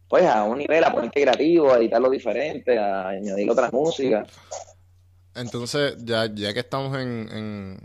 pues 0.08 0.25
a 0.25 0.43
un 0.43 0.58
nivel, 0.58 0.84
a 0.84 0.91
ponerte 0.91 1.21
creativo, 1.21 1.71
a 1.71 1.77
editarlo 1.77 2.10
diferente, 2.10 2.80
a 2.80 3.10
añadir 3.10 3.51
otras 3.51 3.71
músicas. 3.71 4.27
Entonces, 5.36 5.97
ya, 6.03 6.34
ya 6.34 6.53
que 6.53 6.62
estamos 6.62 6.97
en, 6.97 7.30
en, 7.32 7.77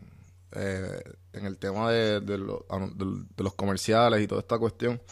eh, 0.52 1.02
en 1.34 1.44
el 1.44 1.58
tema 1.58 1.90
de, 1.90 2.20
de, 2.20 2.38
de 2.38 3.44
los 3.44 3.54
comerciales 3.54 4.22
y 4.22 4.26
toda 4.26 4.40
esta 4.40 4.58
cuestión, 4.58 5.02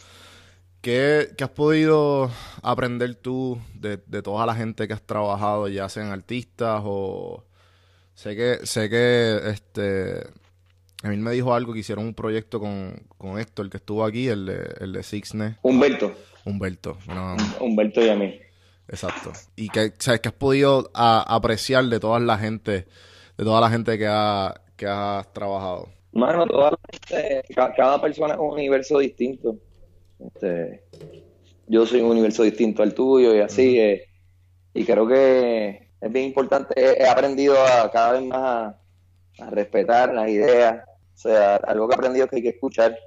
¿Qué, 0.81 1.29
has 1.39 1.51
podido 1.51 2.31
aprender 2.63 3.15
tú 3.15 3.59
de, 3.75 3.99
toda 3.99 4.47
la 4.47 4.55
gente 4.55 4.89
que 4.89 4.95
has 4.95 5.03
trabajado, 5.03 5.69
ya 5.69 5.89
sean 5.89 6.11
artistas 6.11 6.83
o... 6.85 7.45
Sé 8.15 8.37
que, 8.37 8.67
sé 8.67 8.89
que 8.89 9.41
este... 9.49 10.27
mí 11.05 11.17
me 11.17 11.33
dijo 11.33 11.55
algo 11.55 11.73
que 11.73 11.81
hicieron 11.81 12.05
un 12.07 12.15
proyecto 12.15 12.61
con, 12.61 13.03
con 13.19 13.39
Héctor, 13.39 13.67
el 13.67 13.71
que 13.71 13.77
estuvo 13.79 14.05
aquí, 14.05 14.29
el 14.29 14.47
de, 14.47 14.75
el 14.81 14.93
de 14.93 15.03
Sixne. 15.03 15.57
Humberto. 15.63 16.15
Humberto. 16.45 16.97
Humberto 17.61 18.03
y 18.03 18.09
a 18.09 18.17
mí. 18.17 18.41
Exacto. 18.89 19.33
Y 19.57 19.69
que, 19.69 19.93
¿sabes? 19.99 20.21
que 20.21 20.29
has 20.29 20.35
podido 20.35 20.91
apreciar 20.95 21.85
de 21.85 22.01
toda 22.01 22.19
la 22.21 22.39
gente, 22.39 22.87
de 23.37 23.45
toda 23.45 23.61
la 23.61 23.71
gente 23.71 23.99
que, 23.99 24.07
ha, 24.09 24.61
que 24.77 24.87
has 24.87 25.31
trabajado. 25.33 25.89
Mano, 26.13 26.47
toda 26.47 26.73
la 26.73 26.79
gente, 26.91 27.45
cada 27.77 28.01
persona 28.01 28.35
es 28.35 28.41
un 28.41 28.51
universo 28.51 28.99
distinto. 28.99 29.57
Este, 30.27 30.85
yo 31.67 31.87
soy 31.87 32.01
un 32.01 32.11
universo 32.11 32.43
distinto 32.43 32.83
al 32.83 32.95
tuyo 32.95 33.35
y 33.35 33.41
así. 33.41 33.79
Eh, 33.79 34.05
y 34.75 34.85
creo 34.85 35.07
que 35.07 35.91
es 36.01 36.13
bien 36.13 36.27
importante. 36.27 36.75
He, 36.77 37.07
aprendido 37.07 37.55
a 37.65 37.91
cada 37.91 38.13
vez 38.13 38.23
más 38.23 38.75
a, 39.39 39.51
respetar 39.51 40.13
las 40.13 40.29
ideas. 40.29 40.85
O 41.15 41.19
sea, 41.19 41.57
algo 41.57 41.89
que 41.89 41.95
he 41.95 41.97
aprendido 41.97 42.25
es 42.25 42.31
que 42.31 42.37
hay 42.37 42.43
que 42.43 42.49
escuchar. 42.51 42.99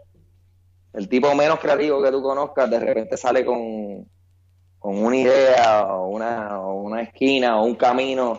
El 0.94 1.10
tipo 1.10 1.34
menos 1.36 1.60
creativo 1.60 2.02
que 2.02 2.12
tú 2.12 2.22
conozcas 2.22 2.70
de 2.70 2.80
repente 2.80 3.18
sale 3.18 3.44
con, 3.44 4.08
con 4.78 4.98
una 5.04 5.18
idea 5.18 5.88
o 5.88 6.10
una, 6.10 6.60
o 6.60 6.82
una 6.82 7.02
esquina 7.02 7.60
o 7.60 7.66
un 7.66 7.76
camino 7.76 8.38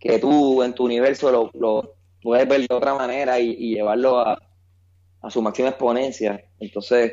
que 0.00 0.18
tú 0.18 0.62
en 0.62 0.74
tu 0.74 0.84
universo 0.84 1.30
lo, 1.30 1.50
lo 1.54 1.94
puedes 2.22 2.48
ver 2.48 2.66
de 2.66 2.74
otra 2.74 2.94
manera 2.94 3.38
y, 3.38 3.50
y 3.50 3.74
llevarlo 3.74 4.18
a, 4.18 4.40
a, 5.20 5.30
su 5.30 5.42
máxima 5.42 5.68
exponencia. 5.68 6.42
Entonces, 6.58 7.12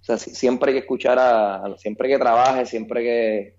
o 0.00 0.04
sea, 0.04 0.16
siempre 0.18 0.70
hay 0.70 0.74
que 0.78 0.80
escuchar 0.80 1.18
a, 1.18 1.76
siempre 1.76 2.08
que 2.08 2.18
trabajes, 2.18 2.68
siempre 2.68 3.02
que 3.02 3.56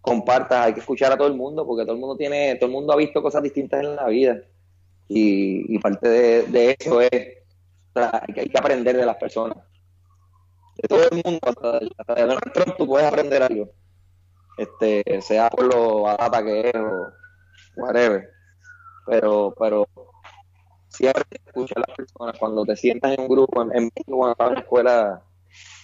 compartas, 0.00 0.66
hay 0.66 0.74
que 0.74 0.80
escuchar 0.80 1.12
a 1.12 1.16
todo 1.16 1.28
el 1.28 1.34
mundo, 1.34 1.64
porque 1.64 1.84
todo 1.84 1.94
el 1.94 2.00
mundo 2.00 2.16
tiene, 2.16 2.56
todo 2.56 2.66
el 2.66 2.72
mundo 2.72 2.92
ha 2.92 2.96
visto 2.96 3.22
cosas 3.22 3.42
distintas 3.42 3.80
en 3.80 3.94
la 3.94 4.06
vida. 4.06 4.42
Y, 5.08 5.78
parte 5.78 6.08
de, 6.08 6.76
eso 6.78 7.00
es, 7.00 7.10
hay, 7.94 8.34
que, 8.34 8.40
hay 8.40 8.48
que 8.48 8.58
aprender 8.58 8.96
de 8.96 9.06
las 9.06 9.16
personas. 9.16 9.58
De 10.76 10.88
todo 10.88 11.04
el 11.08 11.22
mundo, 11.24 11.38
hasta, 11.42 12.14
de 12.14 12.22
Donald 12.22 12.52
Trump, 12.52 12.76
tú 12.76 12.86
puedes 12.86 13.06
aprender 13.06 13.42
algo. 13.42 13.70
Este, 14.58 15.22
sea 15.22 15.48
por 15.48 15.72
lo 15.72 16.02
barata 16.02 16.42
que 16.42 16.68
es 16.68 16.74
o 16.74 17.08
whatever. 17.76 18.28
Pero, 19.06 19.54
pero 19.58 19.86
siempre 20.88 21.24
escucha 21.44 21.74
a 21.76 21.84
las 21.86 21.96
personas 21.96 22.38
cuando 22.38 22.64
te 22.64 22.76
sientas 22.76 23.12
en 23.12 23.20
un 23.20 23.28
grupo, 23.28 23.62
en, 23.62 23.72
en 23.72 23.90
cuando 24.06 24.32
estabas 24.32 24.50
en 24.50 24.54
la 24.54 24.60
escuela, 24.60 25.22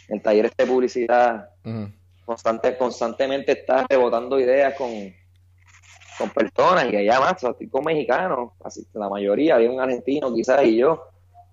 en 0.08 0.22
talleres 0.22 0.52
de 0.56 0.66
publicidad, 0.66 1.50
uh 1.64 1.68
-huh. 1.68 1.94
constante, 2.24 2.76
constantemente 2.76 3.52
estás 3.52 3.86
rebotando 3.88 4.38
ideas 4.38 4.74
con, 4.74 4.90
con 6.18 6.30
personas 6.30 6.92
y 6.92 6.96
allá 6.96 7.20
más, 7.20 7.42
estoy 7.42 7.68
con 7.68 7.84
mexicanos, 7.84 8.52
así, 8.64 8.86
la 8.94 9.08
mayoría, 9.08 9.56
había 9.56 9.70
un 9.70 9.80
argentino 9.80 10.34
quizás 10.34 10.64
y 10.64 10.78
yo, 10.78 11.04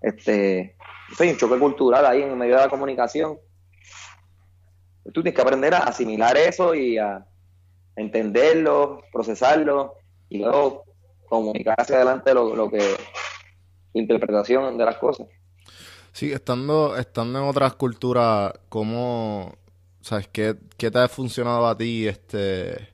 este, 0.01 0.75
soy 1.15 1.29
un 1.29 1.37
choque 1.37 1.59
cultural 1.59 2.05
ahí 2.05 2.21
en 2.21 2.37
medio 2.37 2.55
de 2.55 2.61
la 2.61 2.69
comunicación. 2.69 3.37
Tú 5.05 5.21
tienes 5.21 5.35
que 5.35 5.41
aprender 5.41 5.73
a 5.75 5.79
asimilar 5.79 6.35
eso 6.35 6.73
y 6.73 6.97
a 6.97 7.25
entenderlo, 7.95 9.01
procesarlo 9.11 9.95
y 10.29 10.39
luego 10.39 10.83
comunicar 11.29 11.75
hacia 11.79 11.97
adelante 11.97 12.33
lo, 12.33 12.55
lo 12.55 12.69
que 12.69 12.81
interpretación 13.93 14.77
de 14.77 14.85
las 14.85 14.97
cosas. 14.97 15.27
Sí, 16.15 16.31
estando, 16.31 16.95
estando 16.95 17.39
en 17.39 17.45
otras 17.45 17.75
culturas, 17.75 18.53
¿cómo, 18.69 19.53
sabes, 19.99 20.29
qué, 20.29 20.55
qué 20.77 20.89
te 20.89 20.99
ha 20.99 21.09
funcionado 21.09 21.67
a 21.67 21.75
ti, 21.75 22.07
este, 22.07 22.87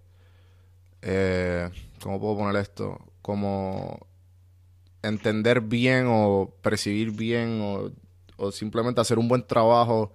eh, 1.04 1.70
cómo 2.02 2.20
puedo 2.20 2.38
poner 2.38 2.56
esto, 2.56 2.98
como 3.22 4.08
entender 5.04 5.62
bien 5.62 6.08
o 6.10 6.52
percibir 6.64 7.12
bien 7.12 7.62
o, 7.62 7.92
o 8.38 8.52
simplemente 8.52 9.02
hacer 9.02 9.20
un 9.20 9.28
buen 9.28 9.46
trabajo 9.46 10.12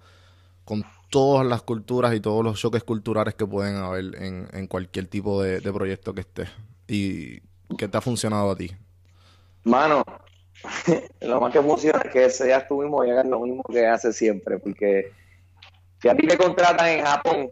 con 0.65 0.83
todas 1.09 1.47
las 1.47 1.61
culturas 1.61 2.13
y 2.13 2.19
todos 2.19 2.43
los 2.43 2.59
choques 2.59 2.83
culturales 2.83 3.35
que 3.35 3.47
pueden 3.47 3.77
haber 3.77 4.21
en, 4.21 4.49
en 4.51 4.67
cualquier 4.67 5.07
tipo 5.07 5.41
de, 5.41 5.61
de 5.61 5.71
proyecto 5.71 6.13
que 6.13 6.19
estés. 6.19 6.49
¿Y 6.89 7.39
qué 7.77 7.87
te 7.87 7.97
ha 7.97 8.01
funcionado 8.01 8.51
a 8.51 8.57
ti? 8.57 8.69
Mano, 9.63 10.03
lo 11.21 11.41
más 11.41 11.53
que 11.53 11.61
funciona 11.61 12.01
es 12.03 12.11
que 12.11 12.29
seas 12.29 12.67
tú 12.67 12.81
mismo 12.81 13.03
y 13.05 13.11
hagas 13.11 13.25
lo 13.25 13.39
mismo 13.39 13.63
que 13.63 13.85
haces 13.85 14.15
siempre, 14.15 14.59
porque 14.59 15.11
si 16.01 16.09
a 16.09 16.15
ti 16.15 16.27
te 16.27 16.37
contratan 16.37 16.87
en 16.87 17.05
Japón, 17.05 17.49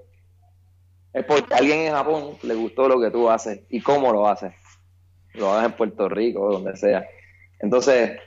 es 1.14 1.26
porque 1.26 1.54
a 1.54 1.58
alguien 1.58 1.80
en 1.82 1.94
Japón 1.94 2.38
le 2.44 2.56
gustó 2.56 2.88
lo 2.88 3.00
que 3.00 3.10
tú 3.10 3.30
haces 3.30 3.62
y 3.70 3.82
cómo 3.82 4.12
lo 4.12 4.28
haces. 4.28 4.54
Lo 5.34 5.52
hagas 5.52 5.66
en 5.66 5.72
Puerto 5.74 6.10
Rico 6.10 6.42
o 6.42 6.54
donde 6.54 6.76
sea. 6.76 7.06
Entonces, 7.60 8.20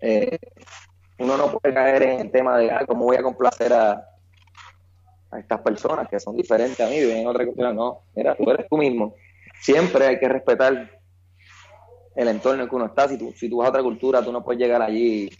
eh, 0.00 0.38
uno 1.18 1.36
no 1.36 1.52
puede 1.52 1.74
caer 1.74 2.02
en 2.02 2.20
el 2.20 2.30
tema 2.30 2.56
de 2.58 2.70
ah, 2.70 2.84
cómo 2.86 3.04
voy 3.04 3.16
a 3.16 3.22
complacer 3.22 3.72
a, 3.72 4.08
a 5.30 5.38
estas 5.38 5.60
personas 5.60 6.08
que 6.08 6.20
son 6.20 6.36
diferentes 6.36 6.80
a 6.80 6.88
mí, 6.88 7.00
viven 7.00 7.18
en 7.18 7.26
otra 7.26 7.44
cultura. 7.44 7.72
No, 7.72 8.02
mira, 8.14 8.34
tú 8.36 8.48
eres 8.50 8.66
tú 8.68 8.76
mismo. 8.76 9.14
Siempre 9.60 10.06
hay 10.06 10.18
que 10.18 10.28
respetar 10.28 10.97
el 12.14 12.28
entorno 12.28 12.62
en 12.62 12.68
que 12.68 12.74
uno 12.74 12.86
está. 12.86 13.08
Si 13.08 13.18
tú, 13.18 13.32
si 13.36 13.48
tú 13.48 13.58
vas 13.58 13.66
a 13.66 13.70
otra 13.70 13.82
cultura, 13.82 14.22
tú 14.22 14.32
no 14.32 14.44
puedes 14.44 14.60
llegar 14.60 14.82
allí 14.82 15.30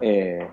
eh, 0.00 0.48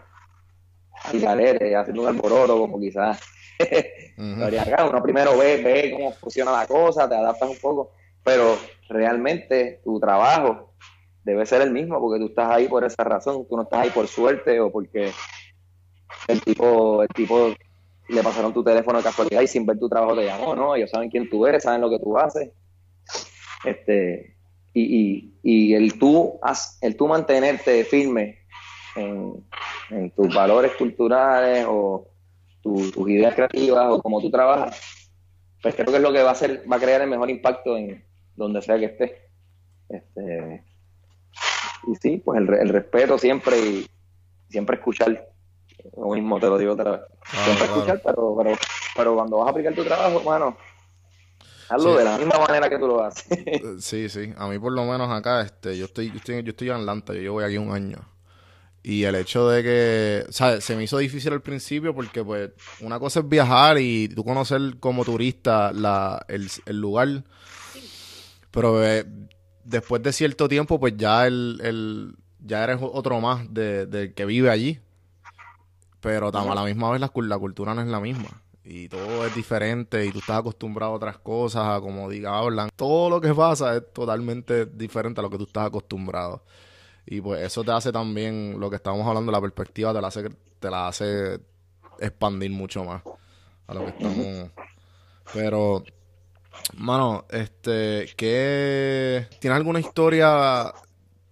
al 1.04 1.20
galere, 1.20 1.76
haciendo 1.76 2.04
un 2.04 2.08
alboroto, 2.08 2.58
como 2.58 2.80
quizás. 2.80 3.20
uh 3.60 3.64
-huh. 4.22 4.60
acá. 4.60 4.86
Uno 4.86 5.02
primero 5.02 5.38
ve, 5.38 5.58
ve 5.58 5.92
cómo 5.92 6.12
funciona 6.14 6.52
la 6.52 6.68
cosa, 6.68 7.10
te 7.10 7.16
adaptas 7.16 7.50
un 7.50 7.58
poco, 7.58 7.92
pero 8.24 8.58
realmente 8.88 9.82
tu 9.84 10.00
trabajo 10.00 10.74
debe 11.24 11.46
ser 11.46 11.62
el 11.62 11.72
mismo, 11.72 12.00
porque 12.00 12.20
tú 12.20 12.28
estás 12.28 12.50
ahí 12.52 12.68
por 12.68 12.84
esa 12.84 13.04
razón, 13.04 13.46
tú 13.48 13.56
no 13.56 13.64
estás 13.64 13.82
ahí 13.82 13.90
por 13.90 14.08
suerte 14.08 14.60
o 14.60 14.72
porque 14.72 15.12
el 16.28 16.42
tipo, 16.42 17.04
el 17.04 17.10
tipo 17.10 17.54
le 18.08 18.24
pasaron 18.24 18.54
tu 18.54 18.64
teléfono 18.64 18.98
de 18.98 19.04
casualidad 19.04 19.42
y 19.42 19.48
sin 19.48 19.66
ver 19.66 19.78
tu 19.78 19.88
trabajo 19.88 20.16
te 20.16 20.26
llamó, 20.26 20.56
¿no? 20.56 20.76
Ellos 20.76 20.90
saben 20.90 21.10
quién 21.10 21.30
tú 21.30 21.46
eres, 21.46 21.64
saben 21.64 21.82
lo 21.82 21.90
que 21.90 22.00
tú 22.00 22.18
haces. 22.18 22.52
Este, 23.64 24.36
y, 24.74 24.82
y, 24.84 25.34
y 25.44 25.74
el, 25.74 25.98
tú, 26.00 26.40
el 26.82 26.96
tú 26.96 27.08
mantenerte 27.08 27.84
firme 27.86 28.40
en, 28.96 29.44
en 29.90 30.12
tus 30.12 30.34
valores 30.34 30.74
culturales 30.78 31.66
o 31.68 32.08
tu, 32.62 32.92
tus 32.92 33.10
ideas 33.10 33.36
creativas 33.36 33.92
o 33.92 34.02
como 34.02 34.22
tú 34.22 34.30
trabajas, 34.30 35.10
pues 35.62 35.76
creo 35.76 35.88
que 35.88 35.96
es 35.98 36.02
lo 36.02 36.14
que 36.14 36.24
va 36.24 36.30
a 36.30 36.34
hacer, 36.34 36.64
va 36.72 36.78
a 36.78 36.80
crear 36.80 37.02
el 37.02 37.10
mejor 37.10 37.30
impacto 37.30 37.78
en 37.78 38.04
donde 38.36 38.62
sea 38.62 38.78
que 38.78 38.86
estés. 38.86 39.12
Este, 39.90 40.64
y 41.88 41.96
sí, 41.96 42.22
pues 42.24 42.40
el, 42.40 42.54
el 42.54 42.70
respeto 42.70 43.18
siempre 43.18 43.58
y 43.58 43.86
siempre 44.50 44.78
escuchar 44.78 45.30
lo 45.98 46.10
mismo 46.10 46.40
te 46.40 46.48
lo 46.48 46.58
digo 46.58 46.74
otra 46.74 46.92
vez. 46.92 47.02
Ah, 47.34 47.44
Siempre 47.44 47.68
claro. 47.68 47.82
escuchar, 47.82 48.02
pero, 48.04 48.36
pero, 48.38 48.58
pero 48.96 49.16
cuando 49.16 49.38
vas 49.38 49.48
a 49.48 49.52
aplicar 49.52 49.74
tu 49.76 49.84
trabajo, 49.84 50.24
mano, 50.24 50.58
hazlo 51.70 51.92
sí. 51.94 51.98
de 52.00 52.04
la 52.04 52.18
misma 52.18 52.40
manera 52.40 52.70
que 52.70 52.78
tú 52.78 52.88
lo 52.88 53.04
haces. 53.04 53.26
sí, 53.80 54.10
sí. 54.10 54.34
A 54.38 54.48
mí 54.48 54.60
por 54.60 54.72
lo 54.72 54.86
menos 54.86 55.10
acá, 55.10 55.42
este, 55.42 55.78
yo 55.78 55.86
estoy, 55.86 56.10
yo 56.12 56.18
estoy, 56.18 56.44
yo 56.44 56.50
estoy 56.52 56.70
en 56.70 56.76
Atlanta, 56.76 57.14
yo 57.14 57.22
llevo 57.22 57.40
aquí 57.42 57.58
un 57.58 57.72
año. 57.72 58.00
Y 58.82 59.04
el 59.04 59.16
hecho 59.16 59.50
de 59.50 59.62
que, 59.62 60.26
o 60.28 60.32
sea, 60.32 60.62
se 60.62 60.76
me 60.76 60.84
hizo 60.84 60.98
difícil 60.98 61.34
al 61.34 61.42
principio 61.42 61.94
porque, 61.94 62.24
pues, 62.24 62.52
una 62.80 62.98
cosa 62.98 63.20
es 63.20 63.30
viajar 63.30 63.78
y 63.78 64.08
tú 64.08 64.24
conocer 64.24 64.78
como 64.80 65.04
turista 65.04 65.74
la, 65.74 66.26
el, 66.30 66.50
el 66.66 66.80
lugar. 66.80 67.24
Pero 68.52 68.84
eh, 68.84 69.06
después 69.66 70.02
de 70.02 70.14
cierto 70.14 70.48
tiempo, 70.48 70.80
pues 70.80 70.96
ya 70.98 71.28
el, 71.28 71.60
el 71.64 72.16
ya 72.40 72.64
eres 72.64 72.80
otro 72.82 73.20
más 73.20 73.54
de, 73.54 73.86
de 73.86 74.14
que 74.14 74.26
vive 74.26 74.50
allí. 74.50 74.80
Pero 76.02 76.30
a 76.34 76.56
la 76.56 76.64
misma 76.64 76.92
vez 76.92 77.02
la, 77.02 77.12
la, 77.14 77.38
cultura 77.38 77.74
no 77.74 77.82
es 77.82 77.88
la 77.88 78.00
misma. 78.00 78.42
Y 78.72 78.88
todo 78.88 79.26
es 79.26 79.34
diferente 79.34 80.06
y 80.06 80.12
tú 80.12 80.20
estás 80.20 80.38
acostumbrado 80.38 80.92
a 80.92 80.96
otras 80.98 81.18
cosas, 81.18 81.66
a 81.66 81.82
como 81.82 82.08
diga, 82.08 82.38
hablan. 82.38 82.70
Todo 82.76 83.10
lo 83.10 83.20
que 83.20 83.34
pasa 83.34 83.76
es 83.76 83.92
totalmente 83.92 84.68
diferente 84.68 85.20
a 85.20 85.24
lo 85.24 85.30
que 85.32 85.40
tú 85.40 85.46
estás 85.46 85.66
acostumbrado. 85.66 86.44
Y 87.04 87.20
pues 87.20 87.42
eso 87.42 87.64
te 87.64 87.72
hace 87.72 87.92
también, 87.92 88.60
lo 88.60 88.70
que 88.70 88.76
estábamos 88.76 89.08
hablando, 89.08 89.32
la 89.32 89.42
perspectiva 89.42 89.92
te 89.92 90.00
la 90.00 90.08
hace, 90.10 90.30
te 90.60 90.70
la 90.70 90.88
hace 90.88 91.40
expandir 92.00 92.52
mucho 92.52 92.84
más 92.84 93.02
a 93.66 93.74
lo 93.74 93.86
que 93.86 93.90
estamos. 93.90 94.52
Pero, 95.34 95.84
mano, 96.78 97.26
este, 97.32 98.08
¿qué. 98.16 99.26
¿Tienes 99.40 99.58
alguna 99.58 99.80
historia 99.80 100.72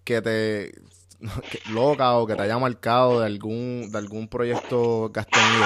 que 0.03 0.23
te 0.23 0.71
loca 1.69 2.17
o 2.17 2.25
que 2.25 2.33
te 2.33 2.41
haya 2.41 2.57
marcado 2.57 3.19
de 3.19 3.27
algún 3.27 3.91
de 3.91 3.97
algún 3.99 4.27
proyecto 4.27 5.11
que 5.13 5.19
has 5.19 5.27
tenido? 5.27 5.65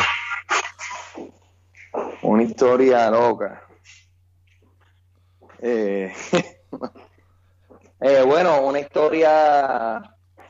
Una 2.24 2.44
historia 2.44 3.10
loca. 3.10 3.64
Eh, 5.62 6.12
eh, 8.02 8.24
bueno, 8.26 8.62
una 8.62 8.80
historia 8.80 10.02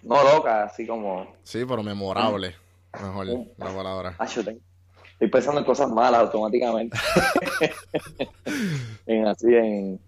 no 0.03 0.23
loca, 0.23 0.63
así 0.63 0.85
como. 0.85 1.35
Sí, 1.43 1.65
pero 1.65 1.83
memorable. 1.83 2.55
Mejor 2.93 3.25
la 3.25 3.75
palabra. 3.75 4.15
Ah, 4.19 4.25
estoy 4.25 4.61
pensando 5.31 5.59
en 5.59 5.65
cosas 5.65 5.89
malas 5.89 6.21
automáticamente. 6.21 6.97
en 9.05 9.27
así, 9.27 9.55
en. 9.55 9.99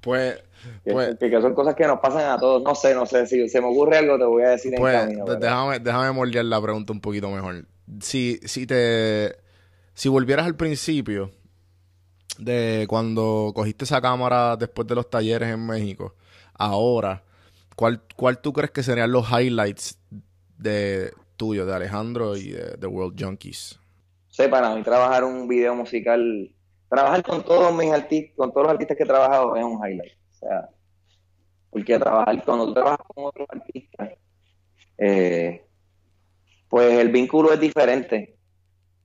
Pues 0.00 0.42
pues, 0.84 1.16
que, 1.18 1.30
que, 1.30 1.40
son 1.40 1.54
cosas 1.54 1.74
que 1.74 1.86
nos 1.86 2.00
pasan 2.00 2.30
a 2.30 2.38
todos. 2.38 2.62
No 2.62 2.74
sé, 2.74 2.94
no 2.94 3.06
sé. 3.06 3.26
Si 3.26 3.48
se 3.48 3.60
me 3.60 3.68
ocurre 3.68 3.98
algo, 3.98 4.18
te 4.18 4.24
voy 4.24 4.42
a 4.42 4.50
decir 4.50 4.72
pues, 4.76 4.94
en 4.94 5.00
camino. 5.00 5.24
Pero... 5.24 5.38
Déjame, 5.38 5.78
déjame 5.78 6.12
moldear 6.12 6.44
la 6.44 6.60
pregunta 6.60 6.92
un 6.92 7.00
poquito 7.00 7.30
mejor. 7.30 7.66
Si, 8.00 8.38
si 8.44 8.66
te. 8.66 9.36
Si 9.94 10.08
volvieras 10.08 10.46
al 10.46 10.56
principio 10.56 11.30
de 12.38 12.86
cuando 12.88 13.52
cogiste 13.54 13.84
esa 13.84 14.00
cámara 14.00 14.56
después 14.56 14.86
de 14.88 14.94
los 14.94 15.10
talleres 15.10 15.50
en 15.50 15.66
México, 15.66 16.14
ahora, 16.54 17.22
¿cuál, 17.76 18.02
cuál 18.16 18.40
tú 18.40 18.52
crees 18.52 18.70
que 18.70 18.82
serían 18.82 19.12
los 19.12 19.28
highlights 19.30 19.98
de 20.58 21.12
tuyo, 21.36 21.66
de 21.66 21.74
Alejandro 21.74 22.36
y 22.36 22.52
de, 22.52 22.86
World 22.86 23.22
Junkies? 23.22 23.78
Sé, 24.28 24.48
para 24.48 24.74
mí 24.74 24.82
trabajar 24.82 25.24
un 25.24 25.46
video 25.46 25.74
musical, 25.74 26.50
trabajar 26.88 27.22
con 27.22 27.44
todos 27.44 27.74
mis 27.74 27.92
artistas, 27.92 28.34
con 28.36 28.50
todos 28.50 28.64
los 28.64 28.72
artistas 28.72 28.96
que 28.96 29.02
he 29.02 29.06
trabajado 29.06 29.56
es 29.56 29.64
un 29.64 29.78
highlight. 29.78 30.12
O 30.30 30.34
sea, 30.34 30.68
porque 31.70 31.98
trabajar 31.98 32.44
cuando 32.44 32.72
trabajas 32.72 33.06
con 33.14 33.24
otros 33.24 33.46
artistas, 33.50 34.10
eh, 34.98 35.66
pues 36.68 36.98
el 36.98 37.10
vínculo 37.10 37.52
es 37.52 37.60
diferente. 37.60 38.36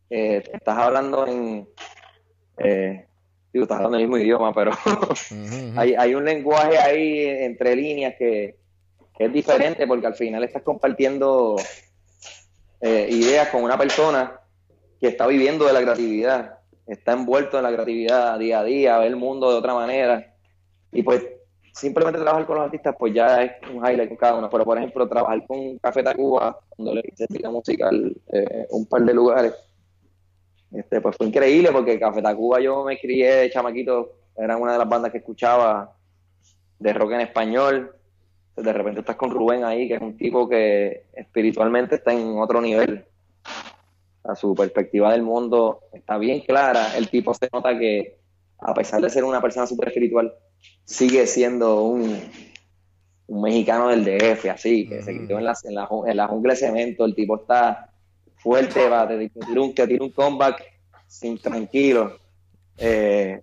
Eh, 0.10 0.44
estás 0.54 0.78
hablando 0.78 1.28
en, 1.28 1.68
eh, 2.58 3.06
digo, 3.54 3.64
estás 3.64 3.78
hablando 3.78 3.98
el 3.98 4.04
mismo 4.04 4.18
idioma, 4.18 4.54
pero 4.54 4.72
hay, 5.76 5.96
hay 5.96 6.16
un 6.16 6.26
lenguaje 6.26 6.78
ahí 6.78 7.26
entre 7.26 7.76
líneas 7.76 8.16
que, 8.18 8.56
que 9.18 9.26
es 9.26 9.34
diferente 9.34 9.88
porque 9.88 10.08
al 10.08 10.16
final 10.16 10.44
estás 10.44 10.62
compartiendo 10.62 11.56
eh, 12.80 13.08
ideas 13.10 13.50
con 13.50 13.64
una 13.64 13.78
persona 13.78 14.40
que 15.00 15.08
está 15.08 15.26
viviendo 15.28 15.66
de 15.66 15.74
la 15.74 15.82
creatividad, 15.82 16.60
está 16.86 17.14
envuelto 17.14 17.58
en 17.58 17.64
la 17.64 17.74
creatividad 17.74 18.38
día 18.38 18.60
a 18.60 18.64
día, 18.64 18.98
ve 19.00 19.08
el 19.08 19.16
mundo 19.16 19.52
de 19.52 19.58
otra 19.58 19.74
manera. 19.74 20.34
Y 20.92 21.04
pues 21.04 21.24
simplemente 21.74 22.20
trabajar 22.20 22.46
con 22.46 22.56
los 22.58 22.66
artistas, 22.66 22.96
pues 22.98 23.14
ya 23.14 23.44
es 23.44 23.52
un 23.70 23.86
highlight 23.86 24.10
con 24.10 24.18
cada 24.18 24.36
uno. 24.36 24.50
Pero 24.50 24.66
por 24.66 24.78
ejemplo, 24.78 25.08
trabajar 25.08 25.46
con 25.48 25.78
Café 25.80 26.04
Tacuba, 26.04 26.60
cuando 26.70 26.94
le 26.94 27.04
hice 27.12 27.26
música 27.30 27.50
musical 27.50 28.16
eh, 28.32 28.68
un 28.70 28.86
par 28.86 29.02
de 29.04 29.14
lugares, 29.14 29.54
este, 30.74 31.02
pues 31.02 31.16
fue 31.16 31.28
increíble 31.28 31.70
porque 31.72 32.00
Café 32.00 32.22
Tacuba 32.22 32.60
yo 32.60 32.84
me 32.84 33.00
crié 33.00 33.34
de 33.36 33.50
chamaquito, 33.50 34.14
era 34.36 34.58
una 34.58 34.74
de 34.74 34.78
las 34.80 34.90
bandas 34.90 35.12
que 35.12 35.20
escuchaba 35.20 35.96
de 36.80 36.94
rock 36.94 37.14
en 37.14 37.22
español. 37.22 37.96
De 38.56 38.74
repente 38.74 39.02
estás 39.02 39.16
con 39.16 39.32
Rubén 39.32 39.64
ahí, 39.64 39.88
que 39.88 39.96
es 39.96 40.02
un 40.02 40.18
tipo 40.18 40.50
que 40.50 41.06
espiritualmente 41.14 41.96
está 41.96 42.12
en 42.12 42.38
otro 42.40 42.62
nivel. 42.62 43.06
A 44.24 44.36
su 44.36 44.54
perspectiva 44.56 45.12
del 45.12 45.22
mundo 45.22 45.82
está 45.94 46.18
bien 46.18 46.42
clara. 46.42 46.98
El 46.98 47.10
tipo 47.10 47.34
se 47.34 47.50
nota 47.54 47.78
que, 47.78 48.18
a 48.60 48.74
pesar 48.74 49.02
de 49.02 49.10
ser 49.10 49.24
una 49.24 49.42
persona 49.42 49.66
súper 49.66 49.90
espiritual, 49.90 50.34
sigue 50.84 51.26
siendo 51.28 51.84
un, 51.84 52.20
un 53.28 53.42
mexicano 53.42 53.90
del 53.90 54.04
DF, 54.04 54.50
así, 54.50 54.88
que 54.88 55.02
se 55.02 55.18
quitó 55.18 55.38
en 55.38 55.46
la, 55.46 55.56
en, 55.64 55.76
la, 55.76 55.88
en 56.08 56.18
la 56.18 56.28
jungla 56.28 56.54
de 56.54 56.60
cemento. 56.60 57.06
El 57.06 57.16
tipo 57.16 57.38
está 57.38 57.87
fuerte, 58.48 58.88
va, 58.88 59.06
te, 59.06 59.30
tira 59.30 59.62
un, 59.62 59.76
te 59.76 59.86
tira 59.86 60.06
un 60.06 60.12
comeback 60.12 60.64
sin 61.06 61.38
tranquilo. 61.38 62.18
Eh, 62.78 63.42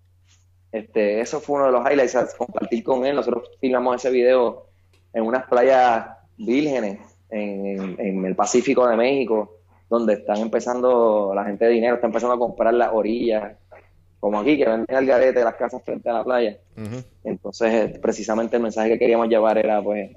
este, 0.72 1.20
eso 1.20 1.40
fue 1.40 1.56
uno 1.56 1.66
de 1.66 1.72
los 1.72 1.82
highlights, 1.86 2.34
compartir 2.38 2.82
con 2.82 3.04
él. 3.04 3.14
Nosotros 3.14 3.50
filmamos 3.60 3.96
ese 3.96 4.10
video 4.10 4.68
en 5.12 5.24
unas 5.24 5.46
playas 5.46 6.06
vírgenes 6.38 7.00
en, 7.28 7.96
en, 7.98 8.24
el 8.24 8.34
Pacífico 8.34 8.86
de 8.88 8.96
México, 8.96 9.58
donde 9.90 10.14
están 10.14 10.38
empezando, 10.38 11.32
la 11.34 11.44
gente 11.44 11.66
de 11.66 11.72
dinero 11.72 11.96
está 11.96 12.06
empezando 12.06 12.34
a 12.34 12.38
comprar 12.38 12.72
las 12.72 12.90
orillas, 12.90 13.58
como 14.20 14.40
aquí, 14.40 14.56
que 14.56 14.64
venden 14.64 14.96
al 14.96 15.04
garete 15.04 15.44
las 15.44 15.56
casas 15.56 15.82
frente 15.84 16.08
a 16.08 16.14
la 16.14 16.24
playa. 16.24 16.56
Entonces, 17.24 17.98
precisamente 17.98 18.56
el 18.56 18.62
mensaje 18.62 18.88
que 18.88 18.98
queríamos 18.98 19.28
llevar 19.28 19.58
era, 19.58 19.82
pues, 19.82 20.16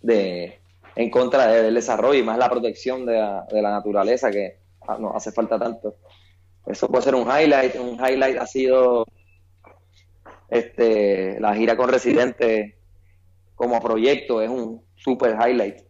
de 0.00 0.60
en 0.96 1.10
contra 1.10 1.46
del 1.46 1.74
desarrollo 1.74 2.18
y 2.18 2.22
más 2.22 2.38
la 2.38 2.48
protección 2.48 3.04
de 3.04 3.18
la, 3.18 3.46
de 3.50 3.62
la 3.62 3.70
naturaleza 3.70 4.30
que 4.30 4.58
nos 4.98 5.14
hace 5.14 5.30
falta 5.30 5.58
tanto. 5.58 5.96
Eso 6.66 6.88
puede 6.88 7.04
ser 7.04 7.14
un 7.14 7.28
highlight. 7.28 7.76
Un 7.76 7.94
highlight 7.94 8.38
ha 8.38 8.46
sido 8.46 9.06
este 10.48 11.38
la 11.38 11.54
gira 11.54 11.76
con 11.76 11.90
Residente 11.90 12.78
como 13.54 13.80
proyecto, 13.80 14.42
es 14.42 14.50
un 14.50 14.82
super 14.94 15.36
highlight. 15.36 15.80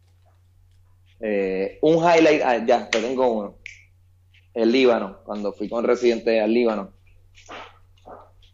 Eh, 1.21 1.79
un 1.83 1.97
highlight, 1.97 2.43
ah, 2.45 2.65
ya, 2.65 2.89
te 2.91 3.01
tengo 3.01 3.27
uno. 3.29 3.59
El 4.55 4.73
Líbano, 4.73 5.21
cuando 5.25 5.53
fui 5.53 5.69
con 5.69 5.85
Residente 5.85 6.41
al 6.41 6.53
Líbano. 6.53 6.93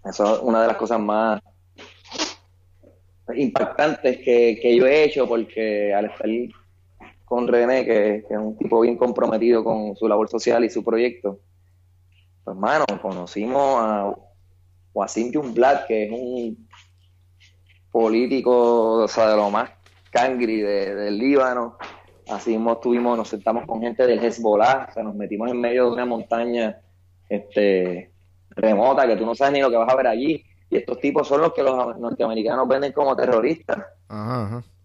Eso 0.05 0.34
es 0.34 0.40
una 0.42 0.62
de 0.62 0.68
las 0.68 0.76
cosas 0.76 0.98
más 1.00 1.40
impactantes 3.35 4.18
que, 4.18 4.59
que 4.61 4.77
yo 4.77 4.87
he 4.87 5.05
hecho 5.05 5.29
porque 5.29 5.95
al 5.95 6.07
estar 6.07 6.29
con 7.25 7.49
René, 7.49 7.85
que, 7.85 8.16
es 8.29 8.39
un 8.39 8.59
tipo 8.59 8.81
bien 8.81 8.97
comprometido 8.97 9.64
con 9.64 9.97
su 9.97 10.07
labor 10.07 10.29
social 10.29 10.64
y 10.64 10.70
su 10.70 10.85
proyecto, 10.85 11.41
pues 12.45 12.55
hermano, 12.55 12.85
conocimos 13.01 13.79
a 13.81 14.14
Wasim 14.93 15.33
Jumblat, 15.33 15.87
que 15.87 16.05
es 16.05 16.12
un 16.12 16.68
político, 17.91 19.05
o 19.05 19.09
sea, 19.09 19.31
de 19.31 19.37
lo 19.37 19.51
más 19.51 19.70
cangri 20.11 20.61
de, 20.61 20.95
del 20.95 21.18
Líbano. 21.18 21.79
Así 22.29 22.51
mismo 22.51 22.75
estuvimos, 22.75 23.16
nos 23.16 23.29
sentamos 23.29 23.66
con 23.66 23.81
gente 23.81 24.07
del 24.07 24.23
Hezbollah, 24.23 24.89
o 24.91 24.93
sea, 24.93 25.03
nos 25.03 25.14
metimos 25.14 25.51
en 25.51 25.61
medio 25.61 25.87
de 25.87 25.93
una 25.93 26.05
montaña 26.05 26.81
este, 27.29 28.12
remota 28.51 29.07
que 29.07 29.16
tú 29.16 29.25
no 29.25 29.35
sabes 29.35 29.55
ni 29.55 29.61
lo 29.61 29.70
que 29.70 29.77
vas 29.77 29.91
a 29.91 29.97
ver 29.97 30.07
allí. 30.07 30.45
Y 30.73 30.79
estos 30.79 31.01
tipos 31.01 31.29
son 31.29 31.43
los 31.43 31.53
que 31.53 31.62
los 31.62 31.99
norteamericanos 31.99 32.66
venden 32.66 32.93
como 32.93 33.14
terroristas. 33.14 33.77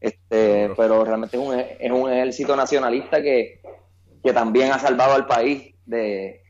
Este, 0.02 0.70
pero 0.76 1.06
realmente 1.06 1.38
es 1.38 1.42
un, 1.44 1.58
es 1.58 1.92
un 1.92 2.12
ejército 2.12 2.58
nacionalista 2.58 3.22
que, 3.22 3.62
que 4.22 4.34
también 4.34 4.74
ha 4.74 4.80
salvado 4.80 5.14
al 5.14 5.26
país 5.26 5.76
de, 5.86 6.44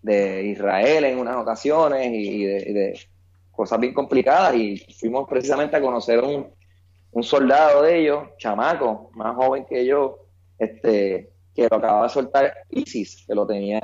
de 0.00 0.42
Israel 0.44 1.04
en 1.04 1.18
unas 1.18 1.36
ocasiones 1.36 2.10
y 2.14 2.44
de, 2.44 2.98
cosas 3.50 3.78
bien 3.78 3.92
complicadas. 3.92 4.54
Y 4.54 4.78
fuimos 4.98 5.28
precisamente 5.28 5.76
a 5.76 5.82
conocer 5.82 6.24
un, 6.24 6.48
un 7.10 7.22
soldado 7.22 7.82
de 7.82 7.98
ellos, 7.98 8.26
chamaco, 8.38 9.10
más 9.16 9.36
joven 9.36 9.66
que 9.68 9.84
yo, 9.84 10.18
este, 10.58 11.30
que 11.54 11.68
lo 11.70 11.76
acababa 11.76 12.04
de 12.04 12.08
soltar 12.08 12.54
ISIS, 12.70 13.22
que 13.26 13.34
lo 13.34 13.46
tenía 13.46 13.82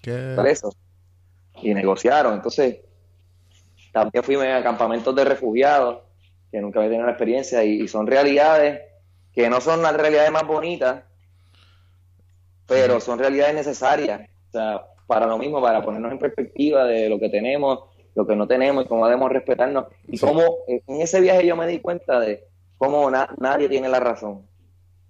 preso. 0.00 0.72
Y 1.60 1.74
negociaron. 1.74 2.34
Entonces, 2.34 2.76
también 3.92 4.24
fuimos 4.24 4.46
a 4.46 4.62
campamentos 4.62 5.14
de 5.14 5.24
refugiados, 5.24 6.02
que 6.50 6.60
nunca 6.60 6.80
había 6.80 6.90
tenido 6.90 7.06
la 7.06 7.12
experiencia, 7.12 7.62
y, 7.62 7.86
son 7.88 8.06
realidades 8.06 8.80
que 9.32 9.48
no 9.48 9.60
son 9.60 9.82
las 9.82 9.94
realidades 9.96 10.30
más 10.30 10.46
bonitas, 10.46 11.04
pero 12.66 13.00
son 13.00 13.18
realidades 13.18 13.54
necesarias. 13.54 14.28
O 14.48 14.52
sea, 14.52 14.86
para 15.06 15.26
lo 15.26 15.38
mismo, 15.38 15.60
para 15.60 15.82
ponernos 15.82 16.12
en 16.12 16.18
perspectiva 16.18 16.84
de 16.84 17.08
lo 17.08 17.18
que 17.18 17.28
tenemos, 17.28 17.80
lo 18.14 18.26
que 18.26 18.36
no 18.36 18.46
tenemos 18.46 18.84
y 18.84 18.88
cómo 18.88 19.06
debemos 19.06 19.30
respetarnos. 19.30 19.86
Y 20.06 20.18
cómo 20.18 20.42
en 20.66 21.00
ese 21.00 21.20
viaje 21.20 21.46
yo 21.46 21.56
me 21.56 21.66
di 21.66 21.80
cuenta 21.80 22.20
de 22.20 22.46
cómo 22.76 23.10
nadie 23.10 23.68
tiene 23.68 23.88
la 23.88 24.00
razón. 24.00 24.46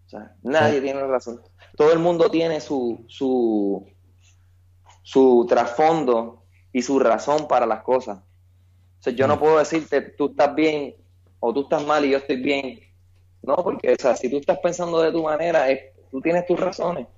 O 0.06 0.08
sea, 0.08 0.34
nadie 0.42 0.80
tiene 0.80 1.00
la 1.00 1.08
razón. 1.08 1.40
Todo 1.76 1.92
el 1.92 1.98
mundo 1.98 2.30
tiene 2.30 2.60
su, 2.60 3.04
su, 3.08 3.88
su 5.02 5.46
trasfondo 5.48 6.44
y 6.72 6.82
su 6.82 6.98
razón 6.98 7.48
para 7.48 7.66
las 7.66 7.82
cosas. 7.82 8.20
O 9.02 9.04
sea, 9.04 9.12
yo 9.12 9.26
no 9.26 9.34
mm. 9.34 9.40
puedo 9.40 9.58
decirte 9.58 10.00
tú 10.00 10.26
estás 10.26 10.54
bien 10.54 10.94
o 11.40 11.52
tú 11.52 11.62
estás 11.62 11.84
mal 11.84 12.04
y 12.04 12.10
yo 12.10 12.18
estoy 12.18 12.36
bien. 12.36 12.78
No, 13.42 13.56
porque 13.56 13.94
o 13.94 13.96
sea, 14.00 14.14
si 14.14 14.30
tú 14.30 14.38
estás 14.38 14.60
pensando 14.60 15.02
de 15.02 15.10
tu 15.10 15.24
manera, 15.24 15.68
es, 15.68 15.80
tú 16.08 16.20
tienes 16.20 16.46
tus 16.46 16.60
razones. 16.60 17.08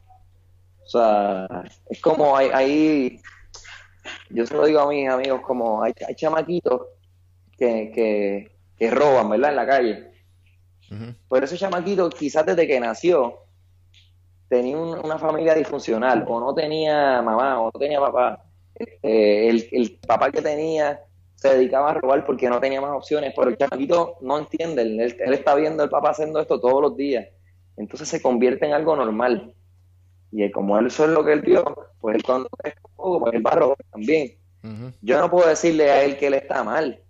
O 0.82 0.88
sea, 0.88 1.46
es 1.90 2.00
como 2.00 2.34
hay, 2.34 2.48
hay 2.54 3.20
yo 4.30 4.46
se 4.46 4.54
lo 4.54 4.64
digo 4.64 4.80
a 4.80 4.88
mis 4.88 5.10
amigos, 5.10 5.42
como 5.42 5.82
hay, 5.82 5.92
hay 6.08 6.14
chamaquitos 6.14 6.86
que, 7.58 7.92
que, 7.94 8.50
que, 8.78 8.90
roban, 8.90 9.28
¿verdad? 9.28 9.50
En 9.50 9.56
la 9.56 9.66
calle. 9.66 10.10
Pero 11.28 11.44
ese 11.44 11.58
chamaquito, 11.58 12.08
quizás 12.08 12.46
desde 12.46 12.66
que 12.66 12.80
nació, 12.80 13.40
tenía 14.48 14.78
una 14.78 15.18
familia 15.18 15.54
disfuncional, 15.54 16.24
o 16.26 16.40
no 16.40 16.54
tenía 16.54 17.20
mamá, 17.20 17.60
o 17.60 17.70
no 17.74 17.78
tenía 17.78 18.00
papá. 18.00 18.42
Eh, 19.02 19.50
el, 19.50 19.68
el, 19.70 19.98
papá 20.06 20.30
que 20.30 20.40
tenía 20.40 21.00
se 21.44 21.58
dedicaba 21.58 21.90
a 21.90 21.94
robar 21.94 22.24
porque 22.24 22.48
no 22.48 22.58
tenía 22.58 22.80
más 22.80 22.92
opciones, 22.92 23.34
pero 23.36 23.50
el 23.50 23.58
chamaquito 23.58 24.16
no 24.22 24.38
entiende, 24.38 24.80
él, 24.80 24.98
él 24.98 25.34
está 25.34 25.54
viendo 25.54 25.82
al 25.82 25.90
papá 25.90 26.10
haciendo 26.10 26.40
esto 26.40 26.58
todos 26.58 26.80
los 26.80 26.96
días. 26.96 27.28
Entonces 27.76 28.08
se 28.08 28.22
convierte 28.22 28.64
en 28.64 28.72
algo 28.72 28.96
normal. 28.96 29.52
Y 30.32 30.50
como 30.50 30.78
él 30.78 30.86
eso 30.86 31.04
es 31.04 31.10
lo 31.10 31.22
que 31.22 31.34
él 31.34 31.42
vio, 31.42 31.62
pues 32.00 32.16
él 32.16 32.22
cuando 32.22 32.48
es 32.62 32.72
poco, 32.96 33.20
pues 33.20 33.34
él 33.34 33.46
va 33.46 33.50
a 33.50 33.74
también. 33.90 34.32
Yo 35.02 35.20
no 35.20 35.30
puedo 35.30 35.46
decirle 35.46 35.90
a 35.90 36.02
él 36.02 36.16
que 36.16 36.28
él 36.28 36.34
está 36.34 36.64
mal, 36.64 37.02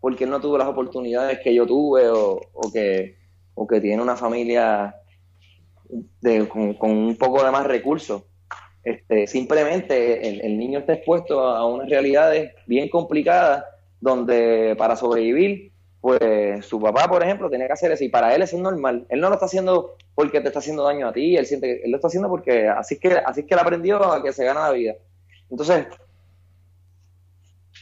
porque 0.00 0.24
él 0.24 0.30
no 0.30 0.38
tuvo 0.38 0.58
las 0.58 0.68
oportunidades 0.68 1.40
que 1.40 1.54
yo 1.54 1.66
tuve 1.66 2.10
o, 2.10 2.38
que, 2.70 3.16
o 3.54 3.66
que 3.66 3.80
tiene 3.80 4.02
una 4.02 4.16
familia 4.16 4.94
de, 6.20 6.46
con, 6.46 6.76
un 6.90 7.16
poco 7.16 7.42
de 7.42 7.50
más 7.50 7.64
recursos. 7.64 8.24
Este, 8.86 9.26
simplemente 9.26 10.28
el, 10.28 10.40
el, 10.42 10.56
niño 10.56 10.78
está 10.78 10.92
expuesto 10.92 11.40
a 11.40 11.66
unas 11.66 11.90
realidades 11.90 12.52
bien 12.66 12.88
complicadas 12.88 13.64
donde 14.00 14.76
para 14.78 14.94
sobrevivir 14.94 15.72
pues 16.00 16.64
su 16.64 16.80
papá, 16.80 17.08
por 17.08 17.20
ejemplo, 17.20 17.50
tenía 17.50 17.66
que 17.66 17.72
hacer 17.72 17.90
eso 17.90 18.04
y 18.04 18.08
para 18.08 18.32
él 18.32 18.42
eso 18.42 18.54
es 18.54 18.62
normal. 18.62 19.04
Él 19.08 19.18
no 19.18 19.28
lo 19.28 19.34
está 19.34 19.46
haciendo 19.46 19.96
porque 20.14 20.40
te 20.40 20.46
está 20.46 20.60
haciendo 20.60 20.84
daño 20.84 21.08
a 21.08 21.12
ti, 21.12 21.36
él 21.36 21.46
siente 21.46 21.66
que 21.66 21.84
él 21.84 21.90
lo 21.90 21.96
está 21.96 22.06
haciendo 22.06 22.28
porque 22.28 22.68
así 22.68 22.94
es 22.94 23.00
que 23.00 23.08
así 23.08 23.40
es 23.40 23.46
que 23.48 23.54
él 23.54 23.60
aprendió 23.60 24.04
a 24.04 24.22
que 24.22 24.32
se 24.32 24.44
gana 24.44 24.68
la 24.68 24.70
vida. 24.70 24.94
Entonces, 25.50 25.88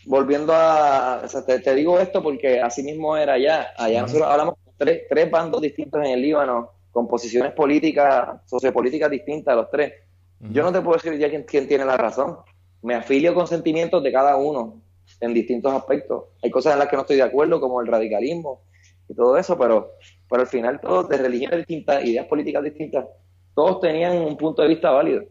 volviendo 0.06 0.54
a, 0.54 1.20
o 1.22 1.28
sea, 1.28 1.44
te, 1.44 1.74
digo 1.74 2.00
esto 2.00 2.22
porque 2.22 2.62
así 2.62 2.82
mismo 2.82 3.14
era 3.14 3.34
allá. 3.34 3.74
Allá 3.76 4.00
nosotros 4.00 4.26
hablamos 4.26 4.54
con 4.54 4.72
tres, 4.78 5.02
tres 5.10 5.30
bandos 5.30 5.60
distintos 5.60 6.02
en 6.02 6.12
el 6.12 6.22
Líbano, 6.22 6.70
con 6.90 7.06
posiciones 7.06 7.52
políticas, 7.52 8.40
sociopolíticas 8.46 9.10
distintas, 9.10 9.54
los 9.54 9.70
tres. 9.70 9.92
Yo 10.40 10.62
no 10.62 10.72
te 10.72 10.80
puedo 10.80 10.96
decir 10.96 11.18
ya 11.18 11.28
quién, 11.44 11.68
tiene 11.68 11.84
la 11.84 11.96
razón. 11.96 12.38
Me 12.82 12.94
afilio 12.94 13.34
con 13.34 13.46
sentimientos 13.46 14.02
de 14.02 14.12
cada 14.12 14.36
uno 14.36 14.82
en 15.20 15.32
distintos 15.32 15.72
aspectos. 15.72 16.24
Hay 16.42 16.50
cosas 16.50 16.74
en 16.74 16.80
las 16.80 16.88
que 16.88 16.96
no 16.96 17.02
estoy 17.02 17.16
de 17.16 17.22
acuerdo, 17.22 17.60
como 17.60 17.80
el 17.80 17.86
radicalismo 17.86 18.62
y 19.08 19.14
todo 19.14 19.36
eso, 19.36 19.58
pero, 19.58 19.92
pero 20.28 20.42
al 20.42 20.48
final 20.48 20.80
todos 20.80 21.08
de 21.08 21.16
religiones 21.16 21.58
distintas, 21.58 22.04
ideas 22.04 22.26
políticas 22.26 22.62
distintas, 22.62 23.06
todos 23.54 23.80
tenían 23.80 24.16
un 24.18 24.36
punto 24.36 24.62
de 24.62 24.68
vista 24.68 24.90
válido. 24.90 25.24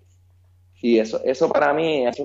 Y 0.82 0.99
eso, 0.99 1.22
eso 1.24 1.49
para 1.49 1.74
mí, 1.74 2.06
es 2.06 2.22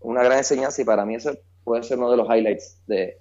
una 0.00 0.22
gran 0.22 0.38
enseñanza 0.38 0.80
y 0.80 0.84
para 0.84 1.04
mí 1.04 1.16
eso 1.16 1.32
puede 1.64 1.82
ser 1.82 1.98
uno 1.98 2.10
de 2.10 2.16
los 2.16 2.28
highlights 2.28 2.82
de, 2.86 3.20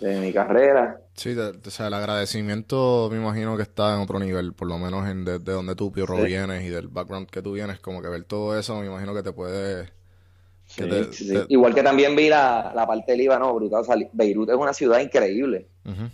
de 0.00 0.20
mi 0.20 0.32
carrera. 0.32 1.00
Sí, 1.14 1.34
de- 1.34 1.50
o 1.66 1.70
sea, 1.70 1.88
el 1.88 1.94
agradecimiento 1.94 3.08
me 3.10 3.18
imagino 3.18 3.56
que 3.56 3.62
está 3.62 3.94
en 3.94 4.00
otro 4.00 4.18
nivel, 4.18 4.52
por 4.54 4.68
lo 4.68 4.78
menos 4.78 5.08
en 5.08 5.24
de, 5.24 5.38
de 5.38 5.52
donde 5.52 5.74
tú, 5.74 5.92
Piorro, 5.92 6.16
Sí. 6.18 6.24
vienes 6.24 6.64
y 6.64 6.68
del 6.68 6.88
background 6.88 7.28
que 7.28 7.42
tú 7.42 7.52
vienes, 7.52 7.78
como 7.80 8.00
que 8.02 8.08
ver 8.08 8.24
todo 8.24 8.58
eso, 8.58 8.78
me 8.80 8.86
imagino 8.86 9.14
que 9.14 9.22
te 9.22 9.32
puede... 9.32 9.84
que 10.74 10.84
Sí, 10.84 10.88
te- 10.88 11.12
sí, 11.12 11.24
sí. 11.28 11.34
te- 11.34 11.44
Igual 11.48 11.74
que 11.74 11.82
también 11.82 12.14
vi 12.16 12.28
la, 12.28 12.72
la 12.74 12.86
parte 12.86 13.12
del 13.12 13.18
Líbano, 13.20 13.52
brutal. 13.54 13.80
O 13.80 13.84
sea, 13.84 13.96
Beirut 14.12 14.48
es 14.50 14.56
una 14.56 14.72
ciudad 14.72 15.00
increíble. 15.00 15.66
Ujú. 15.84 16.08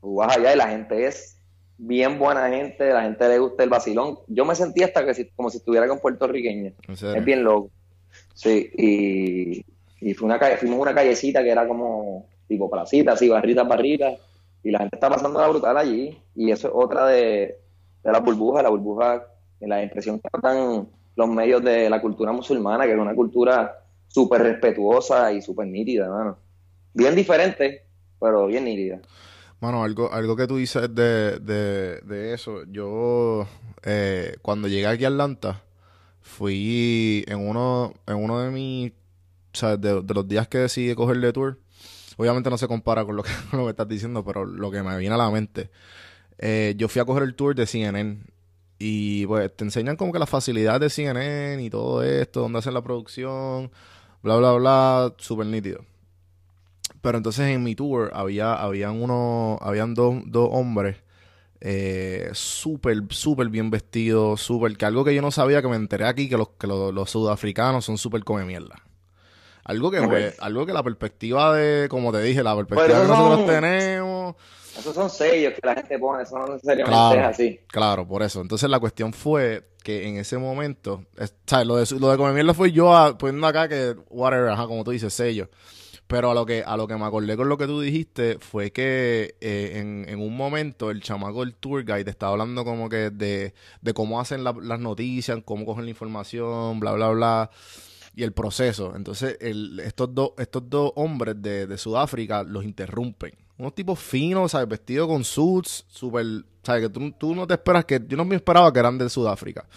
Tú 0.00 0.14
vas 0.16 0.36
allá 0.36 0.54
y 0.54 0.56
la 0.56 0.68
gente 0.68 1.06
es 1.06 1.36
bien 1.76 2.18
buena 2.18 2.48
gente, 2.48 2.88
la 2.92 3.02
gente 3.02 3.28
le 3.28 3.38
gusta 3.38 3.62
el 3.62 3.68
vacilón. 3.70 4.18
Yo 4.26 4.44
me 4.44 4.54
sentí 4.54 4.82
hasta 4.82 5.04
que 5.04 5.14
si- 5.14 5.28
como 5.36 5.50
si 5.50 5.58
estuviera 5.58 5.86
con 5.86 6.00
puertorriqueño. 6.00 6.72
Es 6.88 7.24
bien 7.24 7.44
loco. 7.44 7.70
Sí, 8.34 8.70
y, 8.76 9.64
y 10.00 10.14
fue 10.14 10.26
una 10.26 10.38
calle, 10.38 10.56
fuimos 10.56 10.78
a 10.78 10.82
una 10.82 10.94
callecita 10.94 11.42
que 11.42 11.50
era 11.50 11.68
como 11.68 12.26
tipo 12.48 12.70
placita, 12.70 13.12
así, 13.12 13.28
barritas, 13.28 13.68
barritas, 13.68 14.18
y 14.64 14.70
la 14.70 14.80
gente 14.80 14.96
está 14.96 15.08
pasando 15.08 15.40
la 15.40 15.48
brutal 15.48 15.76
allí. 15.76 16.18
Y 16.34 16.50
eso 16.50 16.68
es 16.68 16.74
otra 16.74 17.06
de, 17.06 17.58
de 18.02 18.12
la 18.12 18.20
burbuja, 18.20 18.62
la 18.62 18.70
burbuja, 18.70 19.26
en 19.60 19.68
la 19.68 19.82
impresión 19.82 20.18
que 20.18 20.28
dan 20.42 20.88
los 21.14 21.28
medios 21.28 21.62
de 21.62 21.90
la 21.90 22.00
cultura 22.00 22.32
musulmana, 22.32 22.84
que 22.84 22.92
es 22.92 22.98
una 22.98 23.14
cultura 23.14 23.84
súper 24.06 24.42
respetuosa 24.42 25.32
y 25.32 25.42
súper 25.42 25.66
nítida, 25.66 26.08
mano. 26.08 26.38
Bien 26.94 27.14
diferente, 27.14 27.84
pero 28.20 28.46
bien 28.46 28.64
nítida. 28.64 29.00
Mano, 29.60 29.82
algo, 29.82 30.12
algo 30.12 30.36
que 30.36 30.46
tú 30.46 30.56
dices 30.56 30.94
de, 30.94 31.40
de, 31.40 32.00
de 32.02 32.32
eso, 32.32 32.62
yo 32.70 33.46
eh, 33.82 34.36
cuando 34.42 34.68
llegué 34.68 34.86
aquí 34.86 35.04
a 35.04 35.08
Atlanta, 35.08 35.62
fui 36.20 37.24
en 37.26 37.48
uno, 37.48 37.92
en 38.06 38.16
uno 38.16 38.40
de 38.40 38.50
mis, 38.50 38.92
o 38.92 39.56
sea, 39.56 39.76
de, 39.76 40.02
de 40.02 40.14
los 40.14 40.28
días 40.28 40.46
que 40.46 40.58
decidí 40.58 40.94
cogerle 40.94 41.32
tour, 41.32 41.58
obviamente 42.18 42.50
no 42.50 42.58
se 42.58 42.68
compara 42.68 43.04
con 43.04 43.16
lo 43.16 43.22
que, 43.22 43.30
con 43.50 43.66
estás 43.70 43.88
diciendo, 43.88 44.24
pero 44.24 44.44
lo 44.44 44.70
que 44.70 44.82
me 44.82 44.98
viene 44.98 45.14
a 45.14 45.18
la 45.18 45.30
mente, 45.30 45.70
eh, 46.38 46.74
yo 46.76 46.88
fui 46.88 47.00
a 47.00 47.06
coger 47.06 47.22
el 47.22 47.34
tour 47.34 47.54
de 47.54 47.66
CNN 47.66 48.20
y 48.78 49.26
pues 49.26 49.56
te 49.56 49.64
enseñan 49.64 49.96
como 49.96 50.12
que 50.12 50.18
las 50.18 50.28
facilidades 50.28 50.80
de 50.80 50.90
CNN 50.90 51.62
y 51.62 51.70
todo 51.70 52.02
esto, 52.02 52.42
donde 52.42 52.58
hacen 52.58 52.74
la 52.74 52.82
producción, 52.82 53.70
bla, 54.22 54.36
bla, 54.36 54.52
bla, 54.52 55.14
súper 55.18 55.46
nítido. 55.46 55.84
Pero 57.00 57.18
entonces 57.18 57.46
en 57.46 57.62
mi 57.62 57.74
tour 57.74 58.10
había, 58.12 58.54
habían 58.54 59.00
uno, 59.00 59.58
habían 59.62 59.94
dos, 59.94 60.16
dos 60.26 60.48
hombres 60.52 60.96
eh, 61.60 62.30
súper, 62.34 63.02
súper 63.10 63.48
bien 63.48 63.70
vestidos, 63.70 64.40
súper, 64.40 64.76
que 64.76 64.84
algo 64.84 65.04
que 65.04 65.14
yo 65.14 65.22
no 65.22 65.30
sabía 65.30 65.62
que 65.62 65.68
me 65.68 65.76
enteré 65.76 66.06
aquí, 66.06 66.28
que 66.28 66.36
los, 66.36 66.50
que 66.50 66.66
los, 66.66 66.94
los 66.94 67.10
sudafricanos 67.10 67.84
son 67.84 67.98
súper 67.98 68.24
come 68.24 68.44
mierda. 68.44 68.82
Algo 69.68 69.90
que, 69.90 70.32
algo 70.40 70.66
que 70.66 70.72
la 70.72 70.82
perspectiva 70.82 71.54
de, 71.54 71.88
como 71.88 72.10
te 72.10 72.20
dije, 72.22 72.42
la 72.42 72.56
perspectiva 72.56 72.86
que 73.02 73.06
nosotros 73.06 73.36
son- 73.38 73.46
tenemos, 73.46 74.34
Esos 74.78 74.94
son 74.94 75.10
sellos 75.10 75.52
que 75.54 75.60
la 75.66 75.74
gente 75.74 75.98
pone, 75.98 76.22
eso 76.22 76.38
no 76.38 76.54
necesariamente 76.54 76.90
Claro. 76.90 77.20
es 77.20 77.26
así. 77.26 77.60
Claro, 77.68 78.08
por 78.08 78.22
eso. 78.22 78.40
Entonces 78.40 78.68
la 78.70 78.80
cuestión 78.80 79.12
fue 79.12 79.68
que 79.84 80.08
en 80.08 80.16
ese 80.16 80.38
momento, 80.38 81.04
es- 81.16 81.34
¿sabes? 81.46 81.66
Lo 81.66 81.76
de, 81.76 81.86
lo 82.00 82.10
de 82.10 82.16
comer 82.16 82.32
mierda 82.34 82.54
fue 82.54 82.72
yo 82.72 82.96
a- 82.96 83.16
poniendo 83.18 83.46
acá 83.46 83.68
que, 83.68 83.94
whatever, 84.08 84.48
ajá, 84.50 84.66
como 84.66 84.84
tú 84.84 84.90
dices, 84.90 85.12
sello. 85.12 85.48
Pero 86.06 86.30
a 86.30 86.34
lo 86.34 86.46
que, 86.46 86.62
a 86.66 86.76
lo 86.78 86.86
que 86.88 86.96
me 86.96 87.04
acordé 87.04 87.36
con 87.36 87.50
lo 87.50 87.58
que 87.58 87.66
tú 87.66 87.82
dijiste 87.82 88.38
fue 88.38 88.70
que 88.72 89.34
eh, 89.42 89.72
en, 89.74 90.06
en 90.08 90.20
un 90.22 90.34
momento 90.34 90.90
el 90.90 91.02
chamaco 91.02 91.40
del 91.44 91.54
tour 91.54 91.84
guide 91.84 92.08
estaba 92.08 92.32
hablando 92.32 92.64
como 92.64 92.88
que 92.88 93.10
de, 93.10 93.52
de 93.82 93.92
cómo 93.92 94.18
hacen 94.18 94.42
la- 94.42 94.54
las 94.62 94.80
noticias, 94.80 95.38
cómo 95.44 95.66
cogen 95.66 95.84
la 95.84 95.90
información, 95.90 96.80
bla, 96.80 96.92
bla, 96.92 97.10
bla, 97.10 97.50
y 98.18 98.24
el 98.24 98.32
proceso. 98.32 98.94
Entonces 98.96 99.38
estos, 99.40 100.12
dos 100.12 100.32
estos 100.38 100.68
dos 100.68 100.90
hombres 100.96 101.40
de, 101.40 101.78
Sudáfrica 101.78 102.42
los 102.42 102.64
interrumpen. 102.64 103.32
Unos 103.56 103.76
tipos 103.76 103.98
finos, 104.00 104.50
¿sabes? 104.50 104.68
Vestidos 104.68 105.06
con 105.06 105.22
suits, 105.22 105.84
súper, 105.88 106.26
¿sabes? 106.64 106.82
Que 106.82 106.88
tú, 106.88 107.12
tú 107.12 107.34
no 107.36 107.46
te 107.46 107.54
esperas 107.54 107.84
que, 107.84 108.02
yo 108.08 108.16
no 108.16 108.24
me 108.24 108.34
esperaba 108.34 108.72
que 108.72 108.80
eran 108.80 108.98
de 108.98 109.08
Sudáfrica. 109.08 109.68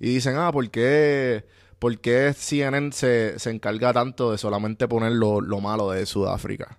Y 0.00 0.14
dicen, 0.14 0.36
ah, 0.36 0.50
¿por 0.50 0.70
qué, 0.70 1.44
por 1.78 1.94
CNN 2.00 2.90
se, 2.92 3.38
se 3.38 3.50
encarga 3.50 3.92
tanto 3.92 4.32
de 4.32 4.38
solamente 4.38 4.88
poner 4.88 5.12
lo 5.12 5.60
malo 5.60 5.90
de 5.90 6.06
Sudáfrica? 6.06 6.78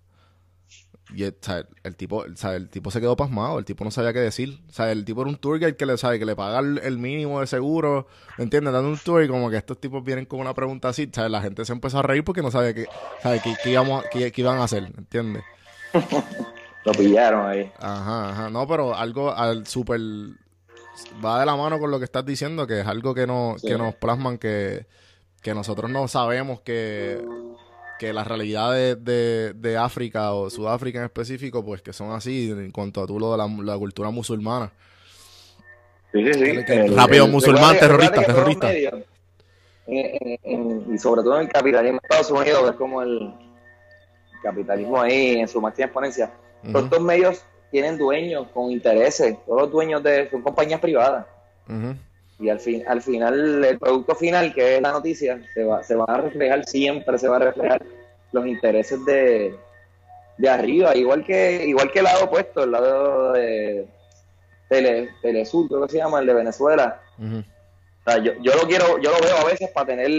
Y 1.15 1.23
el, 1.23 1.95
tipo, 1.95 2.25
el 2.25 2.69
tipo 2.69 2.91
se 2.91 2.99
quedó 2.99 3.15
pasmado, 3.15 3.57
el 3.57 3.63
tipo 3.63 3.85
no 3.85 3.91
sabía 3.91 4.11
qué 4.11 4.19
decir. 4.19 4.59
O 4.67 4.73
sea, 4.73 4.91
el 4.91 5.05
tipo 5.05 5.21
era 5.21 5.29
un 5.29 5.37
tour 5.37 5.57
guide 5.59 5.77
que 5.77 5.85
le 5.85 5.97
sabe 5.97 6.19
que 6.19 6.25
le 6.25 6.35
paga 6.35 6.59
el, 6.59 6.77
el 6.79 6.97
mínimo 6.97 7.39
de 7.39 7.47
seguro, 7.47 8.07
¿me 8.37 8.43
entiendes? 8.43 8.73
Dando 8.73 8.89
un 8.89 8.97
tour 8.97 9.23
y 9.23 9.27
como 9.29 9.49
que 9.49 9.55
estos 9.55 9.79
tipos 9.79 10.03
vienen 10.03 10.25
con 10.25 10.41
una 10.41 10.53
pregunta 10.53 10.89
así, 10.89 11.09
¿sabes? 11.13 11.31
La 11.31 11.41
gente 11.41 11.63
se 11.63 11.71
empezó 11.71 11.99
a 11.99 12.01
reír 12.01 12.23
porque 12.25 12.41
no 12.41 12.51
sabía 12.51 12.73
qué, 12.73 12.85
¿sabes? 13.23 13.41
qué, 13.43 13.55
qué 13.63 13.69
íbamos 13.71 14.03
qué- 14.11 14.31
qué 14.31 14.41
iban 14.41 14.57
a 14.59 14.65
hacer, 14.65 14.83
¿entiendes? 14.97 15.43
Lo 16.85 16.91
pillaron 16.91 17.47
ahí. 17.47 17.71
Ajá, 17.79 18.29
ajá. 18.31 18.49
No, 18.49 18.67
pero 18.67 18.93
algo 18.95 19.33
al 19.33 19.65
súper 19.65 19.99
va 21.23 21.39
de 21.39 21.45
la 21.45 21.55
mano 21.55 21.79
con 21.79 21.91
lo 21.91 21.97
que 21.99 22.05
estás 22.05 22.25
diciendo, 22.25 22.67
que 22.67 22.81
es 22.81 22.87
algo 22.87 23.13
que, 23.13 23.25
no, 23.25 23.55
Sí. 23.57 23.67
que 23.67 23.77
nos 23.77 23.95
plasman 23.95 24.37
que, 24.37 24.85
que 25.41 25.53
nosotros 25.53 25.89
no 25.89 26.07
sabemos 26.07 26.61
que, 26.61 27.21
que 27.99 28.11
la 28.13 28.23
realidad 28.23 28.73
de, 28.73 28.95
de, 28.95 29.53
de 29.53 29.77
África 29.77 30.33
o 30.33 30.49
Sudáfrica 30.49 30.99
en 30.99 31.05
específico, 31.05 31.63
pues 31.63 31.81
que 31.81 31.93
son 31.93 32.11
así 32.11 32.49
en 32.51 32.71
cuanto 32.71 33.01
a 33.03 33.07
tú 33.07 33.19
lo 33.19 33.31
de 33.31 33.37
la, 33.37 33.47
la 33.47 33.77
cultura 33.77 34.09
musulmana. 34.09 34.71
Sí, 36.11 36.23
sí, 36.25 36.33
sí. 36.33 36.65
Que 36.65 36.87
rápido, 36.87 37.27
musulmán, 37.27 37.73
recuerda 37.73 37.73
que- 37.73 37.79
terrorista, 37.79 38.23
terrorista. 38.25 38.67
medios, 38.67 38.93
en- 39.87 40.17
en- 40.21 40.39
en- 40.43 40.93
y 40.95 40.97
sobre 40.97 41.23
todo 41.23 41.35
en 41.39 41.47
el 41.47 41.49
capitalismo 41.51 41.99
de 42.01 42.07
Estados 42.17 42.31
Unidos, 42.31 42.63
que 42.63 42.69
es 42.69 42.75
como 42.75 43.01
el 43.01 43.33
capitalismo 44.43 45.01
ahí 45.01 45.39
en 45.39 45.47
su 45.47 45.59
máxima 45.61 45.85
exponencia. 45.85 46.31
Ujú, 46.63 46.71
Todos 46.71 46.85
estos 46.85 47.01
medios 47.01 47.45
tienen 47.71 47.97
dueños 47.97 48.47
con 48.53 48.71
intereses, 48.71 49.37
todos 49.45 49.63
los 49.63 49.71
dueños 49.71 50.01
de 50.03 50.29
son 50.29 50.41
compañías 50.41 50.79
privadas. 50.79 51.25
ujú. 51.67 51.95
Y 52.39 52.49
al 52.49 52.59
fin, 52.59 52.83
al 52.87 53.01
final, 53.01 53.63
el 53.63 53.79
producto 53.79 54.13
final, 54.15 54.53
que 54.53 54.75
es 54.75 54.81
la 54.81 54.91
noticia, 54.91 55.39
se 55.53 55.63
va, 55.63 55.81
se 55.83 55.95
va 55.95 56.05
a 56.07 56.17
reflejar 56.21 56.65
siempre, 56.65 57.17
se 57.17 57.27
va 57.29 57.37
a 57.37 57.39
reflejar 57.39 57.81
los 58.33 58.45
intereses 58.45 59.03
de, 59.05 59.55
de 60.37 60.49
arriba, 60.49 60.95
igual 60.97 61.23
que, 61.25 61.63
igual 61.65 61.89
que 61.91 61.99
el 61.99 62.05
lado 62.05 62.25
opuesto, 62.25 62.63
el 62.65 62.71
lado 62.71 63.31
de 63.33 63.87
Tele, 64.67 65.09
Telesur, 65.21 65.67
creo 65.69 65.85
que 65.85 65.91
se 65.93 65.97
llama, 65.99 66.19
el 66.19 66.25
de 66.25 66.33
Venezuela. 66.33 66.99
O 68.05 68.11
sea, 68.11 68.17
yo, 68.21 68.33
yo 68.41 68.53
lo 68.55 68.67
quiero, 68.67 68.97
yo 68.99 69.11
lo 69.11 69.19
veo 69.25 69.37
a 69.37 69.45
veces 69.45 69.69
para 69.71 69.87
tener 69.87 70.09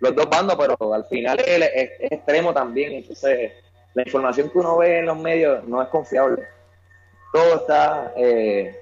los 0.00 0.14
dos 0.16 0.28
bandos, 0.30 0.56
pero 0.58 0.94
al 0.94 1.04
final 1.06 1.38
es, 1.40 1.46
es- 1.74 1.90
es 2.00 2.12
extremo 2.12 2.54
también. 2.54 2.92
Entonces, 2.94 3.52
la 3.94 4.02
información 4.02 4.48
que 4.50 4.58
uno 4.58 4.78
ve 4.78 5.00
en 5.00 5.06
los 5.06 5.18
medios 5.18 5.64
no 5.68 5.82
es 5.82 5.88
confiable. 5.88 6.42
Todo 7.32 7.56
está 7.56 8.12
eh, 8.16 8.74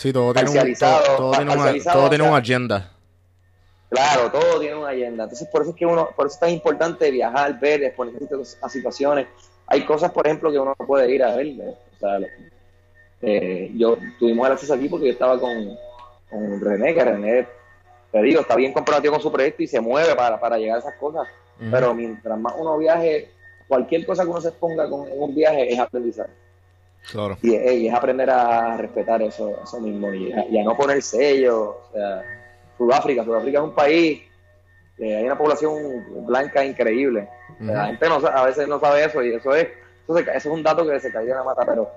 Sí, 0.00 0.14
todo 0.14 0.32
tiene, 0.32 0.48
un, 0.48 0.74
todo, 0.78 1.30
tiene, 1.32 1.52
una, 1.52 1.66
o 1.66 1.78
sea, 1.78 2.36
agenda. 2.36 2.90
Claro, 3.90 4.30
todo 4.30 4.58
tiene 4.58 4.74
una 4.76 4.88
agenda. 4.88 5.24
Entonces, 5.24 5.46
por 5.48 5.60
eso 5.60 5.72
es 5.72 5.76
que 5.76 5.84
uno, 5.84 6.08
por 6.16 6.26
eso 6.26 6.36
es 6.36 6.40
tan 6.40 6.48
importante 6.48 7.10
viajar, 7.10 7.60
ver, 7.60 7.82
exponerse 7.82 8.56
a 8.62 8.68
situaciones. 8.70 9.26
Hay 9.66 9.84
cosas, 9.84 10.10
por 10.10 10.26
ejemplo, 10.26 10.50
que 10.50 10.58
uno 10.58 10.74
no 10.78 10.86
puede 10.86 11.14
ir 11.14 11.22
a 11.22 11.36
ver. 11.36 11.48
O 11.58 11.98
sea, 11.98 12.18
eh, 13.20 13.70
yo 13.76 13.98
tuvimos 14.18 14.46
el 14.46 14.52
acceso 14.54 14.72
aquí 14.72 14.88
porque 14.88 15.04
yo 15.04 15.12
estaba 15.12 15.38
con, 15.38 15.76
con 16.30 16.60
René, 16.62 16.94
que 16.94 17.04
René, 17.04 17.46
te 18.10 18.22
digo, 18.22 18.40
está 18.40 18.56
bien 18.56 18.72
comprometido 18.72 19.12
con 19.12 19.20
su 19.20 19.30
proyecto 19.30 19.62
y 19.62 19.66
se 19.66 19.82
mueve 19.82 20.14
para, 20.14 20.40
para 20.40 20.56
llegar 20.56 20.76
a 20.76 20.80
esas 20.80 20.94
cosas. 20.94 21.28
Pero 21.70 21.92
mientras 21.92 22.38
más 22.38 22.54
uno 22.56 22.78
viaje, 22.78 23.32
cualquier 23.68 24.06
cosa 24.06 24.22
que 24.22 24.30
uno 24.30 24.40
se 24.40 24.48
exponga 24.48 24.88
con, 24.88 25.06
en 25.08 25.20
un 25.20 25.34
viaje 25.34 25.70
es 25.70 25.78
aprendizaje. 25.78 26.30
Claro. 27.10 27.36
Y, 27.42 27.54
es- 27.54 27.72
y 27.72 27.88
es 27.88 27.94
aprender 27.94 28.30
a 28.30 28.76
respetar 28.76 29.20
eso, 29.22 29.56
eso 29.62 29.80
mismo 29.80 30.12
y 30.14 30.32
a, 30.32 30.46
y 30.46 30.58
a 30.58 30.64
no 30.64 30.76
poner 30.76 31.02
sellos. 31.02 31.54
O 31.58 31.90
sea, 31.92 32.22
Sudáfrica, 32.78 33.24
Sudáfrica 33.24 33.58
es 33.58 33.64
un 33.64 33.74
país 33.74 34.22
que 34.96 35.16
hay 35.16 35.24
una 35.24 35.36
población 35.38 35.74
blanca 36.26 36.64
increíble. 36.64 37.28
La 37.58 37.86
gente 37.86 38.08
no, 38.08 38.16
a 38.16 38.44
veces 38.46 38.68
no 38.68 38.78
sabe 38.80 39.04
eso 39.04 39.22
y 39.22 39.34
eso 39.34 39.54
es, 39.54 39.66
eso, 40.04 40.14
se 40.16 40.20
eso 40.22 40.30
es 40.34 40.46
un 40.46 40.62
dato 40.62 40.86
que 40.86 40.98
se 41.00 41.10
cae 41.12 41.24
de 41.26 41.34
la 41.34 41.42
mata, 41.42 41.62
pero 41.66 41.90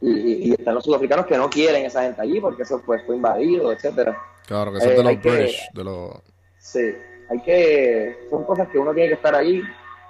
y, 0.00 0.50
y- 0.50 0.52
están 0.52 0.74
los 0.74 0.84
sudafricanos 0.84 1.26
que 1.26 1.36
no 1.36 1.48
quieren 1.50 1.84
esa 1.84 2.02
gente 2.02 2.20
allí 2.22 2.40
porque 2.40 2.62
eso 2.62 2.80
pues 2.84 3.02
fue 3.04 3.16
invadido, 3.16 3.72
etcétera. 3.72 4.16
Claro, 4.46 4.72
que 4.72 4.80
son 4.80 4.90
Eh, 4.90 4.94
de 4.96 5.02
los 5.02 5.12
que- 5.18 5.30
British, 5.30 5.68
de 5.74 5.84
los... 5.84 6.10
Sí, 6.58 6.94
hay 7.30 7.40
que, 7.42 8.26
son 8.30 8.44
cosas 8.44 8.68
que 8.68 8.78
uno 8.78 8.92
tiene 8.94 9.08
que 9.08 9.14
estar 9.16 9.34
ahí, 9.34 9.60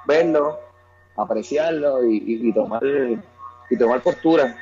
verlo, 0.07 0.59
apreciarlo 1.17 2.05
y, 2.05 2.17
y- 2.19 2.49
y 2.49 2.53
tomar 2.53 2.83
y 3.71 3.77
tomar 3.77 4.03
postura. 4.03 4.57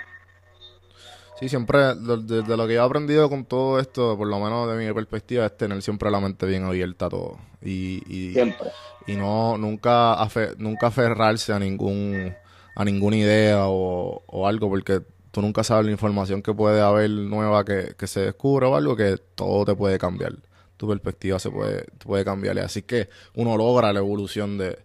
Sí, 1.39 1.49
siempre, 1.51 1.95
lo- 1.97 2.17
de, 2.17 2.43
de 2.43 2.57
lo 2.57 2.67
que 2.67 2.75
yo 2.75 2.83
he 2.83 2.85
aprendido 2.85 3.29
con 3.29 3.45
todo 3.45 3.79
esto, 3.79 4.17
por 4.17 4.27
lo 4.27 4.39
menos 4.41 4.69
de 4.75 4.77
mi 4.87 4.93
perspectiva, 4.95 5.45
es 5.47 5.57
tener 5.57 5.83
siempre 5.83 6.11
la 6.11 6.19
mente 6.21 6.47
bien 6.47 6.65
abierta 6.65 7.07
a 7.07 7.11
todo. 7.11 7.39
Y, 7.63 8.03
y, 8.11 8.33
Siempre. 8.33 8.71
y 9.07 9.17
no, 9.17 9.59
nunca, 9.59 10.15
afe- 10.15 10.57
nunca 10.57 10.87
aferrarse 10.87 11.53
a 11.53 11.59
ningún, 11.59 12.35
a 12.75 12.85
ninguna 12.85 13.17
idea 13.17 13.69
o, 13.69 14.23
o 14.27 14.47
algo, 14.47 14.71
porque 14.71 15.03
tú 15.31 15.43
nunca 15.43 15.63
sabes 15.63 15.85
la 15.85 15.93
información 15.93 16.41
que 16.41 16.55
puede 16.55 16.81
haber 16.81 17.11
nueva 17.11 17.65
que, 17.67 17.95
que 17.99 18.07
se 18.07 18.21
descubra 18.21 18.69
o 18.69 18.75
algo 18.77 18.97
que 18.97 19.19
todo 19.35 19.67
te 19.67 19.75
puede 19.75 19.99
cambiar. 19.99 20.33
tu 20.79 20.89
perspectiva 20.89 21.39
se 21.39 21.51
puede, 21.51 21.85
puede 21.99 22.25
cambiar. 22.25 22.59
Así 22.61 22.81
que 22.83 23.11
uno 23.35 23.57
logra 23.59 23.93
la 23.93 23.99
evolución 23.99 24.57
de, 24.57 24.79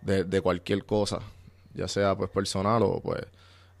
de, 0.00 0.24
de 0.24 0.40
cualquier 0.40 0.84
cosa, 0.84 1.20
ya 1.74 1.86
sea 1.86 2.16
pues 2.16 2.30
personal 2.30 2.82
o 2.82 3.00
pues 3.00 3.20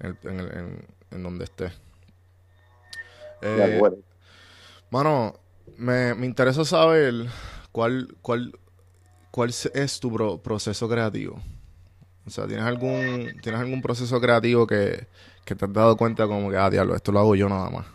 en, 0.02 0.18
en, 0.24 0.40
en, 0.40 0.86
en 1.12 1.22
donde 1.22 1.44
esté. 1.44 1.72
De 3.52 3.62
Eh, 3.62 3.76
acuerdo. 3.76 3.98
Mano, 4.90 5.34
me, 5.76 6.14
me 6.14 6.26
interesa 6.26 6.64
saber 6.64 7.14
cuál, 7.72 8.14
cuál, 8.22 8.58
cuál 9.30 9.50
es 9.74 10.00
tu 10.00 10.12
pro- 10.12 10.38
proceso 10.38 10.88
creativo. 10.88 11.40
O 12.26 12.30
sea, 12.30 12.46
¿tienes 12.46 12.66
algún, 12.66 13.38
¿tienes 13.42 13.60
algún 13.60 13.82
proceso 13.82 14.20
creativo 14.20 14.66
que, 14.66 15.06
que 15.44 15.54
te 15.56 15.64
has 15.66 15.72
dado 15.72 15.96
cuenta 15.96 16.26
como 16.28 16.50
que, 16.50 16.56
ah, 16.58 16.70
diablo, 16.70 16.96
esto 16.96 17.12
lo 17.12 17.20
hago 17.20 17.34
yo 17.36 17.48
nada 17.48 17.70
más? 17.70 17.86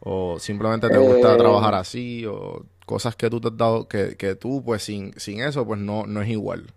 O 0.00 0.38
simplemente 0.40 0.90
te 0.90 0.98
gusta 0.98 1.36
Eh. 1.36 1.38
trabajar 1.38 1.74
así, 1.74 2.26
o 2.26 2.64
cosas 2.86 3.16
que 3.16 3.30
tú 3.30 3.40
te 3.40 3.48
has 3.48 3.56
dado, 3.56 3.88
que, 3.88 4.16
que 4.16 4.34
tú, 4.36 4.62
pues 4.64 4.84
sin, 4.84 5.14
sin 5.18 5.42
eso, 5.42 5.66
pues 5.66 5.80
no, 5.80 6.06
no 6.06 6.22
es 6.22 6.28
igual. 6.30 6.72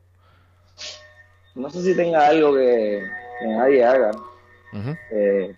No 1.55 1.69
sé 1.69 1.81
si 1.83 1.95
tenga 1.95 2.27
algo 2.27 2.53
que, 2.55 3.01
que 3.39 3.47
nadie 3.47 3.83
haga. 3.85 4.11
Eh, 5.11 5.55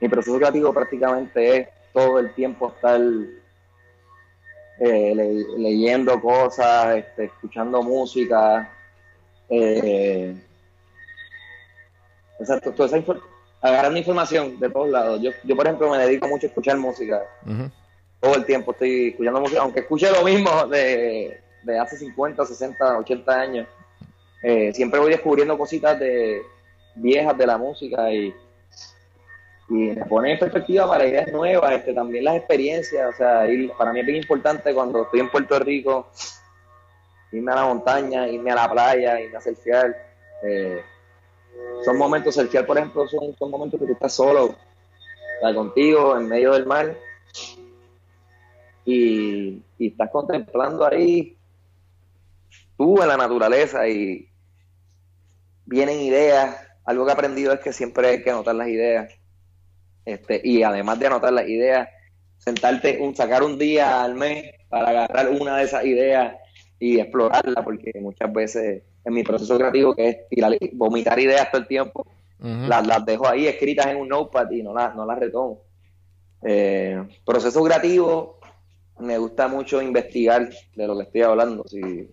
mi 0.00 0.08
proceso 0.08 0.36
creativo 0.38 0.72
prácticamente 0.72 1.56
es 1.56 1.68
todo 1.92 2.18
el 2.18 2.32
tiempo 2.34 2.68
estar 2.68 3.00
eh, 4.80 5.12
le- 5.14 5.58
leyendo 5.58 6.20
cosas, 6.20 6.96
este, 6.96 7.24
escuchando 7.24 7.82
música. 7.82 8.70
eh, 9.48 10.34
exacto, 12.40 12.72
toda 12.72 12.88
esa 12.88 12.98
infor- 12.98 13.22
agarrando 13.60 13.98
información 13.98 14.58
de 14.58 14.68
todos 14.70 14.88
lados. 14.88 15.20
Yo, 15.22 15.30
yo, 15.44 15.56
por 15.56 15.66
ejemplo, 15.66 15.90
me 15.90 15.98
dedico 15.98 16.26
mucho 16.28 16.46
a 16.46 16.48
escuchar 16.48 16.76
música. 16.76 17.22
Todo 18.20 18.36
el 18.36 18.44
tiempo 18.46 18.72
estoy 18.72 19.08
escuchando 19.08 19.40
música, 19.40 19.60
aunque 19.62 19.80
escuche 19.80 20.10
lo 20.10 20.24
mismo 20.24 20.66
de, 20.66 21.40
de 21.62 21.78
hace 21.78 21.96
50, 21.96 22.44
60, 22.44 22.98
80 22.98 23.32
años. 23.40 23.66
eh, 24.42 24.72
siempre 24.74 24.98
voy 25.00 25.10
descubriendo 25.10 25.56
cositas 25.56 25.98
de 25.98 26.42
viejas 26.96 27.36
de 27.38 27.46
la 27.46 27.56
música 27.58 28.12
y, 28.12 28.34
y 29.68 29.74
me 29.74 30.04
pone 30.04 30.32
en 30.32 30.38
perspectiva 30.38 30.86
para 30.86 31.06
ideas 31.06 31.32
nuevas, 31.32 31.72
este, 31.72 31.94
también 31.94 32.24
las 32.24 32.36
experiencias, 32.36 33.14
o 33.14 33.16
sea, 33.16 33.46
ir- 33.46 33.74
para 33.76 33.92
mí 33.92 34.00
es 34.00 34.06
bien 34.06 34.18
importante 34.18 34.74
cuando 34.74 35.02
estoy 35.02 35.20
en 35.20 35.30
Puerto 35.30 35.58
Rico, 35.58 36.10
irme 37.32 37.52
a 37.52 37.56
la 37.56 37.64
montaña, 37.64 38.28
irme 38.28 38.50
a 38.50 38.54
la 38.56 38.70
playa, 38.70 39.20
irme 39.20 39.36
a 39.36 39.40
surfear. 39.40 39.96
eh, 40.42 40.82
son 41.84 41.96
momentos, 41.96 42.34
surfear 42.34 42.66
por 42.66 42.76
ejemplo, 42.76 43.06
son, 43.08 43.34
son 43.38 43.50
momentos 43.50 43.80
que 43.80 43.86
tú 43.86 43.92
estás 43.92 44.12
solo, 44.12 44.54
contigo, 45.54 46.16
en 46.16 46.28
medio 46.28 46.52
del 46.52 46.66
mar, 46.66 46.96
y, 48.84 49.62
y 49.78 49.88
estás 49.88 50.10
contemplando 50.10 50.86
ahí 50.86 51.36
tú 52.76 53.00
en 53.00 53.08
la 53.08 53.16
naturaleza 53.16 53.88
y 53.88 54.28
vienen 55.64 56.00
ideas. 56.00 56.56
Algo 56.84 57.04
que 57.04 57.10
he 57.10 57.14
aprendido 57.14 57.52
es 57.52 57.60
que 57.60 57.72
siempre 57.72 58.08
hay 58.08 58.22
que 58.22 58.30
anotar 58.30 58.54
las 58.54 58.68
ideas. 58.68 59.12
Este, 60.04 60.40
y 60.44 60.62
además 60.62 60.98
de 60.98 61.06
anotar 61.06 61.32
las 61.32 61.48
ideas, 61.48 61.88
sentarte, 62.38 62.98
un, 63.00 63.14
sacar 63.14 63.42
un 63.42 63.58
día 63.58 64.02
al 64.02 64.14
mes 64.14 64.52
para 64.68 64.90
agarrar 64.90 65.30
una 65.30 65.56
de 65.58 65.64
esas 65.64 65.84
ideas 65.84 66.36
y 66.78 67.00
explorarla, 67.00 67.64
porque 67.64 67.92
muchas 68.00 68.32
veces 68.32 68.82
en 69.04 69.14
mi 69.14 69.22
proceso 69.22 69.56
creativo, 69.56 69.94
que 69.94 70.08
es 70.08 70.28
tirar, 70.28 70.56
vomitar 70.72 71.18
ideas 71.18 71.50
todo 71.50 71.62
el 71.62 71.68
tiempo, 71.68 72.06
las, 72.38 72.86
las 72.86 73.06
dejo 73.06 73.26
ahí 73.26 73.46
escritas 73.46 73.86
en 73.86 73.96
un 73.96 74.08
notepad 74.08 74.50
y 74.50 74.62
no 74.62 74.74
las, 74.74 74.94
no 74.94 75.06
las 75.06 75.18
retomo. 75.18 75.62
Eh, 76.42 77.02
proceso 77.24 77.62
creativo, 77.64 78.38
me 78.98 79.16
gusta 79.16 79.48
mucho 79.48 79.80
investigar 79.80 80.50
de 80.74 80.86
lo 80.86 80.96
que 80.96 81.04
estoy 81.04 81.22
hablando. 81.22 81.64
Si, 81.66 82.10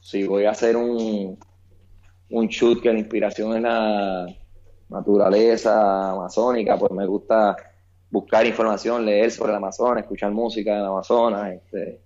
si 0.00 0.26
voy 0.26 0.44
a 0.44 0.50
hacer 0.50 0.76
un, 0.76 1.38
un 2.30 2.46
shoot 2.48 2.82
que 2.82 2.92
la 2.92 2.98
inspiración 2.98 3.56
es 3.56 3.62
la 3.62 4.26
naturaleza 4.92 6.10
amazónica, 6.10 6.78
pues 6.78 6.92
me 6.92 7.06
gusta 7.06 7.56
buscar 8.10 8.46
información, 8.46 9.04
leer 9.04 9.30
sobre 9.30 9.52
el 9.52 9.56
Amazonas, 9.56 10.02
escuchar 10.02 10.30
música 10.30 10.76
del 10.76 10.84
Amazonas, 10.84 11.54
este, 11.54 12.00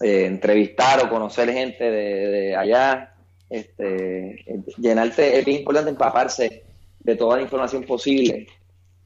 eh, 0.00 0.26
entrevistar 0.26 1.04
o 1.04 1.08
conocer 1.08 1.50
gente 1.50 1.84
de, 1.84 2.28
de 2.28 2.56
allá, 2.56 3.14
este, 3.48 4.52
eh, 4.52 4.62
llenarte, 4.76 5.38
es 5.38 5.44
bien 5.44 5.60
importante 5.60 5.90
empaparse 5.90 6.64
de 7.00 7.16
toda 7.16 7.36
la 7.36 7.42
información 7.42 7.82
posible 7.84 8.46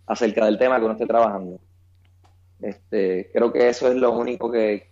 acerca 0.06 0.44
del 0.44 0.58
tema 0.58 0.78
que 0.78 0.84
uno 0.84 0.94
esté 0.94 1.06
trabajando. 1.06 1.60
Este, 2.60 3.30
creo 3.32 3.52
que 3.52 3.68
eso 3.68 3.88
es 3.88 3.94
lo 3.94 4.12
único 4.12 4.50
que, 4.50 4.90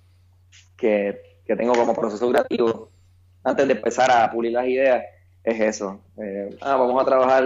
que, 0.76 1.40
que 1.44 1.56
tengo 1.56 1.74
como 1.74 1.94
proceso 1.94 2.30
creativo 2.30 2.90
antes 3.42 3.66
de 3.66 3.72
empezar 3.72 4.10
a 4.10 4.30
pulir 4.30 4.52
las 4.52 4.66
ideas, 4.66 5.04
es 5.44 5.60
eso. 5.60 6.00
Eh, 6.22 6.56
ah, 6.60 6.76
vamos 6.76 7.00
a 7.00 7.04
trabajar 7.04 7.44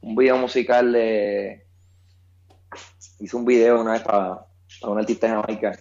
un 0.00 0.16
video 0.16 0.36
musical 0.38 0.92
de... 0.92 1.64
Hice 3.18 3.36
un 3.36 3.44
video 3.44 3.80
una 3.80 3.92
vez 3.92 4.02
para, 4.02 4.46
para 4.80 4.92
un 4.92 4.98
artista 4.98 5.26
de 5.26 5.32
Jamaica, 5.34 5.78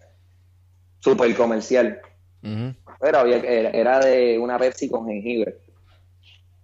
súper 0.99 1.35
comercial, 1.35 1.99
Ujú. 2.41 2.73
pero 3.01 3.19
había, 3.19 3.37
era, 3.37 3.69
era 3.71 3.99
de 3.99 4.39
una 4.39 4.57
Pepsi 4.57 4.89
con 4.89 5.05
jengibre. 5.07 5.57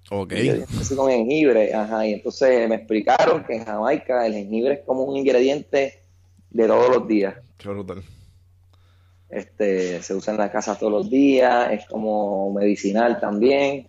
Ok. 0.10 0.30
Pepsi 0.30 0.96
con 0.96 1.10
jengibre, 1.10 1.74
ajá, 1.74 2.08
y 2.08 2.14
entonces 2.14 2.70
me 2.70 2.76
explicaron 2.76 3.44
que 3.44 3.56
en 3.56 3.66
Jamaica 3.66 4.26
el 4.26 4.34
jengibre 4.34 4.76
es 4.76 4.80
como 4.86 5.04
un 5.04 5.18
ingrediente 5.18 6.04
de 6.50 6.68
todos 6.68 6.96
los 6.96 7.08
días. 7.08 7.36
Qué 7.58 7.68
brutal. 7.68 8.02
Este, 9.30 10.02
se 10.02 10.14
usa 10.14 10.34
en 10.34 10.40
las 10.40 10.52
casas 10.52 10.80
todos 10.80 10.92
los 10.92 11.10
días, 11.10 11.72
es 11.72 11.86
como 11.86 12.54
medicinal 12.54 13.20
también. 13.20 13.88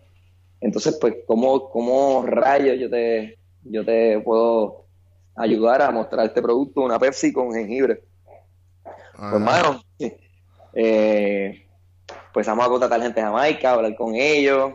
Entonces, 0.63 0.97
pues, 1.01 1.17
¿cómo, 1.27 1.71
cómo 1.71 2.25
rayos 2.25 2.79
yo 2.79 2.89
te, 2.89 3.37
yo 3.65 3.85
te 3.85 4.21
puedo 4.21 4.87
ayudar 5.35 5.83
a 5.83 5.91
mostrar 5.91 6.27
este 6.27 6.41
producto, 6.41 6.83
una 6.83 6.99
Pepsi 7.01 7.33
con 7.33 7.53
jengibre? 7.53 8.05
Pues, 8.85 9.33
hermano, 9.33 9.83
eh, 10.75 11.67
pues 12.33 12.47
vamos 12.47 12.65
a 12.65 12.69
contratar 12.69 13.03
gente 13.03 13.21
de 13.21 13.27
Jamaica, 13.27 13.73
hablar 13.73 13.97
con 13.97 14.15
ellos, 14.15 14.75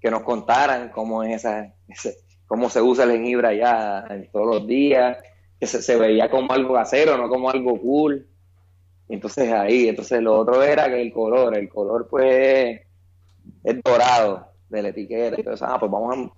que 0.00 0.10
nos 0.10 0.22
contaran 0.22 0.90
cómo 0.90 1.22
es 1.22 1.36
esa, 1.36 1.72
ese- 1.86 2.16
cómo 2.46 2.68
se 2.68 2.82
usa 2.82 3.04
el 3.04 3.12
jengibre 3.12 3.48
allá 3.48 4.06
en 4.10 4.28
todos 4.32 4.46
los 4.46 4.66
días, 4.66 5.16
que 5.60 5.66
se, 5.66 5.80
se 5.80 5.96
veía 5.96 6.28
como 6.28 6.52
algo 6.52 6.74
casero, 6.74 7.16
no 7.16 7.28
como 7.28 7.48
algo 7.50 7.80
cool. 7.80 8.26
Entonces 9.08 9.52
ahí, 9.52 9.88
entonces 9.88 10.20
lo 10.22 10.36
otro 10.38 10.62
era 10.62 10.88
que 10.88 11.00
el 11.00 11.12
color, 11.12 11.56
el 11.56 11.68
color 11.68 12.08
pues 12.08 12.80
es 13.62 13.82
dorado 13.82 14.49
de 14.70 14.82
la 14.82 14.88
etiqueta. 14.88 15.36
Entonces, 15.36 15.66
ah, 15.68 15.76
pues 15.78 15.90
vamos 15.92 16.14
a, 16.14 16.16
vamos, 16.16 16.32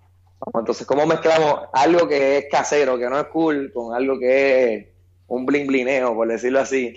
entonces, 0.58 0.86
¿cómo 0.86 1.06
mezclamos 1.06 1.60
algo 1.72 2.08
que 2.08 2.38
es 2.38 2.46
casero, 2.50 2.98
que 2.98 3.08
no 3.08 3.18
es 3.20 3.26
cool, 3.28 3.70
con 3.72 3.94
algo 3.94 4.18
que 4.18 4.74
es 4.74 4.86
un 5.28 5.46
bling 5.46 5.66
blineo, 5.66 6.14
por 6.14 6.26
decirlo 6.28 6.60
así? 6.60 6.94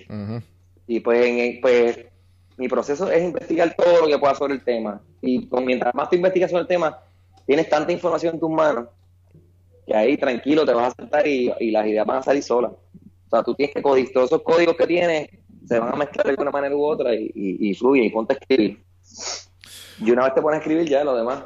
Y 0.88 1.00
pues, 1.00 1.26
en- 1.26 1.62
pues 1.62 2.00
mi 2.58 2.68
proceso 2.68 3.12
es 3.12 3.24
investigar 3.24 3.76
todo 3.76 4.02
lo 4.02 4.08
que 4.08 4.18
pueda 4.18 4.34
sobre 4.36 4.54
el 4.56 4.64
tema. 4.64 5.02
Y 5.22 5.48
con, 5.48 5.66
mientras 5.66 5.94
más 5.94 6.10
tú 6.10 6.16
investigas 6.16 6.50
sobre 6.52 6.62
el 6.64 6.68
tema, 6.68 7.00
tienes 7.46 7.70
tanta 7.70 7.92
información 7.92 8.36
en 8.36 8.40
tus 8.40 8.50
manos 8.50 8.88
que 9.86 9.96
ahí 9.96 10.18
tranquilo 10.18 10.66
te 10.66 10.74
vas 10.74 10.94
a 10.94 10.96
sentar 11.02 11.28
y, 11.28 11.52
y 11.60 11.70
las 11.72 11.86
ideas 11.86 12.06
van 12.08 12.18
a 12.18 12.24
salir 12.24 12.42
solas. 12.42 12.72
O 12.72 13.30
sea, 13.30 13.44
tú 13.44 13.54
tienes 13.56 13.76
que 13.76 13.82
codificar 13.82 14.14
todos 14.14 14.30
esos 14.32 14.42
códigos 14.42 14.76
que 14.76 14.88
tienes, 14.88 15.30
se 15.68 15.78
van 15.80 15.94
a 15.94 15.96
mezclar 15.96 16.26
de 16.26 16.32
alguna 16.32 16.50
manera 16.52 16.76
u 16.76 16.84
otra 16.84 17.14
y, 17.14 17.32
y, 17.36 17.70
y 17.70 17.74
fluye 17.76 18.04
y 18.06 18.10
ponte 18.10 18.34
a 18.34 18.38
escribir. 18.38 18.84
Y 20.00 20.12
una 20.12 20.24
vez 20.24 20.34
te 20.34 20.42
pones 20.42 20.58
a 20.58 20.62
escribir 20.62 20.88
ya, 20.90 21.04
lo 21.04 21.16
demás, 21.16 21.44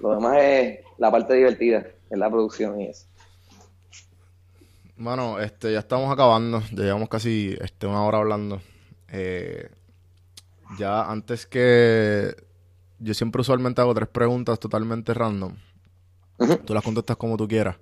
lo 0.00 0.14
demás 0.14 0.36
es 0.40 0.80
la 0.98 1.10
parte 1.10 1.34
divertida, 1.34 1.86
es 2.10 2.18
la 2.18 2.30
producción 2.30 2.80
y 2.80 2.88
eso. 2.88 3.06
Mano, 4.96 5.38
este, 5.38 5.72
ya 5.72 5.78
estamos 5.78 6.12
acabando. 6.12 6.60
Ya 6.72 6.82
llevamos 6.82 7.08
casi 7.08 7.56
este, 7.60 7.86
una 7.86 8.02
hora 8.02 8.18
hablando. 8.18 8.60
Eh, 9.08 9.70
ya 10.76 11.08
antes 11.08 11.46
que... 11.46 12.34
Yo 12.98 13.14
siempre 13.14 13.40
usualmente 13.40 13.80
hago 13.80 13.94
tres 13.94 14.08
preguntas 14.08 14.58
totalmente 14.58 15.14
random. 15.14 15.54
Ujú. 16.38 16.56
Tú 16.56 16.74
las 16.74 16.82
contestas 16.82 17.16
como 17.16 17.36
tú 17.36 17.46
quieras. 17.46 17.76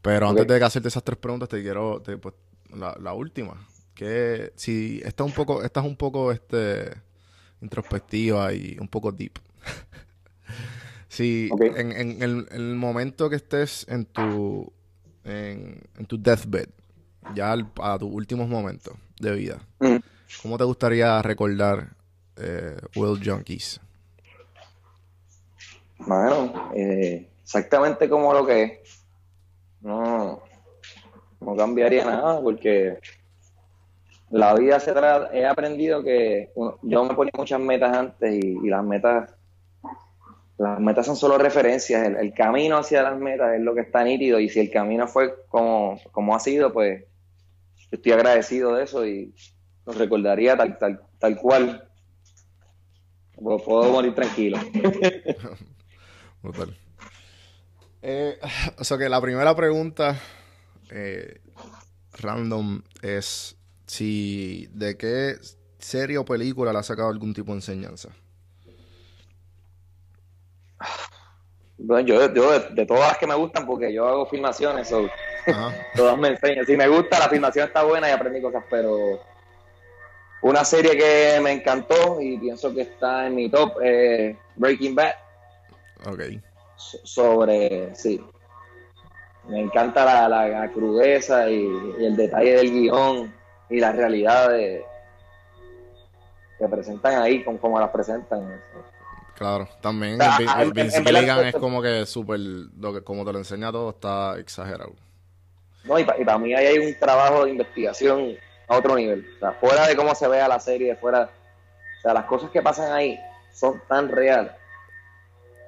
Pero 0.00 0.28
antes 0.28 0.46
de 0.46 0.58
que 0.58 0.64
hacerte 0.64 0.86
esas 0.86 1.02
tres 1.02 1.18
preguntas, 1.18 1.48
te 1.48 1.60
quiero... 1.60 2.00
te- 2.00 2.18
pues, 2.18 2.34
la, 2.72 2.96
la 3.00 3.14
última. 3.14 3.66
Que 3.92 4.52
si 4.54 5.02
esta 5.04 5.24
es 5.24 5.30
un 5.30 5.34
poco... 5.34 5.64
Esta 5.64 5.80
es 5.80 5.86
un 5.86 5.96
poco 5.96 6.30
este, 6.30 6.92
introspectiva 7.62 8.52
y 8.52 8.78
un 8.78 8.86
poco 8.86 9.10
deep. 9.10 9.38
Si 11.08 11.48
en, 11.76 11.92
en 11.92 12.22
el, 12.22 12.46
en 12.50 12.56
el 12.60 12.74
momento 12.76 13.30
que 13.30 13.36
estés 13.36 13.86
en 13.88 14.04
tu 14.04 14.72
en, 15.24 15.80
tu 16.06 16.20
deathbed, 16.20 16.68
ya 17.34 17.52
al- 17.52 17.70
a 17.80 17.98
tus 17.98 18.10
últimos 18.12 18.48
momentos 18.48 18.94
de 19.18 19.32
vida, 19.34 19.58
Ujú. 19.80 20.00
¿cómo 20.42 20.58
te 20.58 20.64
gustaría 20.64 21.22
recordar 21.22 21.88
eh, 22.36 22.76
Will 22.94 23.18
Junkies? 23.24 23.80
Bueno, 25.98 26.70
eh, 26.74 27.26
exactamente 27.42 28.08
como 28.08 28.34
lo 28.34 28.44
que 28.46 28.62
es. 28.62 28.72
No, 29.80 30.42
no 31.40 31.56
cambiaría 31.56 32.04
nada 32.04 32.40
porque 32.42 32.98
la 34.30 34.54
vida 34.54 34.80
se 34.80 34.92
trata, 34.92 35.30
he 35.32 35.46
aprendido 35.46 36.02
que 36.02 36.50
yo 36.82 37.04
me 37.04 37.14
ponía 37.14 37.32
muchas 37.36 37.60
metas 37.60 37.96
antes 37.96 38.34
y, 38.34 38.58
y 38.62 38.68
las 38.68 38.84
metas 38.84 39.30
las 40.58 40.78
metas 40.80 41.06
son 41.06 41.16
solo 41.16 41.36
referencias, 41.36 42.06
el, 42.06 42.32
camino 42.32 42.78
hacia 42.78 43.02
las 43.02 43.18
metas 43.18 43.54
es 43.54 43.60
lo 43.60 43.74
que 43.74 43.80
está 43.80 44.04
nítido 44.04 44.38
y 44.38 44.48
si 44.48 44.60
el 44.60 44.70
camino 44.70 45.08
fue 45.08 45.34
como, 45.48 46.00
como 46.12 46.34
ha 46.34 46.40
sido, 46.40 46.72
pues 46.72 47.04
estoy 47.90 48.12
agradecido 48.12 48.74
de 48.74 48.84
eso 48.84 49.06
y 49.06 49.34
lo 49.86 49.92
recordaría 49.92 50.56
tal, 50.56 50.78
tal, 50.78 51.00
tal 51.18 51.36
cual. 51.36 51.88
Puedo, 53.36 53.58
puedo 53.58 53.90
morir 53.90 54.14
tranquilo. 54.14 54.58
Brutal. 56.42 56.76
Eh, 58.02 58.38
o 58.78 58.84
sea 58.84 58.98
que 58.98 59.08
la 59.08 59.20
primera 59.20 59.56
pregunta 59.56 60.20
eh, 60.90 61.40
random 62.12 62.82
es 63.02 63.56
si 63.86 64.68
de 64.72 64.96
qué 64.96 65.36
serie 65.78 66.18
o 66.18 66.24
película 66.24 66.72
le 66.72 66.78
ha 66.78 66.82
sacado 66.82 67.08
algún 67.08 67.34
tipo 67.34 67.52
de 67.52 67.58
enseñanza. 67.58 68.10
Bueno, 71.78 72.06
yo, 72.06 72.32
yo 72.32 72.52
de, 72.58 72.68
de 72.74 72.86
todas 72.86 73.08
las 73.08 73.18
que 73.18 73.26
me 73.26 73.34
gustan, 73.34 73.66
porque 73.66 73.92
yo 73.92 74.06
hago 74.06 74.26
filmaciones, 74.26 74.88
so, 74.88 75.10
todas 75.94 76.16
me 76.18 76.28
enseñan. 76.28 76.64
Si 76.66 76.76
me 76.76 76.88
gusta, 76.88 77.18
la 77.18 77.28
filmación 77.28 77.66
está 77.66 77.82
buena 77.84 78.08
y 78.08 78.12
aprendí 78.12 78.40
cosas, 78.40 78.64
pero 78.70 79.20
una 80.42 80.64
serie 80.64 80.92
que 80.96 81.40
me 81.40 81.52
encantó 81.52 82.20
y 82.20 82.38
pienso 82.38 82.72
que 82.74 82.82
está 82.82 83.26
en 83.26 83.34
mi 83.34 83.48
top, 83.50 83.78
eh, 83.82 84.36
Breaking 84.56 84.94
Bad, 84.94 85.12
Ok. 86.06 86.20
so- 86.76 86.98
sobre, 87.04 87.94
sí. 87.94 88.24
Me 89.48 89.60
encanta 89.60 90.04
la, 90.04 90.28
la- 90.28 90.48
la 90.48 90.72
crudeza 90.72 91.50
y, 91.50 91.66
y 91.98 92.04
el 92.04 92.16
detalle 92.16 92.54
del 92.56 92.70
guion 92.70 93.34
y 93.68 93.78
la 93.80 93.92
realidad 93.92 94.48
de, 94.50 94.84
que 96.58 96.68
presentan 96.68 97.20
ahí, 97.20 97.42
con 97.44 97.58
cómo 97.58 97.78
las 97.80 97.90
presentan. 97.90 98.60
Claro. 99.36 99.68
También 99.80 100.18
el, 100.20 100.48
en- 100.48 100.60
el 100.60 100.72
Vince 100.72 100.98
en 100.98 101.04
Gilligan 101.06 101.38
es 101.40 101.46
esto- 101.46 101.60
como 101.60 101.82
que 101.82 102.06
súper, 102.06 102.38
lo 102.40 102.92
que 102.94 103.02
como 103.02 103.24
te 103.24 103.32
lo 103.32 103.38
enseña 103.38 103.72
todo 103.72 103.90
está 103.90 104.38
exagerado. 104.38 104.92
No, 105.84 105.98
y 105.98 106.04
para 106.04 106.38
mí 106.38 106.54
ahí 106.54 106.66
hay 106.66 106.78
un 106.78 106.98
trabajo 106.98 107.44
de 107.44 107.50
investigación 107.50 108.36
a 108.68 108.76
otro 108.76 108.94
nivel. 108.96 109.26
O 109.36 109.38
sea, 109.40 109.52
fuera 109.52 109.86
de 109.86 109.94
cómo 109.96 110.14
se 110.14 110.26
vea 110.28 110.48
la 110.48 110.58
serie, 110.60 110.96
fuera. 110.96 111.24
O 111.98 112.00
sea, 112.00 112.14
las 112.14 112.24
cosas 112.24 112.50
que 112.50 112.62
pasan 112.62 112.92
ahí 112.92 113.18
son 113.52 113.82
tan 113.88 114.08
reales. 114.08 114.52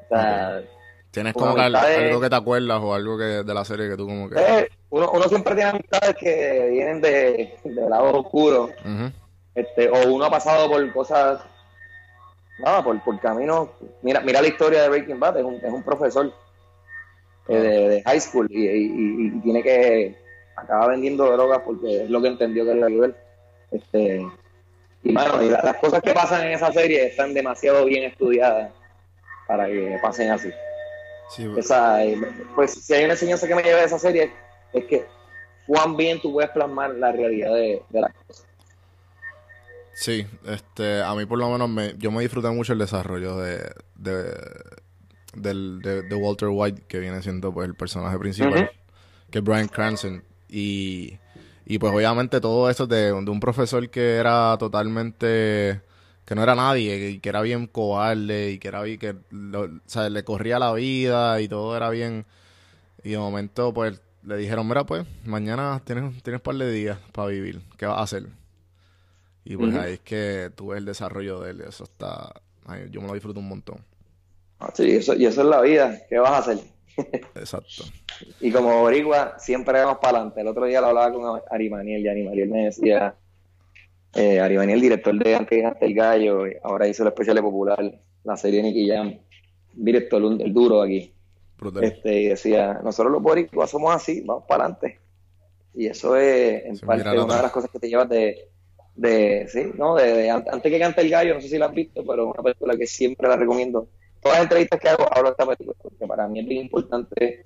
O 0.05 0.09
sea, 0.09 0.63
Tienes 1.11 1.33
Como 1.33 1.55
que 1.55 1.63
algo 1.63 2.21
que 2.21 2.29
te 2.29 2.37
acuerdas 2.37 2.79
o 2.83 2.95
algo 2.95 3.17
que 3.17 3.25
de 3.25 3.55
la 3.55 3.65
serie 3.65 3.89
que 3.89 3.97
tú 3.97 4.07
como 4.07 4.29
que... 4.29 4.37
eh, 4.39 4.69
uno, 4.91 5.11
uno 5.13 5.25
siempre 5.29 5.55
tiene 5.55 5.71
amistades 5.71 6.15
que 6.15 6.69
vienen 6.71 7.01
de, 7.01 7.59
de 7.65 7.89
lados 7.89 8.15
oscuros. 8.17 8.71
Ujú. 8.85 9.11
Este, 9.55 9.89
o 9.89 10.13
uno 10.13 10.27
ha 10.27 10.31
pasado 10.31 10.69
por 10.69 10.93
cosas. 10.93 11.41
Nada, 12.59 12.83
por, 12.83 13.03
por 13.03 13.21
caminos. 13.21 13.69
Mira, 14.03 14.21
mira 14.21 14.41
la 14.41 14.49
historia 14.49 14.83
de 14.83 14.89
Breaking 14.89 15.21
Bad, 15.21 15.39
es 15.39 15.45
un, 15.45 15.55
es 15.57 15.71
un 15.73 15.83
profesor 15.83 16.33
eh, 17.49 17.57
de, 17.57 17.89
de 17.89 18.03
high 18.03 18.21
school 18.21 18.47
y, 18.51 18.67
y- 18.67 19.41
tiene 19.43 19.63
que. 19.63 20.17
acaba 20.57 20.89
vendiendo 20.89 21.31
drogas 21.31 21.61
porque 21.65 22.05
es 22.05 22.11
lo 22.11 22.21
que 22.23 22.29
entendió 22.29 22.65
que 22.65 22.71
era 22.73 22.89
nivel. 22.89 23.15
Este, 23.71 24.27
y 25.03 25.13
bueno, 25.13 25.43
y 25.43 25.51
la- 25.51 25.63
las 25.63 25.77
cosas 25.77 26.01
que 26.03 26.13
pasan 26.15 26.47
en 26.47 26.53
esa 26.53 26.73
serie 26.73 27.07
están 27.07 27.35
demasiado 27.35 27.85
bien 27.85 28.05
estudiadas 28.05 28.73
para 29.47 29.67
que 29.67 29.99
pasen 30.03 30.31
así. 30.31 30.51
Sí, 31.29 31.49
Esa, 31.57 32.05
eh, 32.05 32.17
pues 32.55 32.73
si 32.73 32.95
hay 32.95 33.05
una 33.05 33.15
enseñanza 33.15 33.47
que 33.47 33.55
me 33.55 33.63
lleva 33.63 33.81
de 33.81 33.87
esa 33.87 33.99
serie 33.99 34.31
es 34.73 34.85
que 34.87 35.05
cuán 35.67 35.97
bien 35.97 36.21
tú 36.21 36.33
puedes 36.33 36.51
plasmar 36.51 36.91
la 36.95 37.13
realidad 37.13 37.53
de, 37.55 37.83
de 37.89 38.01
las 38.01 38.13
cosas. 38.27 38.46
Sí, 39.97 40.27
este, 40.45 41.03
a 41.03 41.15
mí 41.15 41.25
por 41.25 41.39
lo 41.39 41.49
menos 41.51 41.71
me, 41.71 41.95
yo 41.99 42.11
me 42.11 42.21
disfruté 42.23 42.51
mucho 42.51 42.75
el 42.75 42.79
desarrollo 42.79 43.39
de, 43.39 43.73
de, 43.95 44.25
del- 45.35 45.81
de, 45.83 46.03
de 46.03 46.15
Walter 46.15 46.49
White, 46.51 46.83
que 46.89 46.99
viene 46.99 47.23
siendo 47.23 47.53
pues 47.53 47.67
el 47.69 47.75
personaje 47.75 48.19
principal, 48.19 48.71
que 49.31 49.39
es 49.39 49.45
Brian 49.45 49.69
Cranston. 49.69 50.25
Y, 50.49 51.19
y 51.67 51.79
pues 51.79 51.93
obviamente 51.95 52.41
todo 52.41 52.71
eso 52.71 52.87
de, 52.87 53.07
de 53.07 53.13
un 53.31 53.41
profesor 53.41 53.89
que 53.91 54.17
era 54.17 54.57
totalmente, 54.59 55.81
que 56.27 56.35
no 56.35 56.43
era 56.43 56.55
nadie, 56.55 57.11
y 57.11 57.19
que 57.21 57.29
era 57.31 57.43
bien 57.43 57.67
cobarde, 57.67 58.53
y 58.53 58.59
que 58.59 58.69
era 58.69 58.83
bien, 58.83 58.99
que 58.99 59.17
lo- 59.31 59.65
o 59.65 59.81
sea, 59.87 60.11
le 60.11 60.25
corría 60.25 60.59
la 60.59 60.73
vida 60.75 61.41
y 61.41 61.49
todo 61.49 61.77
era 61.77 61.91
bien. 61.91 62.27
Y 63.05 63.11
de 63.13 63.19
momento 63.19 63.75
pues 63.75 64.01
le 64.25 64.37
dijeron, 64.39 64.69
mira 64.69 64.87
pues, 64.87 65.07
mañana 65.25 65.83
tienes, 65.85 66.23
tienes 66.23 66.41
un 66.41 66.45
par 66.45 66.57
de 66.57 66.73
días 66.73 66.99
para 67.13 67.29
vivir, 67.29 67.63
¿qué 67.79 67.87
vas 67.87 67.99
a 67.99 68.03
hacer? 68.03 68.27
Y 69.49 69.57
pues 69.57 69.75
ahí 69.77 69.93
es 69.95 70.01
que 70.01 70.51
tú 70.57 70.69
ves 70.69 70.79
el 70.79 70.85
desarrollo 70.85 71.41
de 71.41 71.53
él. 71.53 71.61
Eso 71.61 71.85
está. 71.85 72.33
ay, 72.65 72.89
yo 72.91 73.01
me 73.01 73.07
lo 73.07 73.15
disfruto 73.15 73.39
un 73.39 73.49
montón. 73.49 73.79
Ah, 74.59 74.73
Sí, 74.75 74.91
eso, 74.91 75.15
y 75.15 75.25
eso 75.25 75.43
es 75.43 75.47
la 75.47 75.61
vida. 75.61 76.03
¿Qué 76.09 76.19
vas 76.19 76.33
a 76.33 76.39
hacer? 76.39 76.59
Exacto. 77.37 77.85
Y 78.41 78.51
como 78.51 78.81
boricua, 78.81 79.39
siempre 79.39 79.79
vamos 79.79 79.99
para 79.99 80.19
adelante. 80.19 80.41
El 80.41 80.49
otro 80.49 80.67
día 80.67 80.81
lo 80.81 80.89
hablaba 80.89 81.13
con 81.13 81.41
Ari 81.49 81.71
Maniel 81.71 82.03
y 82.03 82.09
Ari 82.09 82.25
Maniel 82.25 82.49
me 82.49 82.65
decía, 82.65 83.15
eh, 84.15 84.41
Ari 84.41 84.57
Maniel, 84.57 84.81
director 84.81 85.17
de 85.17 85.37
Antes 85.37 85.65
el 85.81 85.95
Gallo, 85.95 86.43
ahora 86.65 86.89
hizo 86.89 87.05
el 87.05 87.09
especial 87.11 87.37
de 87.37 87.43
popular, 87.43 88.01
la 88.25 88.37
serie 88.37 88.65
Nicky 88.65 88.89
Jam, 88.89 89.17
director, 89.75 90.21
el 90.41 90.53
duro 90.53 90.83
aquí. 90.83 91.13
Brutal. 91.57 91.85
Este, 91.85 92.21
y 92.23 92.29
decía, 92.31 92.81
nosotros 92.83 93.13
los 93.13 93.23
boricuas 93.23 93.71
somos 93.71 93.95
así, 93.95 94.23
vamos 94.23 94.43
para 94.49 94.65
adelante. 94.65 94.99
Y 95.73 95.87
eso 95.87 96.17
es, 96.17 96.65
en 96.65 96.79
parte, 96.85 97.11
una 97.11 97.37
de 97.37 97.43
las 97.43 97.53
cosas 97.53 97.71
que 97.71 97.79
te 97.79 97.89
llevas 97.89 98.09
de, 98.09 98.49
de 98.97 99.47
sí, 99.49 99.71
¿no? 99.77 99.95
De, 99.95 100.13
de 100.13 100.31
an- 100.31 100.45
antes 100.51 100.73
que 100.73 100.79
cante 100.79 101.03
el 101.03 101.11
gallo, 101.11 101.35
no 101.35 101.41
sé 101.41 101.49
si 101.49 101.59
la 101.59 101.67
has 101.67 101.75
visto, 101.75 102.05
pero 102.05 102.29
una 102.31 102.43
película 102.43 102.77
que 102.77 102.87
siempre 102.87 103.29
la 103.29 103.37
recomiendo. 103.37 103.89
Todas 104.23 104.39
las 104.39 104.45
entrevistas 104.45 104.81
que 104.81 104.89
hago 104.89 105.07
hablo 105.13 105.29
de 105.29 105.33
esta 105.33 105.47
película, 105.47 105.77
porque 105.83 106.07
para 106.07 106.27
mí 106.27 106.41
es 106.41 106.47
bien 106.49 106.63
importante 106.63 107.45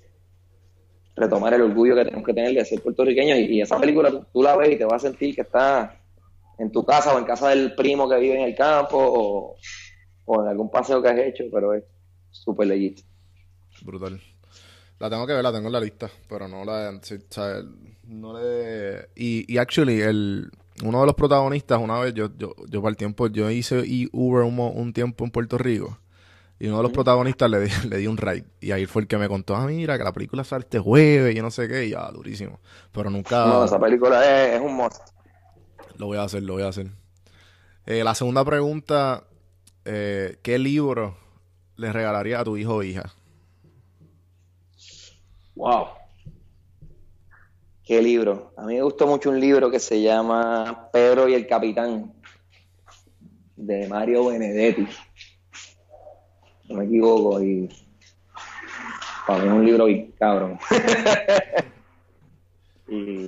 retomar 1.15 1.53
el 1.53 1.61
orgullo 1.61 1.95
que 1.95 2.05
tenemos 2.05 2.25
que 2.25 2.33
tener 2.33 2.53
de 2.53 2.65
ser 2.65 2.81
puertorriqueños. 2.81 3.37
Y, 3.37 3.61
esa 3.61 3.79
película 3.79 4.09
tú, 4.09 4.41
la 4.41 4.55
ves 4.55 4.71
y 4.73 4.77
te 4.77 4.85
vas 4.85 5.03
a 5.03 5.07
sentir 5.07 5.35
que 5.35 5.41
estás 5.41 5.91
en 6.57 6.71
tu 6.71 6.85
casa 6.85 7.13
o 7.13 7.19
en 7.19 7.25
casa 7.25 7.49
del 7.49 7.75
primo 7.75 8.09
que 8.09 8.17
vive 8.17 8.35
en 8.35 8.47
el 8.47 8.55
campo 8.55 8.97
o, 8.97 9.57
en 10.41 10.47
algún 10.47 10.71
paseo 10.71 11.01
que 11.01 11.09
has 11.09 11.19
hecho, 11.19 11.43
pero 11.51 11.73
es 11.73 11.83
súper 12.29 12.67
legítimo. 12.67 13.09
Brutal. 13.81 14.21
La 14.99 15.09
tengo 15.09 15.27
que 15.27 15.33
ver, 15.33 15.43
la 15.43 15.51
tengo 15.51 15.67
en 15.67 15.73
la 15.73 15.79
lista, 15.79 16.09
pero 16.29 16.47
no 16.47 16.63
la 16.63 16.91
no 18.03 18.39
le 18.39 19.09
y, 19.15 19.51
y 19.51 19.57
actually 19.57 20.01
el 20.01 20.51
uno 20.83 20.99
de 21.01 21.05
los 21.05 21.15
protagonistas 21.15 21.79
una 21.79 21.99
vez 21.99 22.13
yo 22.13 22.29
yo 22.37 22.55
yo 22.67 22.81
para 22.81 22.91
el 22.91 22.97
tiempo 22.97 23.27
yo 23.27 23.49
hice 23.49 23.83
y 23.85 24.09
Uber 24.11 24.43
un, 24.43 24.93
tiempo 24.93 25.23
en 25.23 25.31
Puerto 25.31 25.57
Rico 25.57 25.97
y 26.59 26.67
uno 26.67 26.77
de 26.77 26.83
los 26.83 26.91
protagonistas 26.91 27.49
le 27.49 27.61
di, 27.61 27.69
le 27.89 27.97
di 27.97 28.07
un 28.07 28.17
ride 28.17 28.45
y 28.59 28.71
ahí 28.71 28.85
fue 28.85 29.01
el 29.01 29.07
que 29.07 29.17
me 29.17 29.27
contó, 29.27 29.55
ah, 29.55 29.65
mira, 29.65 29.97
que 29.97 30.03
la 30.03 30.13
película 30.13 30.43
sale 30.43 30.63
este 30.63 30.79
jueves 30.79 31.33
y 31.33 31.37
yo 31.37 31.41
no 31.41 31.49
sé 31.49 31.67
qué, 31.67 31.85
y 31.85 31.89
ya, 31.89 32.11
durísimo. 32.11 32.59
Pero 32.91 33.09
nunca 33.09 33.47
No, 33.47 33.65
esa 33.65 33.79
película 33.79 34.23
es, 34.23 34.55
es 34.55 34.61
un 34.61 34.75
must. 34.75 35.01
lo 35.97 36.05
voy 36.05 36.19
a 36.19 36.23
hacer, 36.23 36.43
lo 36.43 36.53
voy 36.53 36.63
a 36.63 36.67
hacer. 36.67 36.91
Eh, 37.87 38.03
la 38.03 38.13
segunda 38.13 38.45
pregunta, 38.45 39.23
eh, 39.85 40.37
¿qué 40.43 40.59
libro 40.59 41.17
le 41.77 41.91
regalaría 41.91 42.39
a 42.39 42.43
tu 42.43 42.57
hijo 42.57 42.75
o 42.75 42.83
hija? 42.83 43.11
Wow. 45.55 45.87
¿Qué 47.91 48.01
libro? 48.01 48.53
A 48.55 48.65
mí 48.65 48.75
me 48.75 48.83
gustó 48.83 49.05
mucho 49.05 49.29
un 49.29 49.37
libro 49.37 49.69
que 49.69 49.77
se 49.77 50.01
llama 50.01 50.87
Pedro 50.93 51.27
y 51.27 51.33
el 51.33 51.45
Capitán, 51.45 52.13
de 53.57 53.85
Mario 53.89 54.27
Benedetti. 54.27 54.87
No 56.69 56.75
me 56.75 56.85
equivoco, 56.85 57.43
y 57.43 57.67
para 59.27 59.43
mí 59.43 59.49
es 59.49 59.53
un 59.53 59.65
libro 59.65 59.85
bien 59.87 60.13
cabrón. 60.17 60.57
y, 62.87 63.27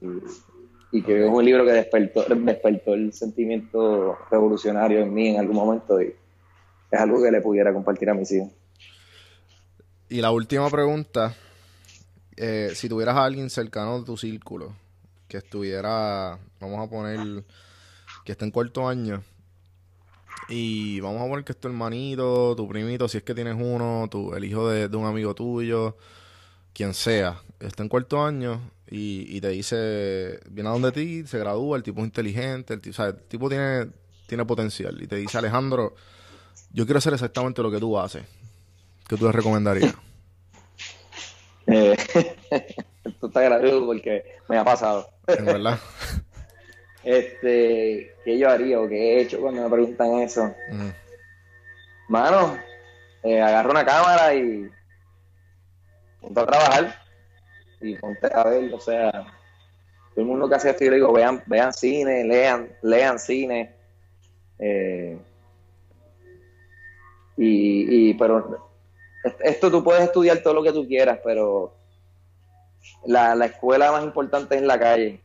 y 0.93 1.01
que 1.01 1.26
es 1.26 1.30
un 1.30 1.43
libro 1.43 1.66
que 1.66 1.74
despertó, 1.74 2.24
despertó 2.34 2.93
el 2.93 3.11
sentimiento 3.11 4.18
revolucionario 4.32 5.01
en 5.01 5.14
mí 5.14 5.28
en 5.28 5.41
algún 5.41 5.57
momento 5.57 6.01
y 6.01 6.16
es 6.89 6.99
algo 7.01 7.22
que 7.22 7.32
le 7.32 7.41
pudiera 7.41 7.74
compartir 7.74 8.09
a 8.09 8.14
mis 8.14 8.32
hijos. 8.32 8.47
Y 10.07 10.22
la 10.22 10.32
última 10.32 10.70
pregunta, 10.70 11.36
eh, 12.38 12.71
si 12.75 12.89
tuvieras 12.89 13.15
a 13.15 13.25
alguien 13.25 13.49
cercano 13.49 13.99
de 13.99 14.05
tu 14.05 14.17
círculo 14.17 14.75
que 15.27 15.38
estuviera, 15.38 16.38
vamos 16.59 16.79
a 16.79 16.89
poner, 16.89 17.43
que 18.25 18.31
esté 18.31 18.45
en 18.45 18.51
cuarto 18.51 18.88
año, 18.88 19.23
y 20.49 20.99
vamos 20.99 21.21
a 21.21 21.27
poner 21.27 21.45
que 21.45 21.53
es 21.53 21.59
tu 21.59 21.67
hermanito, 21.67 22.55
tu 22.55 22.67
primito, 22.67 23.07
si 23.07 23.17
es 23.17 23.23
que 23.23 23.34
tienes 23.34 23.55
uno, 23.57 24.07
tu, 24.11 24.34
el 24.36 24.43
hijo 24.43 24.69
de, 24.69 24.95
un 24.95 25.05
amigo 25.05 25.34
tuyo, 25.34 25.97
quien 26.73 26.93
sea, 26.93 27.41
está 27.59 27.84
en 27.84 27.89
cuarto 27.89 28.23
año 28.23 28.61
y, 28.89 29.41
te 29.41 29.49
dice, 29.49 30.39
viene 30.51 30.69
a 30.69 30.73
donde 30.73 30.91
ti, 30.91 31.25
se 31.25 31.39
gradúa, 31.39 31.77
el 31.77 31.84
tipo 31.84 32.01
es 32.01 32.05
inteligente, 32.05 32.73
el, 32.75 32.81
el 32.84 33.15
tipo 33.27 33.49
tiene, 33.49 33.88
tiene 34.27 34.45
potencial, 34.45 35.01
y 35.01 35.07
te 35.07 35.15
dice, 35.15 35.38
Alejandro, 35.38 35.95
yo 36.71 36.86
quiero 36.86 36.99
hacer 36.99 37.13
exactamente 37.13 37.63
lo 37.63 37.71
que 37.71 37.79
tú 37.79 37.97
haces. 37.97 38.23
¿Qué 39.07 39.17
tú 39.17 39.25
le 39.25 39.31
recomendarías? 39.31 39.95
Eh, 41.74 41.95
esto 43.03 43.28
está 43.28 43.41
gracioso 43.41 43.86
porque 43.86 44.24
me 44.47 44.57
ha 44.57 44.63
pasado. 44.63 45.09
Verdad. 45.28 45.80
Este, 47.05 48.15
¿qué 48.24 48.38
yo 48.38 48.49
haría 48.49 48.80
o 48.80 48.88
qué 48.88 48.95
he 48.95 49.21
hecho 49.24 49.41
cuando 49.41 49.61
me 49.61 49.69
preguntan 49.69 50.19
eso? 50.19 50.43
Ujú. 50.43 50.93
Mano, 52.07 52.57
eh, 53.24 53.41
agarro 53.41 53.71
una 53.71 53.86
cámara 53.86 54.34
y 54.34 54.71
ponte 56.21 56.39
a 56.39 56.45
trabajar 56.45 56.95
y 57.82 57.95
ponte 57.97 58.30
a 58.34 58.43
ver, 58.45 58.74
o 58.74 58.80
sea, 58.80 59.11
todo 59.11 60.21
el 60.21 60.26
mundo 60.26 60.47
que 60.47 60.55
hace 60.55 60.69
esto, 60.69 60.86
yo 60.86 60.91
le 60.91 60.95
digo, 60.97 61.11
vean, 61.11 61.43
vean 61.45 61.74
cine, 61.74 62.24
lean, 62.24 62.69
lean 62.82 63.19
cine, 63.19 63.76
eh, 64.59 65.17
y, 67.36 68.11
y, 68.11 68.13
pero 68.13 68.72
esto 69.43 69.71
tú 69.71 69.84
puedes 69.84 70.03
estudiar 70.03 70.39
todo 70.39 70.53
lo 70.53 70.63
que 70.63 70.71
tú 70.74 70.88
quieras, 70.88 71.19
pero 71.24 71.74
la, 73.05 73.36
la 73.36 73.45
escuela 73.45 73.91
más 73.91 74.03
importante 74.03 74.55
es 74.55 74.61
en 74.61 74.67
la 74.67 74.80
calle. 74.80 75.21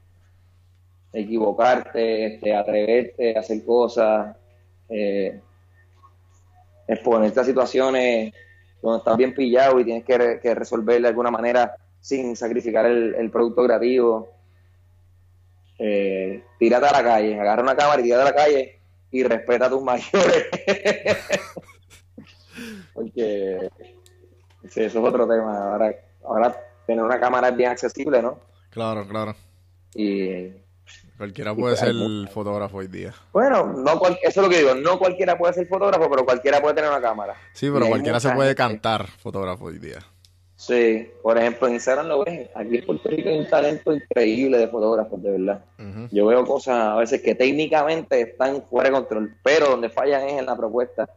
Equivocarte, 1.13 2.27
este, 2.35 2.55
atreverte 2.55 3.37
a 3.37 3.41
hacer 3.41 3.65
cosas, 3.65 4.37
eh, 4.91 5.41
exponerte 6.87 7.41
a 7.41 7.45
situaciones 7.45 8.35
donde 8.83 8.99
estás 8.99 9.17
bien 9.17 9.35
pillado 9.35 9.81
y 9.81 9.85
tienes 9.85 10.05
que, 10.05 10.19
re- 10.19 10.55
resolver 10.55 11.01
de 11.03 11.09
alguna 11.09 11.31
manera 11.31 11.75
sin 12.01 12.37
sacrificar 12.37 12.87
el, 12.87 13.15
el 13.15 13.31
producto 13.31 13.65
creativo. 13.65 14.29
Eh, 15.79 16.43
tírate 16.59 16.87
a 16.87 16.93
la 16.93 17.03
calle, 17.05 17.39
agarra 17.41 17.63
una 17.63 17.77
cámara 17.77 18.01
y 18.01 18.05
tírate 18.05 18.23
a 18.23 18.25
la 18.27 18.35
calle 18.35 18.79
y 19.11 19.23
respeta 19.23 19.67
a 19.67 19.71
tus 19.71 19.83
mayores. 19.83 20.47
Porque 22.95 23.69
sí, 24.69 24.83
eso 24.83 24.99
es 25.01 25.05
otro 25.05 25.27
tema. 25.29 25.73
Ahora, 25.73 25.95
ahora 26.25 26.57
tener 26.87 27.05
una 27.05 27.21
cámara 27.21 27.49
es 27.49 27.57
bien 27.57 27.71
accesible, 27.71 28.23
¿no? 28.23 28.39
Claro, 28.71 29.07
claro. 29.07 29.35
Y 29.95 30.49
Cualquiera 31.17 31.55
puede 31.55 31.75
pues 31.77 31.81
ser 31.81 31.95
fotógrafo 32.33 32.77
hoy 32.79 32.87
día. 32.87 33.13
bueno, 33.33 33.65
no 33.67 33.99
cual- 33.99 34.19
eso 34.23 34.41
es 34.41 34.47
lo 34.47 34.49
que 34.49 34.59
digo, 34.59 34.75
no 34.75 34.99
cualquiera 34.99 35.37
puede 35.37 35.53
ser 35.53 35.67
fotógrafo, 35.67 36.09
pero 36.09 36.25
cualquiera 36.25 36.61
puede 36.61 36.75
tener 36.77 36.91
una 36.91 37.01
cámara. 37.01 37.35
Sí, 37.55 37.69
pero 37.73 37.89
cualquiera 37.89 38.21
se 38.21 38.31
puede 38.31 38.51
gente. 38.51 38.57
cantar 38.63 39.07
fotógrafo 39.07 39.65
hoy 39.65 39.79
día. 39.79 39.99
Sí, 40.55 41.09
por 41.23 41.39
ejemplo, 41.39 41.69
en 41.69 41.75
Instagram 41.75 42.07
lo 42.09 42.25
ves. 42.25 42.51
Aquí 42.55 42.79
en 42.79 42.87
Puerto 42.87 43.09
Rico 43.09 43.29
hay 43.29 43.39
un 43.39 43.49
talento 43.49 43.93
increíble 43.95 44.59
de 44.59 44.69
fotógrafos, 44.69 45.23
de 45.23 45.31
verdad. 45.31 45.65
Yo 46.11 46.27
veo 46.27 46.45
cosas 46.45 46.75
a 46.77 46.97
veces 46.97 47.21
que 47.23 47.35
técnicamente 47.35 48.21
están 48.21 48.63
fuera 48.63 48.89
de 48.91 48.95
control, 48.97 49.35
pero 49.43 49.67
donde 49.71 49.89
fallan 49.89 50.23
es 50.29 50.39
en 50.39 50.47
la 50.47 50.57
propuesta. 50.57 51.09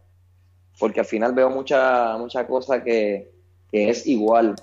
Porque 0.82 1.00
al 1.00 1.06
final 1.06 1.34
veo 1.34 1.52
mucha, 1.52 2.18
mucha 2.18 2.46
cosa 2.48 2.84
que, 2.84 3.32
que 3.72 3.90
es 3.90 4.08
igual. 4.08 4.56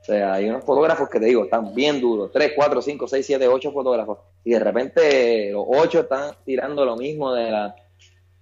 O 0.00 0.04
sea, 0.04 0.32
hay 0.32 0.48
unos 0.48 0.64
fotógrafos 0.64 1.10
que 1.10 1.20
te 1.20 1.26
digo, 1.26 1.44
están 1.44 1.74
bien 1.74 2.00
duros. 2.00 2.30
3, 2.32 2.52
4, 2.56 2.80
5, 2.80 3.06
6, 3.06 3.26
7, 3.26 3.48
8 3.48 3.70
fotógrafos. 3.70 4.18
Y 4.42 4.52
de 4.52 4.58
repente 4.58 5.52
los 5.52 5.66
8 5.68 6.00
están 6.00 6.34
tirando 6.46 6.86
lo 6.86 6.96
mismo 6.96 7.34
de 7.34 7.50
la... 7.50 7.76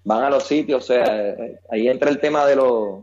Van 0.05 0.23
a 0.23 0.31
los 0.31 0.45
sitios, 0.45 0.85
o 0.85 0.87
sea, 0.87 1.37
ahí 1.69 1.89
entra 1.89 2.09
el 2.09 2.21
tema 2.21 2.47
de 2.47 2.57
los 2.57 3.01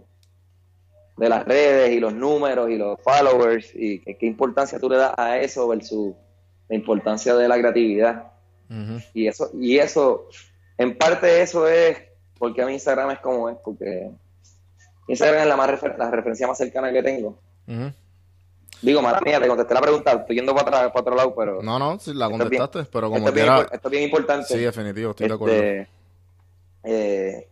de 1.18 1.30
las 1.30 1.46
redes 1.46 1.92
y 1.92 2.00
los 2.00 2.14
números 2.14 2.70
y 2.70 2.76
los 2.76 3.00
followers 3.02 3.72
y 3.74 4.00
qué, 4.00 4.18
qué 4.18 4.26
importancia 4.26 4.80
tú 4.80 4.90
le 4.90 4.98
das 4.98 5.14
a 5.18 5.38
eso 5.40 5.68
versus 5.68 6.16
la 6.70 6.76
importancia 6.76 7.36
de 7.36 7.48
la 7.48 7.58
creatividad. 7.60 8.32
Y 9.14 9.28
eso, 9.28 9.50
y 9.54 9.78
eso, 9.78 10.28
en 10.78 10.98
parte 10.98 11.42
eso 11.42 11.68
es 11.68 12.07
porque 12.38 12.66
mi 12.66 12.74
Instagram 12.74 13.12
es 13.12 13.20
como 13.20 13.50
es, 13.50 13.58
porque 13.64 14.12
Instagram 15.08 15.42
es 15.42 15.48
la 15.48 15.56
más 15.56 15.70
refer- 15.70 15.98
la 15.98 16.10
referencia 16.12 16.48
más 16.48 16.58
cercana 16.58 16.92
que 16.92 17.04
tengo. 17.04 17.40
Digo, 18.82 19.02
mala 19.02 19.20
mía, 19.22 19.40
te 19.42 19.48
contesté 19.48 19.74
la 19.74 19.82
pregunta, 19.82 20.12
estoy 20.14 20.36
yendo 20.36 20.54
para, 20.54 20.68
atrás- 20.68 20.88
para 20.92 21.02
otro 21.02 21.16
lado, 21.16 21.36
pero 21.36 21.62
No, 21.64 21.80
no, 21.80 21.98
sí, 22.00 22.14
la 22.14 22.26
Esto 22.28 22.44
es 22.44 22.50
bien- 22.50 22.60
contestaste, 22.62 22.92
pero 22.92 23.08
esto, 23.08 23.16
como 23.16 23.28
es 23.30 23.34
bien, 23.34 23.46
quiera. 23.48 23.62
impor- 23.62 23.70
esto 23.74 23.88
es 23.88 23.92
bien 23.92 24.04
importante. 24.04 24.46
Sí, 24.48 24.58
definitivo, 24.60 25.10
estoy 25.12 25.28
de 25.28 25.34
acuerdo. 25.34 25.56
Este, 25.56 25.90
eh, 26.84 27.48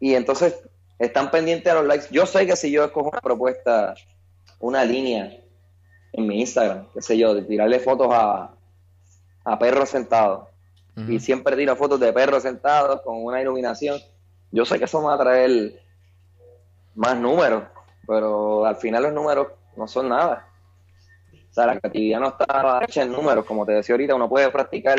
y 0.00 0.14
entonces 0.14 0.58
están 0.98 1.30
pendientes 1.30 1.70
a 1.70 1.76
los 1.76 1.84
likes. 1.86 2.06
Yo 2.10 2.24
sé 2.26 2.46
que 2.46 2.56
si 2.56 2.70
yo 2.70 2.84
escojo 2.84 3.10
una 3.10 3.20
propuesta, 3.20 3.94
una 4.60 4.84
línea 4.84 5.36
en 6.12 6.26
mi 6.26 6.40
Instagram, 6.40 6.88
qué 6.94 7.02
sé 7.02 7.18
yo, 7.18 7.34
de 7.34 7.42
tirarle 7.42 7.78
fotos 7.78 8.08
a, 8.10 8.54
a 9.44 9.58
perros 9.58 9.90
sentados, 9.90 10.47
Y 11.06 11.20
siempre 11.20 11.54
tiro 11.54 11.76
fotos 11.76 12.00
de 12.00 12.12
perros 12.12 12.42
sentados 12.42 13.02
con 13.02 13.22
una 13.22 13.40
iluminación, 13.40 14.00
yo 14.50 14.64
sé 14.64 14.78
que 14.78 14.86
eso 14.86 15.00
me 15.00 15.06
va 15.06 15.14
a 15.14 15.18
traer 15.18 15.80
más 16.94 17.16
números, 17.16 17.64
pero 18.06 18.64
al 18.64 18.76
final 18.76 19.04
los 19.04 19.12
números 19.12 19.48
no 19.76 19.86
son 19.86 20.08
nada. 20.08 20.48
O 21.50 21.54
sea, 21.54 21.66
la 21.66 21.78
creatividad 21.78 22.20
no 22.20 22.28
está 22.28 22.80
hecha 22.82 23.02
en 23.02 23.12
números, 23.12 23.44
como 23.44 23.64
te 23.64 23.72
decía 23.72 23.94
ahorita, 23.94 24.14
uno 24.14 24.28
puede 24.28 24.50
practicar 24.50 24.98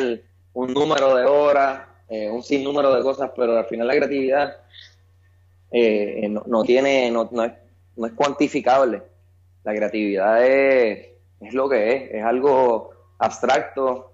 un 0.53 0.73
número 0.73 1.15
de 1.15 1.25
horas, 1.25 1.81
eh, 2.07 2.29
un 2.29 2.43
sinnúmero 2.43 2.93
de 2.93 3.03
cosas, 3.03 3.31
pero 3.35 3.57
al 3.57 3.65
final 3.65 3.87
la 3.87 3.95
creatividad 3.95 4.57
eh, 5.71 6.27
no, 6.29 6.43
no 6.45 6.63
tiene, 6.63 7.11
no, 7.11 7.29
no 7.31 7.43
es, 7.43 7.53
no 7.95 8.07
es 8.07 8.13
cuantificable. 8.13 9.03
La 9.63 9.75
creatividad 9.75 10.45
es, 10.45 11.09
es 11.41 11.53
lo 11.53 11.69
que 11.69 11.95
es, 11.95 12.11
es 12.11 12.23
algo 12.23 12.91
abstracto, 13.17 14.08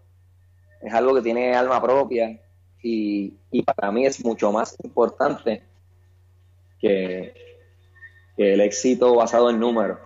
es 0.86 0.94
algo 0.94 1.16
que 1.16 1.22
tiene 1.22 1.56
alma 1.56 1.82
propia 1.82 2.40
y, 2.82 3.34
y 3.52 3.64
para 3.64 3.92
mí 3.92 4.06
es 4.06 4.24
mucho 4.24 4.52
más 4.52 4.76
importante 4.84 5.64
que, 6.80 7.34
que 8.38 8.54
el 8.54 8.62
éxito 8.62 9.16
basado 9.16 9.50
en 9.50 9.60
números. 9.60 9.98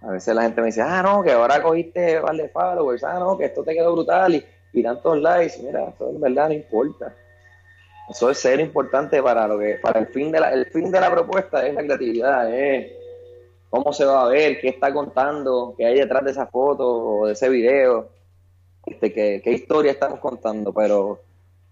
A 0.00 0.12
veces 0.12 0.32
la 0.34 0.42
gente 0.42 0.60
me 0.60 0.68
dice, 0.68 0.80
ah, 0.80 1.02
no, 1.02 1.24
que 1.24 1.32
ahora 1.32 1.60
cogiste 1.60 2.20
par 2.20 2.36
de 2.36 2.48
followers, 2.48 3.02
ah, 3.02 3.18
no, 3.18 3.36
que 3.36 3.46
esto 3.46 3.64
te 3.64 3.74
quedó 3.74 3.92
brutal 3.92 4.36
y, 4.36 4.44
y 4.72 4.82
tantos 4.82 5.20
likes. 5.20 5.58
Mira, 5.60 5.88
eso 5.88 6.08
en 6.08 6.20
verdad 6.20 6.48
no 6.48 6.54
importa. 6.54 7.16
Eso 8.08 8.30
es 8.30 8.38
ser 8.38 8.60
importante 8.60 9.20
para 9.20 9.48
lo 9.48 9.58
que, 9.58 9.74
para 9.82 9.98
el 9.98 10.06
fin 10.06 10.30
de 10.30 10.40
la, 10.40 10.52
el 10.52 10.66
fin 10.66 10.90
de 10.92 11.00
la 11.00 11.10
propuesta 11.10 11.66
es 11.66 11.74
la 11.74 11.82
creatividad, 11.82 12.54
es 12.54 12.92
cómo 13.68 13.92
se 13.92 14.04
va 14.04 14.22
a 14.22 14.28
ver, 14.28 14.60
qué 14.60 14.68
está 14.68 14.94
contando, 14.94 15.74
qué 15.76 15.84
hay 15.84 15.98
detrás 15.98 16.24
de 16.24 16.30
esa 16.30 16.46
foto 16.46 16.88
o 16.88 17.26
de 17.26 17.32
ese 17.32 17.48
video, 17.48 18.08
este, 18.90 19.12
qué, 19.12 19.40
qué 19.42 19.52
historia 19.52 19.92
estamos 19.92 20.20
contando, 20.20 20.72
pero 20.72 21.20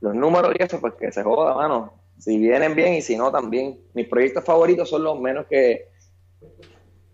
los 0.00 0.14
números 0.14 0.54
y 0.58 0.62
eso, 0.62 0.80
pues 0.80 0.94
que 0.94 1.10
se 1.12 1.22
joda, 1.22 1.54
mano. 1.54 1.92
Si 2.18 2.38
vienen 2.38 2.74
bien 2.74 2.94
y 2.94 3.02
si 3.02 3.16
no, 3.16 3.30
también. 3.30 3.78
Mis 3.94 4.08
proyectos 4.08 4.42
favoritos 4.44 4.88
son 4.88 5.04
los 5.04 5.20
menos 5.20 5.46
que 5.46 5.88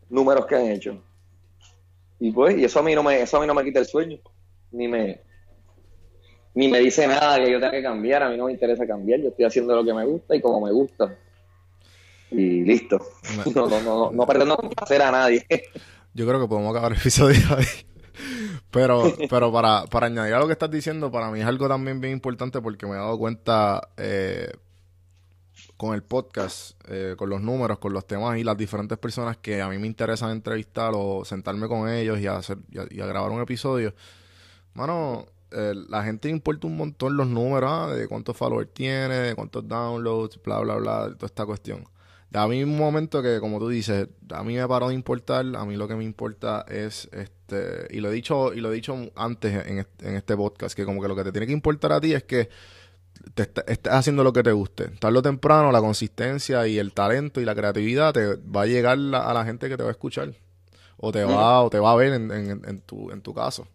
números 0.08 0.46
que 0.46 0.54
han 0.56 0.66
hecho. 0.66 1.02
Y 2.20 2.30
pues, 2.30 2.56
y 2.56 2.64
eso 2.64 2.78
a 2.78 2.82
mí 2.82 2.94
no 2.94 3.02
me, 3.02 3.20
eso 3.20 3.36
a 3.36 3.40
mí 3.40 3.46
no 3.46 3.54
me 3.54 3.64
quita 3.64 3.80
el 3.80 3.86
sueño, 3.86 4.18
ni 4.70 4.86
me, 4.86 5.20
ni 6.54 6.68
me 6.68 6.78
dice 6.78 7.06
nada 7.08 7.36
que 7.38 7.50
yo 7.50 7.58
tenga 7.58 7.72
que 7.72 7.82
cambiar, 7.82 8.22
a 8.22 8.28
mí 8.30 8.36
no 8.36 8.44
me 8.46 8.52
interesa 8.52 8.86
cambiar, 8.86 9.20
yo 9.20 9.28
estoy 9.30 9.44
haciendo 9.44 9.74
lo 9.74 9.84
que 9.84 9.92
me 9.92 10.04
gusta 10.04 10.36
y 10.36 10.40
como 10.40 10.64
me 10.64 10.70
gusta. 10.72 11.16
Y 12.30 12.62
listo. 12.62 12.98
Me- 13.44 13.52
No, 13.54 13.66
no, 13.66 13.80
no, 13.82 14.10
no 14.12 14.26
pretendo 14.26 14.56
complacer 14.56 15.02
a 15.02 15.10
nadie. 15.10 15.44
Yo 16.14 16.26
creo 16.28 16.40
que 16.40 16.46
podemos 16.46 16.70
acabar 16.70 16.92
el 16.92 16.98
episodio 16.98 17.40
ahí. 17.56 17.64
Pero, 18.70 19.12
pero 19.28 19.52
para, 19.52 19.84
para 19.84 20.06
añadir 20.06 20.34
a 20.34 20.38
lo 20.38 20.46
que 20.46 20.52
estás 20.52 20.70
diciendo, 20.70 21.10
para 21.10 21.30
mí 21.30 21.40
es 21.40 21.46
algo 21.46 21.68
también 21.68 22.00
bien 22.00 22.14
importante 22.14 22.60
porque 22.60 22.86
me 22.86 22.92
he 22.92 22.96
dado 22.96 23.18
cuenta 23.18 23.88
eh, 23.96 24.50
con 25.76 25.94
el 25.94 26.02
podcast, 26.02 26.80
eh, 26.88 27.14
con 27.18 27.28
los 27.28 27.40
números, 27.40 27.78
con 27.78 27.92
los 27.92 28.06
temas 28.06 28.38
y 28.38 28.44
las 28.44 28.56
diferentes 28.56 28.96
personas 28.98 29.36
que 29.38 29.60
a 29.60 29.68
mí 29.68 29.78
me 29.78 29.86
interesan 29.86 30.30
entrevistar 30.30 30.92
o 30.94 31.24
sentarme 31.24 31.68
con 31.68 31.88
ellos 31.88 32.20
y 32.20 32.26
hacer, 32.26 32.58
y 32.70 33.00
a, 33.00 33.06
grabar 33.06 33.30
un 33.30 33.40
episodio. 33.40 33.94
Mano, 34.74 35.26
eh, 35.50 35.74
la 35.88 36.04
gente 36.04 36.28
le 36.28 36.34
importa 36.34 36.66
un 36.66 36.76
montón 36.76 37.16
los 37.16 37.26
números, 37.26 37.70
ah, 37.70 37.88
de 37.88 38.08
cuántos 38.08 38.36
followers 38.36 38.72
tiene, 38.72 39.14
de 39.16 39.34
cuántos 39.34 39.66
downloads, 39.66 40.40
bla, 40.42 40.60
bla, 40.60 40.76
bla, 40.76 41.14
toda 41.14 41.26
esta 41.26 41.44
cuestión. 41.44 41.84
A 42.34 42.46
mí 42.48 42.62
un 42.62 42.76
momento 42.78 43.22
que, 43.22 43.40
como 43.40 43.58
tú 43.58 43.68
dices, 43.68 44.08
a 44.32 44.42
mí 44.42 44.54
me 44.56 44.66
paró 44.66 44.88
de 44.88 44.94
importar, 44.94 45.44
a 45.54 45.64
mí 45.66 45.76
lo 45.76 45.86
que 45.88 45.94
me 45.96 46.04
importa 46.04 46.64
es, 46.68 47.08
este, 47.12 47.88
y 47.90 48.00
lo 48.00 48.10
he 48.10 48.14
dicho, 48.14 48.54
y 48.54 48.60
lo 48.60 48.72
he 48.72 48.74
dicho 48.74 48.96
antes 49.16 49.66
en 49.66 49.78
este, 49.80 50.08
en 50.08 50.14
este 50.16 50.36
podcast, 50.36 50.74
que 50.74 50.84
como 50.84 51.02
que 51.02 51.08
lo 51.08 51.16
que 51.16 51.24
te 51.24 51.32
tiene 51.32 51.46
que 51.46 51.52
importar 51.52 51.92
a 51.92 52.00
ti 52.00 52.14
es 52.14 52.22
que 52.24 52.48
te 53.34 53.42
est- 53.42 53.58
estés 53.68 53.92
haciendo 53.92 54.24
lo 54.24 54.32
que 54.32 54.42
te 54.42 54.52
guste. 54.52 54.88
Tarde 54.98 55.20
temprano, 55.22 55.70
la 55.72 55.80
consistencia 55.80 56.66
y 56.66 56.78
el 56.78 56.92
talento 56.94 57.40
y 57.40 57.44
la 57.44 57.54
creatividad 57.54 58.12
te 58.14 58.36
va 58.36 58.62
a 58.62 58.66
llegar 58.66 58.96
a 58.98 59.32
la 59.34 59.44
gente 59.44 59.68
que 59.68 59.76
te 59.76 59.82
va 59.82 59.90
a 59.90 59.92
escuchar. 59.92 60.32
O 60.96 61.12
te 61.12 61.24
va, 61.24 61.60
o 61.62 61.68
te 61.70 61.78
va 61.80 61.92
a 61.92 61.96
ver 61.96 62.12
en, 62.14 62.30
en- 62.30 62.62
en 62.66 62.80
tu, 62.80 63.10
en 63.10 63.20
tu 63.22 63.34
caso. 63.34 63.66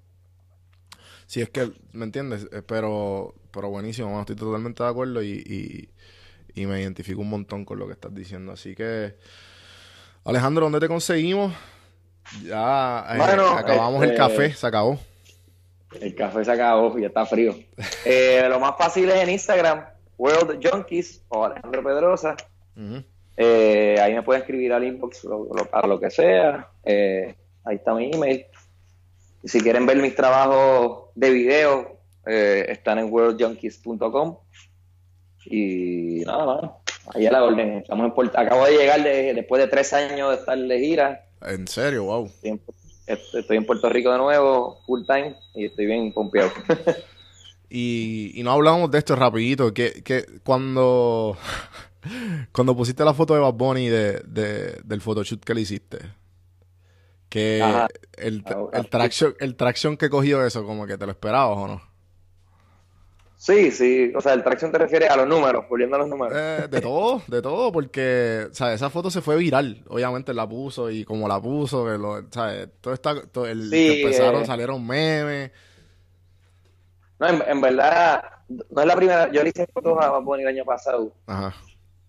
Si 1.28 1.42
es 1.42 1.50
que, 1.50 1.72
¿me 1.92 2.06
entiendes? 2.06 2.48
Eh, 2.52 2.62
Pero, 2.66 3.36
pero 3.52 3.70
buenísimo, 3.70 4.20
estoy 4.20 4.36
totalmente 4.36 4.82
de 4.84 4.90
acuerdo 4.90 5.22
y, 5.22 5.90
y 6.58 6.66
me 6.66 6.82
identifico 6.82 7.22
un 7.22 7.30
montón 7.30 7.64
con 7.66 7.78
lo 7.80 7.86
que 7.88 7.94
estás 7.94 8.14
diciendo. 8.14 8.52
Así 8.52 8.76
que, 8.76 9.16
Alejandro, 10.26 10.66
¿dónde 10.66 10.80
te 10.80 10.88
conseguimos? 10.88 11.54
Ya 12.44 13.06
eh, 13.12 13.18
Bueno, 13.18 13.48
acabamos 13.50 14.04
el 14.04 14.10
este- 14.10 14.18
café, 14.18 14.54
se 14.54 14.68
acabó. 14.68 15.00
El 16.02 16.16
café 16.16 16.44
se 16.44 16.52
acabó, 16.52 16.98
ya 16.98 17.08
está 17.08 17.26
frío. 17.26 17.56
Eh, 18.06 18.46
lo 18.50 18.60
más 18.60 18.74
fácil 18.78 19.10
es 19.10 19.22
en 19.24 19.30
Instagram, 19.30 19.86
World 20.18 20.60
Junkies 20.68 21.24
o 21.30 21.46
Alejandro 21.46 21.84
Pedrosa. 21.84 22.36
Eh, 23.38 23.98
ahí 24.02 24.14
me 24.14 24.24
pueden 24.24 24.42
escribir 24.42 24.74
al 24.74 24.84
inbox 24.84 25.24
lo, 25.24 25.48
lo- 25.54 25.66
para 25.70 25.88
lo 25.88 26.00
que 26.00 26.10
sea. 26.10 26.70
Ahí 26.86 27.76
está 27.76 27.94
mi 27.94 28.12
email. 28.12 28.46
Si 29.44 29.62
quieren 29.62 29.86
ver 29.86 29.98
mis 29.98 30.16
trabajos 30.16 31.10
de 31.16 31.30
video, 31.30 32.00
están 32.26 33.00
en 33.00 33.12
worldjunkies.com. 33.14 34.38
Y 35.50 36.24
nada 36.26 36.46
más, 36.46 36.72
ahí 37.16 37.26
a 37.26 37.32
la 37.32 37.44
orden. 37.44 37.78
Estamos 37.80 38.06
en 38.06 38.14
Puerto- 38.14 38.38
acabo 38.40 38.66
de 38.66 38.78
llegar 38.78 39.04
de- 39.04 39.34
después 39.34 39.62
de 39.62 39.68
tres 39.68 39.94
años 39.94 40.30
de 40.32 40.36
estar 40.38 40.58
de 40.58 40.80
gira. 40.80 41.26
En 41.42 41.68
serio, 41.68 42.04
wow. 42.06 42.26
Estoy 42.26 42.50
en, 42.52 42.62
estoy 43.08 43.58
en 43.58 43.66
Puerto 43.66 43.90
Rico 43.90 44.12
de 44.12 44.18
nuevo, 44.18 44.82
full 44.86 45.04
time, 45.06 45.36
y 45.56 45.66
estoy 45.66 45.86
bien 45.86 46.12
pompeado. 46.14 46.52
Y, 47.70 48.32
y 48.34 48.44
no 48.44 48.52
hablamos 48.54 48.90
de 48.92 48.98
esto 49.00 49.14
rapidito, 49.18 49.74
que, 49.74 50.02
que 50.02 50.26
cuando, 50.46 51.38
cuando 52.54 52.74
pusiste 52.78 53.04
la 53.04 53.14
foto 53.14 53.34
de 53.34 53.42
Bad 53.42 53.56
Bunny 53.56 53.90
de, 53.90 54.22
de- 54.26 54.80
del 54.86 55.02
photoshoot 55.02 55.44
que 55.44 55.54
le 55.54 55.60
hiciste, 55.60 55.98
que 57.28 57.62
Ajá. 57.62 57.90
el, 58.18 58.42
el, 58.72 58.90
traction, 58.90 59.36
el 59.42 59.58
traction 59.58 59.98
que 59.98 60.10
cogió 60.10 60.46
eso, 60.46 60.66
como 60.66 60.88
que 60.88 60.98
te 60.98 61.06
lo 61.06 61.12
esperabas 61.12 61.58
o 61.58 61.68
no. 61.68 61.82
Sí, 63.38 63.72
sí, 63.72 64.12
o 64.16 64.22
sea, 64.22 64.34
el 64.34 64.44
traction 64.44 64.72
te 64.72 64.78
refiere 64.78 65.08
a 65.08 65.16
los 65.16 65.28
números, 65.28 65.66
volviendo 65.70 65.96
a 65.96 66.00
los 66.00 66.10
números. 66.10 66.34
Eh, 66.36 66.68
de 66.70 66.82
todo, 66.82 67.22
de 67.28 67.42
todo, 67.42 67.72
porque, 67.72 68.48
¿sabes? 68.52 68.76
Esa 68.76 68.90
foto 68.90 69.10
se 69.10 69.22
fue 69.22 69.38
viral, 69.38 69.84
obviamente 69.88 70.34
la 70.34 70.48
puso 70.48 70.90
y 70.90 71.06
como 71.06 71.28
la 71.28 71.42
puso, 71.42 71.86
que 71.86 71.98
lo, 71.98 72.24
¿sabes? 72.32 72.70
Todo 72.82 72.94
está, 72.94 73.26
todo 73.28 73.46
el, 73.46 73.70
Sí, 73.70 74.02
empezaron, 74.02 74.42
eh. 74.42 74.46
salieron 74.46 74.86
memes. 74.86 75.52
No, 77.20 77.28
en, 77.30 77.44
en 77.48 77.62
verdad, 77.62 78.22
no 78.48 78.82
es 78.82 78.88
la 78.88 78.96
primera, 78.96 79.32
yo 79.32 79.44
le 79.44 79.50
hice 79.50 79.68
fotos 79.68 79.98
a 80.00 80.10
Bad 80.10 80.40
el 80.40 80.48
año 80.48 80.66
pasado, 80.66 81.14
Ajá. 81.26 81.56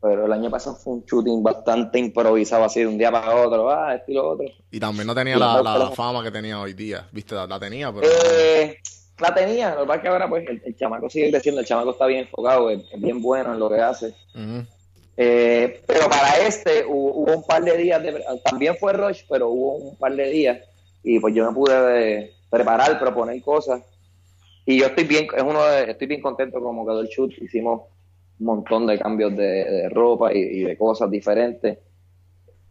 pero 0.00 0.26
el 0.26 0.32
año 0.32 0.50
pasado 0.50 0.76
fue 0.76 0.94
un 0.94 1.04
shooting 1.04 1.42
bastante 1.42 1.98
improvisado, 1.98 2.64
así 2.64 2.80
de 2.80 2.86
un 2.86 2.98
día 2.98 3.10
para 3.10 3.34
otro, 3.34 3.70
ah, 3.70 3.94
esto 3.94 4.12
y 4.12 4.14
lo 4.14 4.28
otro. 4.30 4.46
Y 4.70 4.80
también 4.80 5.06
no 5.06 5.14
tenía 5.14 5.36
la, 5.36 5.90
fama 5.94 6.22
que 6.22 6.30
tenía 6.30 6.60
hoy 6.60 6.74
día, 6.74 7.08
¿viste? 7.12 7.34
La, 7.34 7.46
la 7.46 7.58
tenía, 7.58 7.92
pero... 7.92 8.06
Eh, 8.06 8.78
la 9.20 9.34
tenía, 9.34 9.74
lo 9.74 9.82
que 9.82 9.86
pasa 9.86 9.96
es 9.96 10.02
que 10.02 10.08
ahora 10.08 10.28
pues 10.28 10.48
el, 10.48 10.62
el 10.64 10.76
chamaco 10.76 11.10
sigue 11.10 11.30
creciendo, 11.30 11.60
el 11.60 11.66
chamaco 11.66 11.90
está 11.90 12.06
bien 12.06 12.20
enfocado, 12.20 12.70
es, 12.70 12.80
es 12.92 13.00
bien 13.00 13.20
bueno 13.20 13.52
en 13.52 13.58
lo 13.58 13.68
que 13.68 13.80
hace. 13.80 14.14
Eh, 15.16 15.82
pero 15.86 16.08
para 16.08 16.38
este 16.46 16.84
hubo, 16.86 17.12
hubo 17.14 17.36
un 17.38 17.44
par 17.44 17.62
de 17.64 17.76
días, 17.76 18.00
de, 18.02 18.24
también 18.44 18.76
fue 18.76 18.92
Rush, 18.92 19.22
pero 19.28 19.48
hubo 19.48 19.74
un 19.76 19.96
par 19.96 20.14
de 20.14 20.28
días 20.30 20.58
y 21.02 21.18
pues 21.18 21.34
yo 21.34 21.46
me 21.48 21.54
pude 21.54 22.18
eh, 22.20 22.32
preparar, 22.48 22.98
proponer 23.00 23.42
cosas 23.42 23.82
y 24.64 24.78
yo 24.78 24.86
estoy 24.86 25.04
bien, 25.04 25.26
es 25.36 25.42
uno 25.42 25.64
de- 25.64 25.90
estoy 25.90 26.06
bien 26.06 26.20
contento 26.22 26.60
como 26.60 26.86
quedó 26.86 27.00
el 27.00 27.08
shoot, 27.08 27.32
hicimos 27.42 27.82
un 28.38 28.46
montón 28.46 28.86
de 28.86 28.98
cambios 28.98 29.36
de, 29.36 29.64
de 29.64 29.88
ropa 29.88 30.32
y, 30.32 30.38
y 30.38 30.62
de 30.64 30.76
cosas 30.78 31.10
diferentes. 31.10 31.78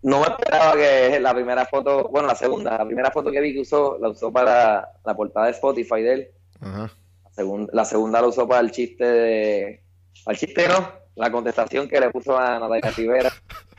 No 0.04 0.22
me 0.22 0.28
esperaba 0.28 0.74
que 0.76 1.20
la 1.20 1.34
primera 1.34 1.66
foto, 1.66 2.08
bueno, 2.10 2.28
la 2.30 2.36
segunda, 2.36 2.78
la 2.78 2.86
primera 2.86 3.12
foto 3.12 3.32
que 3.32 3.42
vi 3.42 3.54
que 3.54 3.62
usó, 3.62 3.98
la 4.00 4.10
usó 4.10 4.32
para 4.32 4.92
la 5.04 5.16
portada 5.18 5.48
de 5.48 5.52
Spotify 5.54 6.02
de 6.02 6.14
él. 6.14 6.28
Ajá. 6.60 6.92
La 7.24 7.32
segunda, 7.32 7.72
la 7.74 7.86
segunda 7.86 8.22
la 8.22 8.28
usó 8.28 8.48
para 8.48 8.62
el 8.62 8.72
chiste 8.72 9.06
de. 9.06 9.82
Para 10.24 10.34
el 10.34 10.40
chiste 10.40 10.68
no, 10.68 10.92
la 11.16 11.32
contestación 11.32 11.88
que 11.88 12.00
le 12.00 12.10
puso 12.10 12.38
a 12.38 12.60
Natalia 12.60 12.92
Rivera 12.92 13.34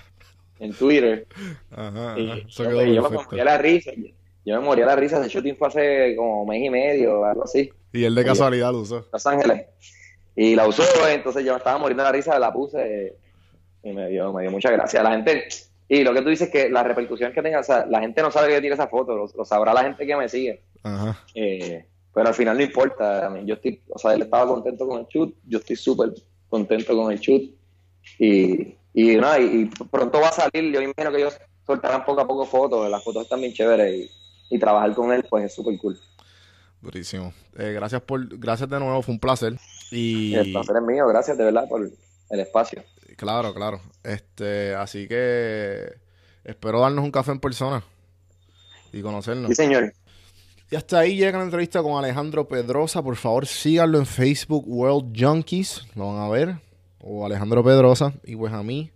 en 0.61 0.73
Twitter. 0.73 1.27
Ajá, 1.71 2.19
Y 2.19 2.31
ajá. 2.31 2.41
Yo, 2.49 2.65
quedó 2.65 2.85
yo 2.85 3.11
me 3.11 3.17
moría 3.17 3.45
la 3.45 3.59
risa. 3.59 3.93
Yo 4.45 4.61
me 4.61 4.61
moría 4.61 4.87
la 4.87 4.97
risa. 4.97 5.21
Ese 5.21 5.29
shooting 5.29 5.57
fue 5.57 5.69
hace 5.69 6.17
como 6.17 6.47
mes 6.47 6.65
y 6.65 6.71
medio 6.71 7.21
o 7.21 7.25
algo 7.25 7.45
así, 7.45 7.71
Y 7.93 8.05
él 8.05 8.15
de 8.15 8.25
casualidad 8.25 8.73
lo 8.73 8.81
usó. 8.81 9.07
Los 9.13 9.27
Ángeles. 9.27 9.67
Y 10.35 10.55
la 10.55 10.69
usó, 10.69 10.85
entonces 11.09 11.45
yo 11.45 11.53
me 11.53 11.59
estaba 11.59 11.79
muriendo 11.79 12.05
de 12.05 12.09
la 12.09 12.13
risa, 12.13 12.39
la 12.39 12.53
puse 12.53 13.17
y 13.83 13.93
me 13.93 14.09
dio, 14.09 14.33
me 14.33 14.43
dio 14.43 14.51
mucha 14.51 14.71
gracia. 14.71 15.03
La 15.03 15.11
gente. 15.11 15.49
Y 15.89 16.05
lo 16.05 16.13
que 16.13 16.23
tú 16.23 16.29
dices 16.29 16.51
que 16.51 16.69
la 16.69 16.83
repercusión 16.83 17.33
que 17.33 17.43
tenga, 17.43 17.61
o 17.61 17.65
sea, 17.65 17.87
la 17.87 18.01
gente 18.01 18.23
no 18.23 18.31
sabe 18.31 18.49
que 18.49 18.55
yo 18.55 18.61
tiré 18.61 18.75
esa 18.75 18.89
foto, 18.89 19.17
lo, 19.17 19.27
lo 19.35 19.45
sabrá 19.45 19.73
la 19.73 19.85
gente 19.85 20.07
que 20.07 20.17
me 20.17 20.29
sigue. 20.29 20.63
Ajá. 20.83 21.19
Eh, 21.35 21.87
pero 22.19 22.31
al 22.31 22.35
final 22.35 22.57
no 22.57 22.65
importa. 22.65 23.27
a 23.27 23.31
mí, 23.31 23.43
Yo 23.47 23.55
estoy, 23.55 23.81
o 23.91 23.97
sea, 23.97 24.13
él 24.13 24.23
estaba 24.23 24.53
contento 24.53 24.89
con 24.89 24.99
el 24.99 25.07
shoot, 25.07 25.33
yo 25.47 25.59
estoy 25.59 25.77
súper 25.77 26.13
contento 26.49 26.97
con 26.97 27.13
el 27.13 27.21
shoot. 27.21 27.43
Y, 28.19 28.75
y, 28.93 29.17
nada, 29.19 29.39
y, 29.39 29.45
y 29.45 29.85
pronto 29.85 30.21
va 30.21 30.31
a 30.31 30.33
salir, 30.33 30.75
yo 30.75 30.83
imagino 30.83 31.13
que 31.13 31.19
ellos 31.19 31.39
soltarán 31.65 32.05
poco 32.05 32.21
a 32.23 32.27
poco 32.27 32.45
fotos, 32.45 32.91
las 32.91 33.05
fotos 33.05 33.23
están 33.23 33.41
bien 33.41 33.53
chéveres 33.53 34.11
y, 34.51 34.57
y 34.57 34.59
trabajar 34.59 34.93
con 34.97 35.13
él 35.13 35.25
pues 35.31 35.45
es 35.45 35.55
súper 35.55 35.79
cool. 35.79 35.97
Durísimo. 36.81 37.33
Eh, 37.57 37.71
gracias 37.73 38.03
por, 38.03 38.27
gracias 38.37 38.69
de 38.69 38.81
nuevo, 38.81 39.01
fue 39.01 39.15
un 39.15 39.21
placer. 39.21 39.55
Y 39.93 40.35
El 40.35 40.51
placer 40.51 40.75
es 40.75 40.83
mío, 40.83 41.07
gracias 41.07 41.39
de 41.39 41.45
verdad 41.45 41.69
por 41.69 41.89
el 42.31 42.41
espacio. 42.41 42.83
claro, 43.17 43.55
claro. 43.55 43.81
Este, 44.03 44.75
así 44.75 45.07
que 45.07 45.87
espero 46.43 46.81
darnos 46.81 47.05
un 47.05 47.13
café 47.13 47.31
en 47.31 47.39
persona 47.39 47.85
y 48.93 49.03
conocernos. 49.03 49.51
Sí, 49.51 49.55
señor. 49.55 49.93
Y 50.71 50.77
hasta 50.77 50.99
ahí 50.99 51.17
llega 51.17 51.39
la 51.39 51.45
entrevista 51.45 51.83
con 51.83 51.97
Alejandro 51.97 52.47
Pedrosa. 52.47 53.03
Por 53.03 53.17
favor, 53.17 53.47
síganlo 53.47 53.99
en 53.99 54.05
Facebook 54.05 54.65
World 54.67 55.19
Junkies. 55.19 55.87
Lo 55.95 56.13
van 56.13 56.23
a 56.23 56.29
ver. 56.29 56.61
O 56.99 57.25
Alejandro 57.25 57.65
Pedrosa. 57.65 58.13
Y 58.23 58.37
pues 58.37 58.53
a 58.53 58.63
mí 58.63 58.91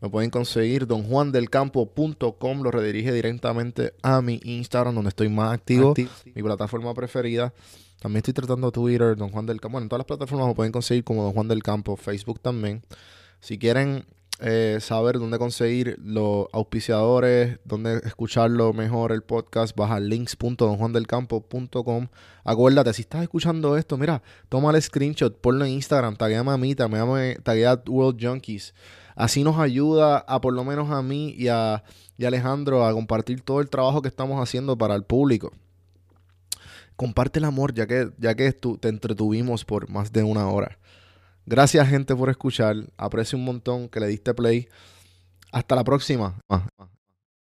me 0.00 0.08
pueden 0.08 0.30
conseguir 0.30 0.86
donjuandelcampo.com. 0.86 2.62
Lo 2.62 2.70
redirige 2.70 3.12
directamente 3.12 3.92
a 4.02 4.22
mi 4.22 4.40
Instagram, 4.44 4.94
donde 4.94 5.08
estoy 5.08 5.28
más 5.28 5.52
activo. 5.52 5.94
Mi 6.32 6.42
plataforma 6.44 6.94
preferida. 6.94 7.52
También 7.98 8.18
estoy 8.18 8.34
tratando 8.34 8.70
Twitter, 8.70 9.16
Don 9.16 9.30
Juan 9.30 9.46
del 9.46 9.60
Campo. 9.60 9.72
Bueno, 9.72 9.86
en 9.86 9.88
todas 9.88 10.00
las 10.00 10.06
plataformas 10.06 10.46
me 10.46 10.54
pueden 10.54 10.70
conseguir 10.70 11.02
como 11.02 11.24
Don 11.24 11.32
Juan 11.32 11.48
del 11.48 11.64
Campo. 11.64 11.96
Facebook 11.96 12.38
también. 12.38 12.84
Si 13.40 13.58
quieren 13.58 14.04
eh, 14.40 14.78
saber 14.80 15.18
dónde 15.18 15.38
conseguir 15.38 15.98
los 16.02 16.48
auspiciadores, 16.52 17.58
dónde 17.64 18.02
escucharlo 18.04 18.74
mejor 18.74 19.12
el 19.12 19.22
podcast, 19.22 19.74
baja 19.74 19.98
links.donjuandelcampo.com. 19.98 22.08
Acuérdate, 22.44 22.92
si 22.92 23.00
estás 23.02 23.22
escuchando 23.22 23.78
esto, 23.78 23.96
mira, 23.96 24.22
toma 24.50 24.72
el 24.72 24.82
screenshot, 24.82 25.40
ponlo 25.40 25.64
en 25.64 25.70
Instagram, 25.72 26.16
taguéame 26.16 26.50
a 26.50 26.58
mí, 26.58 26.74
taguéame, 26.74 27.36
taguea 27.42 27.72
a 27.72 27.82
World 27.88 28.22
Junkies. 28.22 28.74
Así 29.14 29.42
nos 29.42 29.58
ayuda 29.58 30.18
a 30.18 30.42
por 30.42 30.52
lo 30.52 30.64
menos 30.64 30.90
a 30.90 31.00
mí 31.00 31.34
y 31.38 31.48
a, 31.48 31.82
y 32.18 32.26
Alejandro 32.26 32.84
a 32.84 32.92
compartir 32.92 33.40
todo 33.40 33.60
el 33.60 33.70
trabajo 33.70 34.02
que 34.02 34.08
estamos 34.08 34.42
haciendo 34.42 34.76
para 34.76 34.94
el 34.94 35.04
público. 35.04 35.52
Comparte 36.96 37.38
el 37.38 37.46
amor, 37.46 37.72
ya 37.72 37.86
que, 37.86 38.10
ya 38.18 38.34
que 38.34 38.52
te 38.52 38.88
entretuvimos 38.88 39.64
por 39.64 39.88
más 39.88 40.12
de 40.12 40.22
una 40.22 40.48
hora. 40.48 40.78
Gracias, 41.46 41.88
gente, 41.88 42.14
por 42.14 42.28
escuchar. 42.28 42.76
Aprecio 42.96 43.38
un 43.38 43.44
montón 43.44 43.88
que 43.88 44.00
le 44.00 44.08
diste 44.08 44.34
play. 44.34 44.68
Hasta 45.52 45.76
la 45.76 45.84
próxima. 45.84 46.40